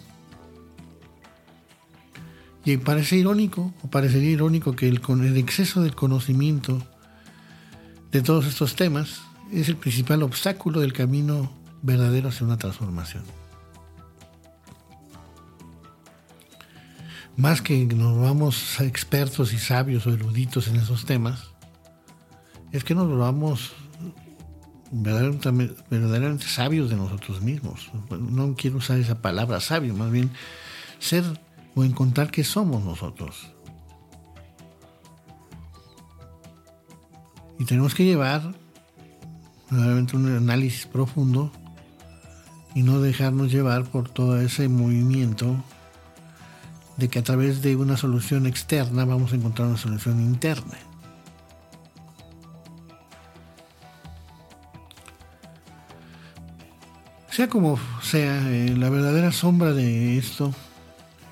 Y 2.63 2.77
parece 2.77 3.15
irónico, 3.15 3.73
o 3.81 3.89
parecería 3.89 4.29
irónico 4.29 4.75
que 4.75 4.87
el, 4.87 5.01
el 5.09 5.37
exceso 5.37 5.81
del 5.81 5.95
conocimiento 5.95 6.85
de 8.11 8.21
todos 8.21 8.45
estos 8.45 8.75
temas 8.75 9.23
es 9.51 9.69
el 9.69 9.77
principal 9.77 10.21
obstáculo 10.21 10.81
del 10.81 10.93
camino 10.93 11.60
verdadero 11.81 12.29
hacia 12.29 12.45
una 12.45 12.57
transformación. 12.57 13.23
Más 17.37 17.61
que 17.61 17.85
nos 17.85 18.19
vamos 18.19 18.79
expertos 18.81 19.53
y 19.53 19.57
sabios 19.57 20.05
o 20.05 20.13
eruditos 20.13 20.67
en 20.67 20.75
esos 20.75 21.05
temas, 21.05 21.51
es 22.71 22.83
que 22.83 22.93
nos 22.93 23.07
volvamos 23.07 23.73
verdaderamente, 24.91 26.45
sabios 26.45 26.89
de 26.89 26.97
nosotros 26.97 27.41
mismos. 27.41 27.89
No 28.09 28.55
quiero 28.55 28.77
usar 28.77 28.99
esa 28.99 29.21
palabra 29.21 29.59
sabio, 29.59 29.93
más 29.93 30.11
bien 30.11 30.31
ser 30.99 31.23
o 31.73 31.83
encontrar 31.83 32.31
que 32.31 32.43
somos 32.43 32.83
nosotros. 32.83 33.51
Y 37.57 37.65
tenemos 37.65 37.95
que 37.95 38.03
llevar 38.03 38.53
verdaderamente 39.69 40.17
un 40.17 40.35
análisis 40.35 40.85
profundo 40.85 41.51
y 42.73 42.83
no 42.83 43.01
dejarnos 43.01 43.51
llevar 43.51 43.85
por 43.85 44.09
todo 44.09 44.39
ese 44.39 44.69
movimiento 44.69 45.55
de 46.97 47.09
que 47.09 47.19
a 47.19 47.23
través 47.23 47.61
de 47.61 47.75
una 47.75 47.97
solución 47.97 48.45
externa 48.45 49.05
vamos 49.05 49.33
a 49.33 49.35
encontrar 49.35 49.67
una 49.67 49.77
solución 49.77 50.21
interna. 50.21 50.77
Sea 57.29 57.47
como 57.47 57.79
sea, 58.01 58.41
eh, 58.51 58.75
la 58.77 58.89
verdadera 58.89 59.31
sombra 59.31 59.73
de 59.73 60.17
esto, 60.17 60.53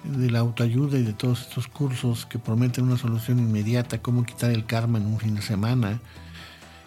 de 0.04 0.32
la 0.32 0.40
autoayuda 0.40 0.98
y 0.98 1.04
de 1.04 1.14
todos 1.14 1.42
estos 1.42 1.68
cursos 1.68 2.26
que 2.26 2.40
prometen 2.40 2.86
una 2.86 2.98
solución 2.98 3.38
inmediata, 3.40 4.02
cómo 4.02 4.24
quitar 4.24 4.52
el 4.52 4.66
karma 4.66 4.98
en 4.98 5.06
un 5.06 5.20
fin 5.20 5.36
de 5.36 5.42
semana, 5.42 6.00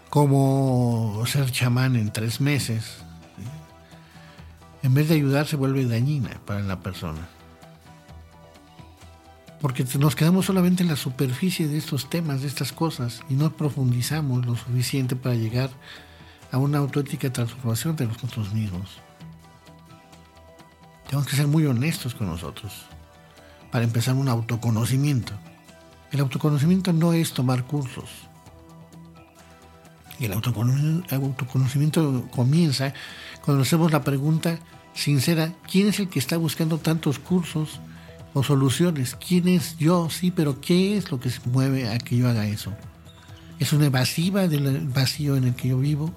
cómo 0.09 1.23
ser 1.27 1.51
chamán 1.51 1.97
en 1.97 2.11
tres 2.11 2.41
meses, 2.41 3.05
en 4.93 4.97
vez 4.97 5.09
de 5.09 5.15
ayudar 5.15 5.47
se 5.47 5.57
vuelve 5.57 5.87
dañina 5.87 6.39
para 6.45 6.61
la 6.61 6.81
persona. 6.81 7.27
Porque 9.59 9.87
nos 9.99 10.15
quedamos 10.15 10.45
solamente 10.45 10.83
en 10.83 10.91
la 10.91 10.97
superficie 10.97 11.67
de 11.67 11.79
estos 11.79 12.11
temas, 12.11 12.43
de 12.43 12.49
estas 12.49 12.75
cosas, 12.75 13.23
y 13.31 13.33
no 13.33 13.57
profundizamos 13.57 14.45
lo 14.45 14.55
suficiente 14.55 15.17
para 15.17 15.35
llegar 15.35 15.71
a 16.51 16.59
una 16.59 16.77
auténtica 16.77 17.33
transformación 17.33 17.97
de 17.97 18.07
nosotros 18.07 18.53
mismos. 18.53 18.99
tenemos 21.07 21.27
que 21.27 21.37
ser 21.37 21.47
muy 21.47 21.65
honestos 21.65 22.15
con 22.15 22.27
nosotros 22.27 22.85
para 23.71 23.85
empezar 23.85 24.15
un 24.15 24.29
autoconocimiento. 24.29 25.33
El 26.11 26.21
autoconocimiento 26.21 26.93
no 26.93 27.15
es 27.15 27.33
tomar 27.33 27.65
cursos. 27.65 28.11
El 30.21 30.35
autoconocimiento 30.35 32.29
comienza 32.31 32.93
cuando 33.43 33.63
hacemos 33.63 33.91
la 33.91 34.05
pregunta 34.05 34.59
sincera, 34.95 35.53
¿quién 35.71 35.89
es 35.89 35.99
el 36.01 36.09
que 36.09 36.19
está 36.19 36.37
buscando 36.37 36.79
tantos 36.79 37.19
cursos 37.19 37.81
o 38.35 38.43
soluciones? 38.43 39.17
¿Quién 39.17 39.49
es 39.49 39.77
yo? 39.79 40.09
Sí, 40.11 40.31
pero 40.31 40.61
¿qué 40.61 40.97
es 40.97 41.11
lo 41.11 41.21
que 41.21 41.31
se 41.31 41.41
mueve 41.47 41.89
a 41.89 41.99
que 41.99 42.17
yo 42.17 42.29
haga 42.29 42.47
eso? 42.47 42.73
¿Es 43.59 43.73
una 43.73 43.87
evasiva 43.87 44.49
del 44.49 44.89
vacío 44.89 45.37
en 45.37 45.45
el 45.45 45.55
que 45.55 45.69
yo 45.69 45.79
vivo? 45.79 46.13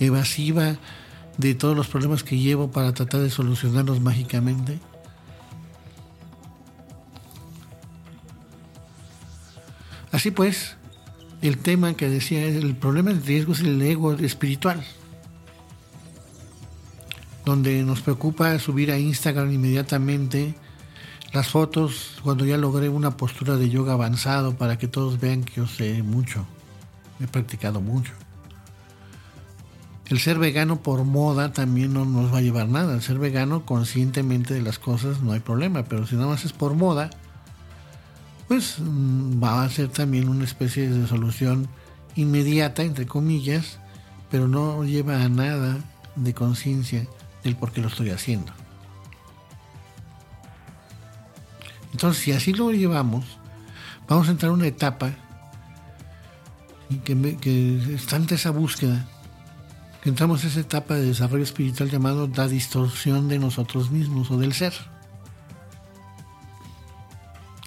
¿Evasiva 0.00 0.76
de 1.36 1.54
todos 1.54 1.76
los 1.76 1.88
problemas 1.88 2.24
que 2.24 2.38
llevo 2.38 2.70
para 2.70 2.92
tratar 2.92 3.20
de 3.20 3.30
solucionarlos 3.30 4.00
mágicamente? 4.00 4.78
Así 10.10 10.30
pues, 10.30 10.76
el 11.42 11.58
tema 11.58 11.94
que 11.94 12.08
decía, 12.08 12.44
el 12.44 12.74
problema 12.74 13.10
del 13.10 13.24
riesgo 13.24 13.52
es 13.52 13.60
el 13.60 13.80
ego 13.80 14.14
espiritual, 14.14 14.82
donde 17.48 17.82
nos 17.82 18.02
preocupa 18.02 18.58
subir 18.58 18.92
a 18.92 18.98
Instagram 18.98 19.50
inmediatamente 19.50 20.54
las 21.32 21.48
fotos 21.48 22.20
cuando 22.22 22.44
ya 22.44 22.58
logré 22.58 22.90
una 22.90 23.16
postura 23.16 23.56
de 23.56 23.70
yoga 23.70 23.94
avanzado 23.94 24.54
para 24.54 24.76
que 24.76 24.86
todos 24.86 25.18
vean 25.18 25.44
que 25.44 25.54
yo 25.54 25.66
sé 25.66 26.02
mucho, 26.02 26.44
he 27.18 27.26
practicado 27.26 27.80
mucho. 27.80 28.12
El 30.10 30.18
ser 30.18 30.38
vegano 30.38 30.82
por 30.82 31.04
moda 31.04 31.54
también 31.54 31.94
no 31.94 32.04
nos 32.04 32.30
va 32.32 32.38
a 32.38 32.42
llevar 32.42 32.68
nada. 32.68 32.94
El 32.94 33.00
ser 33.00 33.18
vegano 33.18 33.64
conscientemente 33.64 34.52
de 34.52 34.60
las 34.60 34.78
cosas 34.78 35.22
no 35.22 35.32
hay 35.32 35.40
problema, 35.40 35.84
pero 35.84 36.06
si 36.06 36.16
nada 36.16 36.28
más 36.28 36.44
es 36.44 36.52
por 36.52 36.74
moda, 36.74 37.08
pues 38.46 38.78
mm, 38.78 39.42
va 39.42 39.64
a 39.64 39.70
ser 39.70 39.88
también 39.88 40.28
una 40.28 40.44
especie 40.44 40.90
de 40.90 41.06
solución 41.06 41.66
inmediata, 42.14 42.82
entre 42.82 43.06
comillas, 43.06 43.78
pero 44.30 44.48
no 44.48 44.84
lleva 44.84 45.22
a 45.22 45.30
nada 45.30 45.78
de 46.14 46.34
conciencia 46.34 47.06
del 47.44 47.56
por 47.56 47.72
qué 47.72 47.80
lo 47.80 47.88
estoy 47.88 48.10
haciendo. 48.10 48.52
Entonces, 51.92 52.22
si 52.22 52.32
así 52.32 52.52
lo 52.52 52.70
llevamos, 52.70 53.24
vamos 54.08 54.28
a 54.28 54.32
entrar 54.32 54.50
a 54.50 54.54
una 54.54 54.66
etapa 54.66 55.12
que, 57.04 57.36
que 57.36 57.94
está 57.94 58.16
ante 58.16 58.34
esa 58.36 58.50
búsqueda, 58.50 59.06
que 60.02 60.10
entramos 60.10 60.44
a 60.44 60.48
esa 60.48 60.60
etapa 60.60 60.94
de 60.94 61.06
desarrollo 61.06 61.42
espiritual 61.42 61.90
llamado 61.90 62.30
la 62.34 62.48
distorsión 62.48 63.28
de 63.28 63.38
nosotros 63.38 63.90
mismos 63.90 64.30
o 64.30 64.38
del 64.38 64.52
ser. 64.52 64.74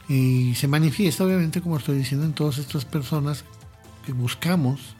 Y 0.07 0.55
se 0.55 0.67
manifiesta, 0.67 1.23
obviamente, 1.23 1.61
como 1.61 1.77
estoy 1.77 1.97
diciendo, 1.97 2.25
en 2.25 2.33
todas 2.33 2.57
estas 2.57 2.85
personas 2.85 3.45
que 4.05 4.11
buscamos 4.11 4.95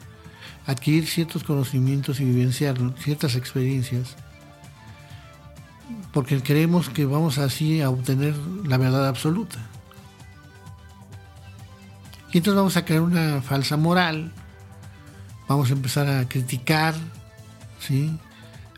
adquirir 0.66 1.06
ciertos 1.06 1.44
conocimientos 1.44 2.20
y 2.20 2.24
vivenciar 2.24 2.76
ciertas 2.98 3.34
experiencias, 3.34 4.16
porque 6.12 6.42
creemos 6.42 6.88
que 6.88 7.04
vamos 7.04 7.38
así 7.38 7.80
a 7.80 7.90
obtener 7.90 8.34
la 8.66 8.76
verdad 8.76 9.08
absoluta. 9.08 9.58
Y 12.32 12.38
entonces 12.38 12.56
vamos 12.56 12.76
a 12.76 12.84
crear 12.84 13.02
una 13.02 13.42
falsa 13.42 13.76
moral, 13.76 14.32
vamos 15.48 15.70
a 15.70 15.74
empezar 15.74 16.08
a 16.08 16.28
criticar, 16.28 16.94
¿sí? 17.78 18.10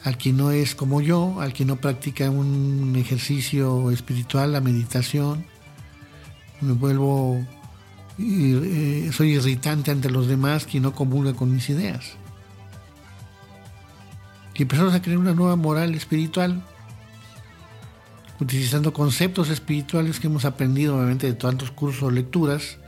Al 0.03 0.19
que 0.19 0.33
no 0.33 0.51
es 0.51 0.75
como 0.75 1.01
yo, 1.01 1.41
al 1.41 1.53
que 1.53 1.65
no 1.65 1.77
practica 1.77 2.31
un 2.31 2.95
ejercicio 2.97 3.91
espiritual, 3.91 4.53
la 4.53 4.61
meditación, 4.61 5.47
me 6.61 6.73
vuelvo, 6.73 7.45
eh, 8.19 9.11
soy 9.13 9.35
irritante 9.35 9.91
ante 9.91 10.11
los 10.11 10.27
demás 10.27 10.67
que 10.67 10.81
no 10.81 10.93
comulga 10.93 11.35
con 11.35 11.53
mis 11.53 11.71
ideas. 11.71 12.17
Y 14.55 14.63
empezamos 14.63 14.95
a 14.95 15.03
crear 15.03 15.19
una 15.19 15.35
nueva 15.35 15.57
moral 15.57 15.95
espiritual, 15.95 16.63
utilizando 18.45 18.93
conceptos 18.93 19.49
espirituales 19.51 20.21
que 20.21 20.27
hemos 20.27 20.45
aprendido 20.45 20.97
obviamente 20.97 21.27
de 21.27 21.35
tantos 21.35 21.71
cursos 21.71 22.03
o 22.03 22.11
lecturas, 22.11 22.79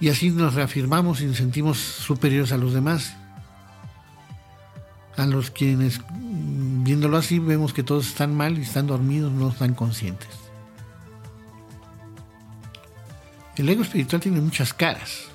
y 0.00 0.10
así 0.10 0.30
nos 0.30 0.54
reafirmamos 0.54 1.20
y 1.20 1.26
nos 1.26 1.36
sentimos 1.36 1.78
superiores 1.78 2.52
a 2.52 2.58
los 2.58 2.74
demás. 2.74 3.14
A 5.16 5.24
los 5.24 5.50
quienes, 5.50 6.00
viéndolo 6.10 7.16
así, 7.16 7.38
vemos 7.38 7.72
que 7.72 7.82
todos 7.82 8.08
están 8.08 8.34
mal 8.34 8.58
y 8.58 8.62
están 8.62 8.86
dormidos, 8.86 9.32
no 9.32 9.48
están 9.48 9.74
conscientes. 9.74 10.28
El 13.56 13.68
ego 13.68 13.82
espiritual 13.82 14.20
tiene 14.20 14.40
muchas 14.42 14.74
caras. 14.74 15.28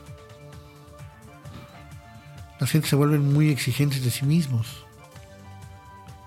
La 2.60 2.68
gente 2.68 2.88
se 2.88 2.96
vuelven 2.96 3.34
muy 3.34 3.50
exigentes 3.50 4.04
de 4.04 4.12
sí 4.12 4.24
mismos, 4.26 4.86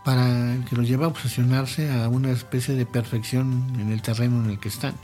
para 0.04 0.58
que 0.68 0.76
los 0.76 0.86
lleva 0.86 1.06
a 1.06 1.08
obsesionarse 1.08 1.90
a 1.90 2.08
una 2.08 2.30
especie 2.30 2.74
de 2.74 2.84
perfección 2.84 3.74
en 3.80 3.90
el 3.90 4.02
terreno 4.02 4.44
en 4.44 4.50
el 4.50 4.60
que 4.60 4.68
están. 4.68 4.94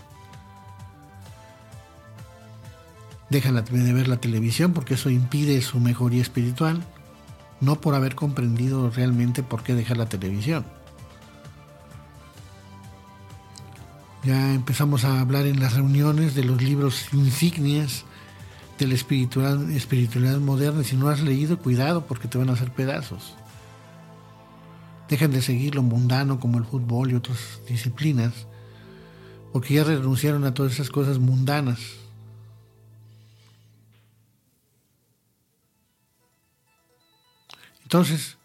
Dejan 3.30 3.64
de 3.64 3.92
ver 3.92 4.09
la 4.09 4.18
televisión 4.18 4.72
porque 4.72 4.94
eso 4.94 5.09
impide 5.09 5.62
su 5.62 5.80
mejoría 5.80 6.20
espiritual, 6.20 6.82
no 7.61 7.80
por 7.80 7.94
haber 7.94 8.14
comprendido 8.14 8.90
realmente 8.90 9.42
por 9.42 9.62
qué 9.62 9.74
dejar 9.74 9.96
la 9.96 10.09
televisión. 10.09 10.66
Ya 14.22 14.53
empezamos 14.53 15.05
a 15.05 15.20
hablar 15.20 15.46
en 15.46 15.61
las 15.61 15.74
reuniones 15.74 16.34
de 16.34 16.44
los 16.44 16.61
libros 16.61 17.07
insignias 17.14 18.05
de 18.78 18.86
la 18.86 18.94
espiritualidad, 18.94 20.40
moderna. 20.40 20.84
Si 20.84 20.96
no 20.96 21.09
has 21.09 21.20
leído, 21.20 21.59
cuidado 21.59 22.05
porque 22.07 22.28
te 22.28 22.36
van 22.36 22.51
a 22.51 22.53
hacer 22.53 22.70
pedazos. 22.70 23.34
Dejan 25.11 25.32
de 25.32 25.42
seguir 25.42 25.74
lo 25.74 25.82
mundano 25.82 26.38
como 26.38 26.56
el 26.56 26.64
fútbol 26.64 27.11
y 27.11 27.16
otras 27.16 27.61
disciplinas, 27.68 28.46
porque 29.52 29.74
ya 29.74 29.84
renunciaron 29.84 30.44
a 30.44 30.54
todas 30.54 30.72
esas 30.72 30.88
cosas 30.88 31.18
mundanas. 31.18 31.80
Entonces, 37.82 38.38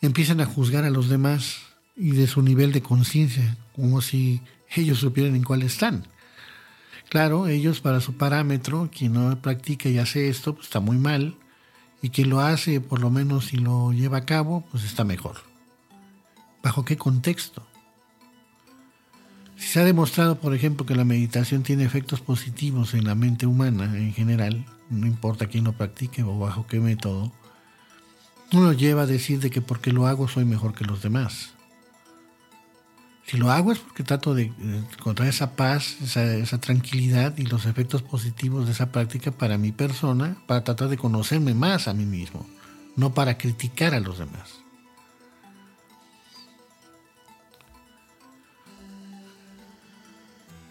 empiezan 0.00 0.40
a 0.40 0.46
juzgar 0.46 0.84
a 0.84 0.90
los 0.90 1.08
demás 1.08 1.58
y 1.96 2.12
de 2.12 2.28
su 2.28 2.40
nivel 2.40 2.70
de 2.70 2.80
conciencia, 2.80 3.56
como 3.74 4.00
si 4.00 4.42
ellos 4.76 5.00
supieran 5.00 5.34
en 5.34 5.42
cuál 5.42 5.62
están. 5.62 6.06
Claro, 7.08 7.48
ellos 7.48 7.80
para 7.80 8.00
su 8.00 8.16
parámetro, 8.16 8.88
quien 8.96 9.14
no 9.14 9.42
practica 9.42 9.88
y 9.88 9.98
hace 9.98 10.28
esto, 10.28 10.54
pues 10.54 10.68
está 10.68 10.78
muy 10.78 10.98
mal, 10.98 11.36
y 12.02 12.10
quien 12.10 12.28
lo 12.28 12.40
hace, 12.40 12.80
por 12.80 13.00
lo 13.00 13.10
menos 13.10 13.46
si 13.46 13.56
lo 13.56 13.92
lleva 13.92 14.18
a 14.18 14.26
cabo, 14.26 14.64
pues 14.70 14.82
está 14.84 15.04
mejor. 15.04 15.36
¿Bajo 16.62 16.84
qué 16.84 16.96
contexto? 16.96 17.64
Si 19.56 19.68
se 19.68 19.80
ha 19.80 19.84
demostrado, 19.84 20.40
por 20.40 20.54
ejemplo, 20.54 20.84
que 20.84 20.96
la 20.96 21.04
meditación 21.04 21.62
tiene 21.62 21.84
efectos 21.84 22.20
positivos 22.20 22.94
en 22.94 23.04
la 23.04 23.14
mente 23.14 23.46
humana 23.46 23.84
en 23.96 24.12
general, 24.12 24.66
no 24.90 25.06
importa 25.06 25.46
quién 25.46 25.64
lo 25.64 25.72
practique 25.72 26.24
o 26.24 26.38
bajo 26.38 26.66
qué 26.66 26.80
método, 26.80 27.32
no 28.50 28.62
lo 28.62 28.72
lleva 28.72 29.02
a 29.02 29.06
decir 29.06 29.38
de 29.38 29.50
que 29.50 29.62
porque 29.62 29.92
lo 29.92 30.06
hago 30.06 30.26
soy 30.26 30.44
mejor 30.44 30.74
que 30.74 30.84
los 30.84 31.02
demás. 31.02 31.54
Si 33.26 33.36
lo 33.36 33.50
hago 33.50 33.72
es 33.72 33.78
porque 33.78 34.02
trato 34.02 34.34
de 34.34 34.52
encontrar 34.92 35.28
esa 35.28 35.54
paz, 35.54 35.96
esa, 36.02 36.58
tranquilidad 36.60 37.36
y 37.38 37.46
los 37.46 37.66
efectos 37.66 38.02
positivos 38.02 38.66
de 38.66 38.72
esa 38.72 38.90
práctica 38.90 39.30
para 39.30 39.58
mi 39.58 39.72
persona, 39.72 40.36
para 40.46 40.64
tratar 40.64 40.88
de 40.88 40.98
conocerme 40.98 41.54
más 41.54 41.88
a 41.88 41.94
mí 41.94 42.04
mismo, 42.04 42.46
no 42.96 43.14
para 43.14 43.38
criticar 43.38 43.94
a 43.94 44.00
los 44.00 44.18
demás. 44.18 44.58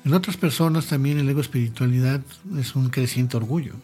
En 0.04 0.14
otras 0.14 0.36
personas 0.36 0.88
también 0.88 1.20
el 1.20 1.30
ego 1.30 1.41
espiritualidad 1.41 2.22
es 2.58 2.76
un 2.76 2.89
creciente 2.89 3.38
orgullo. 3.38 3.76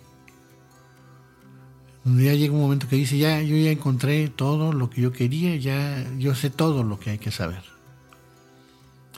Donde 2.04 2.26
ya 2.26 2.34
llega 2.34 2.54
un 2.54 2.62
momento 2.62 2.88
que 2.88 2.96
dice, 2.96 3.18
ya, 3.18 3.42
yo 3.42 3.56
ya 3.56 3.70
encontré 3.70 4.28
todo 4.30 4.74
lo 4.74 4.90
que 4.90 5.02
yo 5.02 5.12
quería, 5.12 5.56
ya 5.58 6.06
yo 6.18 6.36
sé 6.36 6.50
todo 6.50 6.84
lo 6.84 7.00
que 7.00 7.12
hay 7.12 7.18
que 7.18 7.32
saber 7.32 7.77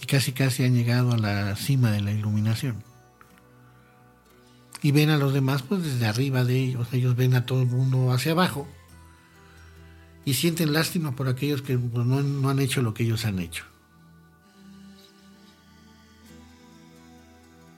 y 0.01 0.05
casi 0.05 0.31
casi 0.31 0.63
han 0.63 0.75
llegado 0.75 1.11
a 1.11 1.17
la 1.17 1.55
cima 1.55 1.91
de 1.91 2.01
la 2.01 2.11
iluminación. 2.11 2.83
Y 4.81 4.91
ven 4.91 5.09
a 5.09 5.17
los 5.17 5.33
demás 5.33 5.61
pues 5.61 5.83
desde 5.83 6.07
arriba 6.07 6.43
de 6.45 6.57
ellos, 6.57 6.87
ellos 6.93 7.15
ven 7.15 7.33
a 7.35 7.45
todo 7.45 7.61
el 7.61 7.67
mundo 7.67 8.11
hacia 8.11 8.31
abajo 8.31 8.67
y 10.25 10.35
sienten 10.35 10.73
lástima 10.73 11.15
por 11.15 11.27
aquellos 11.27 11.61
que 11.61 11.77
pues, 11.77 12.05
no, 12.05 12.21
no 12.21 12.49
han 12.49 12.59
hecho 12.59 12.81
lo 12.81 12.93
que 12.93 13.03
ellos 13.03 13.25
han 13.25 13.39
hecho. 13.39 13.65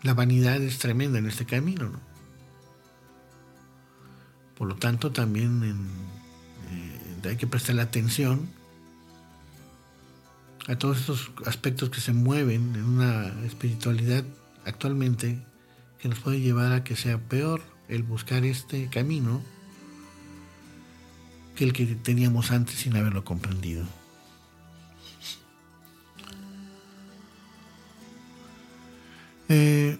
La 0.03 0.13
vanidad 0.13 0.61
es 0.61 0.80
tremenda 0.80 1.19
en 1.19 1.28
este 1.28 1.45
camino, 1.45 1.89
¿no? 1.89 1.99
Por 4.57 4.67
lo 4.67 4.76
tanto, 4.76 5.11
también 5.11 5.63
eh, 7.24 7.30
hay 7.30 7.38
que 7.38 7.47
prestarle 7.47 7.82
atención 7.82 8.47
a 10.68 10.76
todos 10.78 10.99
estos 10.99 11.32
aspectos 11.45 11.89
que 11.89 12.01
se 12.01 12.14
mueven 12.14 12.76
en 12.76 12.84
una 12.84 13.28
espiritualidad 13.45 14.24
actualmente 14.66 15.39
que 15.99 16.09
nos 16.09 16.20
puede 16.20 16.39
llevar 16.39 16.72
a 16.72 16.84
que 16.84 16.95
sea 16.95 17.18
peor 17.18 17.62
el 17.88 18.03
buscar 18.03 18.45
este 18.45 18.89
camino 18.89 19.41
que 21.55 21.64
el 21.64 21.74
que 21.74 21.86
teníamos 21.86 22.51
antes 22.51 22.76
sin 22.76 22.95
haberlo 22.95 23.24
comprendido. 23.24 23.86
Eh, 29.49 29.97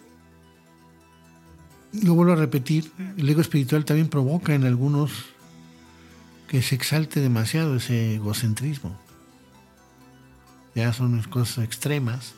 lo 2.04 2.14
vuelvo 2.16 2.34
a 2.34 2.38
repetir, 2.38 2.90
el 3.18 3.28
ego 3.28 3.42
espiritual 3.42 3.84
también 3.84 4.08
provoca 4.08 4.56
en 4.56 4.64
algunos 4.64 5.12
que 6.48 6.62
se 6.62 6.76
exalte 6.76 7.20
demasiado 7.20 7.76
ese 7.76 8.16
egocentrismo. 8.16 8.98
Ya 10.76 10.94
son 10.94 11.22
cosas 11.24 11.66
extremas, 11.66 12.34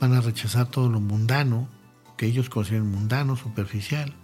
van 0.00 0.14
a 0.14 0.20
rechazar 0.20 0.68
todo 0.68 0.88
lo 0.88 1.00
mundano, 1.00 1.68
que 2.16 2.26
ellos 2.26 2.48
consideran 2.48 2.90
mundano, 2.90 3.36
superficial. 3.36 4.14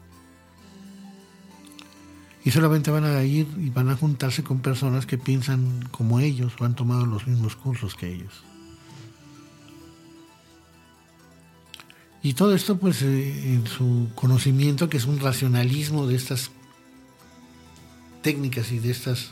Y 2.45 2.51
solamente 2.51 2.91
van 2.91 3.05
a 3.05 3.23
ir 3.25 3.47
y 3.59 3.71
van 3.71 3.89
a 3.91 3.97
juntarse 3.97 4.43
con 4.43 4.61
personas 4.61 5.07
que 5.07 5.19
piensan 5.19 5.89
como 5.91 6.21
ellos 6.21 6.55
o 6.59 6.65
han 6.65 6.75
tomado 6.75 7.07
los 7.07 7.27
mismos 7.27 7.57
cursos 7.57 7.95
que 7.95 8.13
ellos. 8.13 8.45
Y 12.23 12.35
todo 12.35 12.55
esto 12.55 12.79
pues 12.79 13.03
eh, 13.03 13.55
en 13.55 13.67
su 13.67 14.09
conocimiento, 14.15 14.89
que 14.89 14.97
es 14.97 15.05
un 15.05 15.21
racionalismo 15.21 16.07
de 16.07 16.17
estas 16.17 16.51
técnicas 18.23 18.73
y 18.73 18.79
de 18.81 18.91
estas 18.91 19.31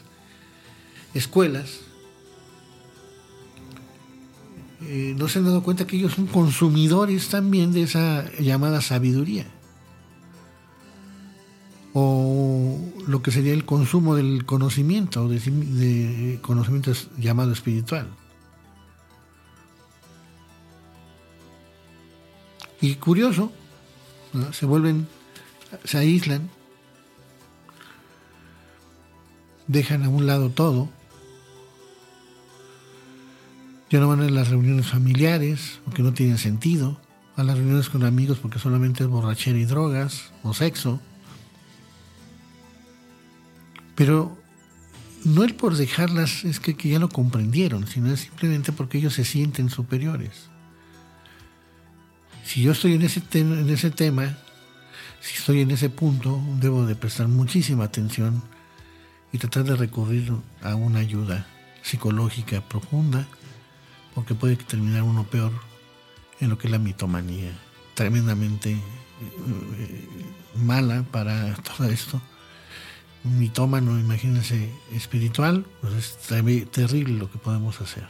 escuelas, 1.15 1.81
eh, 4.89 5.15
no 5.17 5.29
se 5.29 5.39
han 5.39 5.45
dado 5.45 5.63
cuenta 5.63 5.87
que 5.87 5.97
ellos 5.97 6.15
son 6.15 6.27
consumidores 6.27 7.29
también 7.29 7.73
de 7.73 7.83
esa 7.83 8.31
llamada 8.39 8.81
sabiduría. 8.81 9.47
O 11.93 12.79
lo 13.07 13.23
que 13.23 13.31
sería 13.31 13.53
el 13.53 13.65
consumo 13.65 14.15
del 14.15 14.45
conocimiento, 14.45 15.29
de, 15.29 15.41
de 15.41 16.41
conocimiento 16.41 16.93
llamado 17.19 17.53
espiritual. 17.53 18.09
Y 22.81 22.95
curioso, 22.97 23.51
se 24.53 24.67
vuelven, 24.67 25.09
se 25.85 25.99
aíslan, 25.99 26.51
dejan 29.67 30.05
a 30.05 30.09
un 30.09 30.27
lado 30.27 30.51
todo, 30.51 30.91
ya 33.91 34.01
no 34.01 34.09
van 34.09 34.21
a 34.21 34.31
las 34.31 34.49
reuniones 34.49 34.87
familiares 34.87 35.81
porque 35.85 36.03
no 36.03 36.13
tienen 36.13 36.39
sentido, 36.39 37.01
a 37.37 37.43
las 37.43 37.57
reuniones 37.57 37.89
con 37.89 38.05
amigos 38.05 38.39
porque 38.39 38.59
solamente 38.59 39.05
es 39.05 39.09
borrachera 39.09 39.59
y 39.59 39.65
drogas 39.65 40.33
o 40.43 40.55
sexo. 40.55 41.01
Pero 43.95 44.37
no 45.25 45.45
es 45.45 45.53
por 45.53 45.77
dejarlas, 45.77 46.45
es 46.45 46.61
que, 46.61 46.75
ya 46.89 46.99
lo 46.99 47.09
comprendieron, 47.09 47.87
sino 47.87 48.13
es 48.13 48.21
simplemente 48.21 48.73
porque 48.73 48.99
ellos 48.99 49.15
se 49.15 49.25
sienten 49.25 49.71
superiores. 49.71 50.49
Si 52.45 52.63
yo 52.63 52.73
estoy 52.73 52.95
en 52.95 53.03
ese 53.03 53.21
tema, 53.91 54.39
si 55.21 55.35
estoy 55.37 55.61
en 55.63 55.73
ese 55.73 55.91
punto, 55.91 56.41
debo 56.61 56.87
de 56.87 56.95
prestar 56.95 57.27
muchísima 57.27 57.85
atención 57.85 58.43
y 59.33 59.39
tratar 59.39 59.65
de 59.65 59.75
recurrir 59.75 60.33
a 60.63 60.77
una 60.77 61.01
ayuda 61.01 61.47
psicológica 61.83 62.61
profunda, 62.61 63.27
porque 64.17 64.35
puede 64.35 64.57
terminar 64.57 65.03
uno 65.03 65.25
peor 65.25 65.53
en 66.41 66.49
lo 66.49 66.57
que 66.57 66.69
es 66.69 66.71
la 66.73 66.79
mitomanía, 66.79 67.53
tremendamente 67.95 68.73
eh, 68.73 70.09
mala 70.57 71.05
para 71.13 71.55
todo 71.77 71.89
esto. 71.89 72.21
Un 73.25 73.39
mitómano, 73.39 73.99
imagínense, 74.01 74.71
espiritual, 74.93 75.67
pues 75.83 75.93
es 75.95 76.69
terrible 76.71 77.19
lo 77.19 77.31
que 77.31 77.39
podemos 77.39 77.81
hacer. 77.81 78.09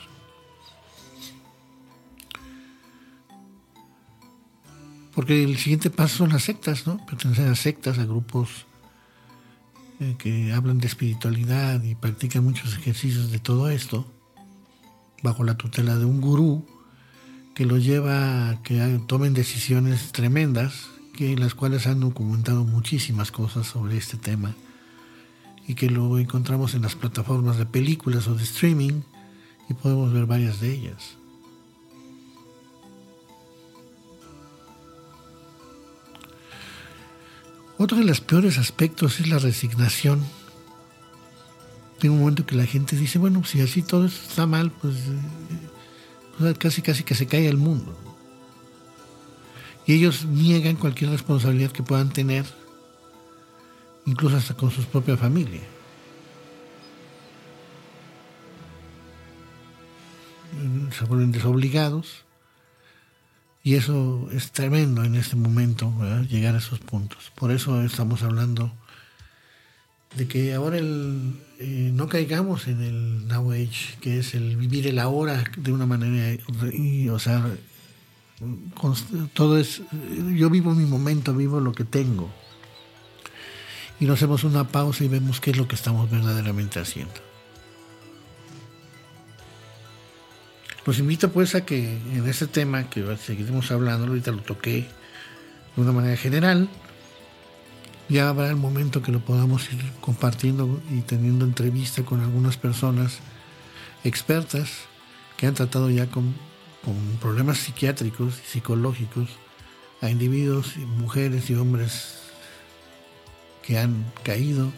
Porque 5.13 5.43
el 5.43 5.57
siguiente 5.57 5.91
paso 5.91 6.19
son 6.19 6.29
las 6.29 6.45
sectas, 6.45 6.87
¿no? 6.87 7.05
Pertenecer 7.05 7.49
a 7.49 7.57
sectas, 7.57 7.99
a 7.99 8.05
grupos 8.05 8.67
eh, 9.99 10.15
que 10.19 10.53
hablan 10.53 10.79
de 10.79 10.87
espiritualidad 10.87 11.83
y 11.83 11.95
practican 11.97 12.45
muchos 12.45 12.77
ejercicios 12.77 13.33
de 13.33 13.39
todo 13.39 13.71
esto, 13.71 14.07
bajo 15.23 15.45
la 15.45 15.57
tutela 15.57 15.97
de 15.97 16.05
un 16.05 16.21
gurú 16.21 16.65
que 17.55 17.65
los 17.65 17.85
lleva 17.85 18.51
a 18.51 18.63
que 18.63 19.01
tomen 19.07 19.33
decisiones 19.33 20.13
tremendas, 20.13 20.89
que 21.15 21.37
las 21.37 21.55
cuales 21.55 21.87
han 21.87 22.01
documentado 22.01 22.65
muchísimas 22.65 23.31
cosas 23.31 23.67
sobre 23.67 23.97
este 23.97 24.19
tema 24.19 24.55
y 25.67 25.75
que 25.75 25.91
lo 25.91 26.19
encontramos 26.19 26.75
en 26.75 26.83
las 26.83 26.95
plataformas 26.95 27.57
de 27.57 27.67
películas 27.67 28.29
o 28.29 28.35
de 28.35 28.45
streaming 28.45 29.01
y 29.69 29.75
podemos 29.75 30.13
ver 30.13 30.27
varias 30.27 30.61
de 30.61 30.73
ellas. 30.73 31.17
Otro 37.79 37.99
de 37.99 38.05
los 38.05 38.21
peores 38.21 38.59
aspectos 38.59 39.21
es 39.21 39.29
la 39.29 39.39
resignación. 39.39 40.25
Hay 42.03 42.09
un 42.09 42.19
momento 42.19 42.45
que 42.45 42.57
la 42.57 42.67
gente 42.67 42.97
dice, 42.97 43.19
bueno, 43.19 43.45
si 43.45 43.61
así 43.61 43.83
todo 43.83 44.07
está 44.07 44.47
mal, 44.47 44.71
pues, 44.71 44.97
eh, 44.97 45.69
pues, 46.39 46.59
casi 46.59 46.83
casi 46.83 47.05
que 47.05 47.15
se 47.15 47.27
cae 47.27 47.49
el 47.49 47.57
mundo. 47.57 47.97
Y 49.87 49.95
ellos 49.95 50.25
niegan 50.27 50.77
cualquier 50.77 51.11
responsabilidad 51.11 51.71
que 51.71 51.83
puedan 51.83 52.11
tener, 52.11 52.45
incluso 54.05 54.37
hasta 54.37 54.55
con 54.55 54.71
su 54.71 54.85
propia 54.85 55.17
familia. 55.17 55.63
Se 60.97 61.05
vuelven 61.05 61.33
desobligados 61.33 62.25
y 63.63 63.75
eso 63.75 64.29
es 64.33 64.53
tremendo 64.53 65.05
en 65.05 65.17
este 65.17 65.37
momento, 65.37 65.93
llegar 66.29 66.55
a 66.55 66.59
esos 66.59 66.79
puntos. 66.79 67.33
Por 67.35 67.51
eso 67.51 67.83
estamos 67.83 68.23
hablando 68.23 68.73
de 70.15 70.29
que 70.29 70.55
ahora 70.55 70.79
el, 70.79 71.41
eh, 71.59 71.91
no 71.93 72.09
caigamos 72.09 72.69
en 72.69 72.83
el 72.83 73.27
Now 73.29 73.53
Age, 73.53 73.97
que 74.01 74.19
es 74.19 74.35
el 74.35 74.57
vivir 74.57 74.87
el 74.87 74.99
ahora 74.99 75.45
de 75.57 75.73
una 75.73 75.87
manera, 75.87 76.41
y, 76.73 77.09
o 77.09 77.19
sea, 77.19 77.45
todo 79.35 79.59
es, 79.59 79.83
yo 80.35 80.51
vivo 80.51 80.75
mi 80.75 80.85
momento, 80.85 81.35
vivo 81.35 81.61
lo 81.61 81.73
que 81.73 81.85
tengo. 81.85 82.31
Y 83.99 84.05
nos 84.05 84.19
hacemos 84.19 84.45
una 84.45 84.69
pausa 84.69 85.05
y 85.05 85.09
vemos 85.09 85.41
qué 85.41 85.53
es 85.53 85.57
lo 85.57 85.67
que 85.67 85.75
estamos 85.75 86.11
verdaderamente 86.11 86.79
haciendo. 86.79 87.15
Los 90.85 90.99
invito 90.99 91.33
pues 91.33 91.55
a 91.55 91.65
que 91.65 91.99
en 92.13 92.29
este 92.29 92.47
tema 92.47 92.89
que 92.89 93.17
seguiremos 93.17 93.71
hablando, 93.73 94.07
ahorita 94.07 94.31
lo 94.31 94.43
toqué 94.43 94.87
de 95.75 95.83
una 95.83 95.93
manera 95.93 96.17
general, 96.17 96.69
ya 98.09 98.29
habrá 98.29 98.49
el 98.49 98.57
momento 98.57 99.03
que 99.03 99.13
lo 99.13 99.21
podamos 99.21 99.73
ir 99.73 99.93
compartiendo 100.01 100.81
y 100.91 101.01
teniendo 101.01 101.45
entrevista 101.45 102.03
con 102.05 102.21
algunas 102.21 102.57
personas 102.57 103.19
expertas 104.05 104.71
que 105.37 105.47
han 105.47 105.55
tratado 105.55 105.91
ya 105.91 106.07
con, 106.07 106.35
problemas 107.21 107.59
psiquiátricos 107.59 108.39
y 108.39 108.47
psicológicos 108.47 109.29
a 110.01 110.09
individuos, 110.09 110.77
mujeres 110.77 111.51
y 111.51 111.55
hombres 111.57 112.21
que 113.65 113.77
han 113.77 114.05
caído 114.23 114.71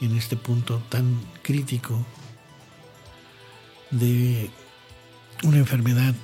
en 0.00 0.16
este 0.16 0.36
punto 0.36 0.82
tan 0.88 1.20
crítico 1.42 2.04
de 3.92 4.50
una 5.44 5.58
enfermedad 5.58 6.16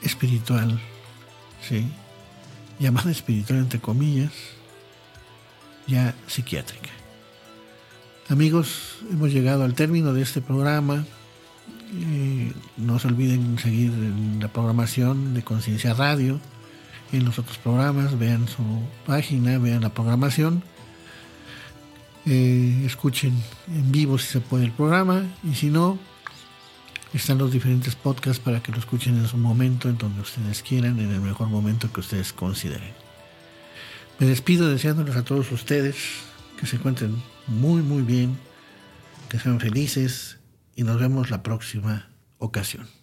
espiritual, 0.00 0.80
¿sí? 1.60 1.86
llamada 2.78 3.10
espiritual 3.10 3.58
entre 3.58 3.78
comillas, 3.78 4.32
ya 5.88 6.14
psiquiátrica. 6.26 6.90
Amigos, 8.28 8.98
hemos 9.10 9.32
llegado 9.32 9.64
al 9.64 9.74
término 9.74 10.12
de 10.12 10.22
este 10.22 10.40
programa. 10.40 11.04
Eh, 11.94 12.52
no 12.76 12.98
se 12.98 13.08
olviden 13.08 13.58
seguir 13.58 13.90
la 14.40 14.48
programación 14.48 15.32
de 15.32 15.42
Conciencia 15.42 15.94
Radio 15.94 16.38
en 17.12 17.24
los 17.24 17.38
otros 17.38 17.56
programas, 17.56 18.18
vean 18.18 18.46
su 18.46 18.62
página, 19.06 19.58
vean 19.58 19.80
la 19.80 19.88
programación, 19.88 20.62
eh, 22.26 22.82
escuchen 22.84 23.32
en 23.68 23.90
vivo 23.90 24.18
si 24.18 24.26
se 24.26 24.40
puede 24.40 24.66
el 24.66 24.72
programa 24.72 25.22
y 25.42 25.54
si 25.54 25.70
no, 25.70 25.98
están 27.14 27.38
los 27.38 27.50
diferentes 27.50 27.94
podcasts 27.94 28.42
para 28.42 28.62
que 28.62 28.72
lo 28.72 28.78
escuchen 28.78 29.16
en 29.16 29.26
su 29.26 29.38
momento, 29.38 29.88
en 29.88 29.96
donde 29.96 30.20
ustedes 30.20 30.62
quieran, 30.62 30.98
en 31.00 31.10
el 31.10 31.22
mejor 31.22 31.48
momento 31.48 31.90
que 31.90 32.00
ustedes 32.00 32.34
consideren. 32.34 33.07
Me 34.18 34.26
despido 34.26 34.68
deseándoles 34.68 35.14
a 35.14 35.24
todos 35.24 35.52
ustedes 35.52 35.96
que 36.58 36.66
se 36.66 36.74
encuentren 36.74 37.22
muy, 37.46 37.82
muy 37.82 38.02
bien, 38.02 38.36
que 39.28 39.38
sean 39.38 39.60
felices 39.60 40.38
y 40.74 40.82
nos 40.82 40.98
vemos 40.98 41.30
la 41.30 41.44
próxima 41.44 42.08
ocasión. 42.38 42.97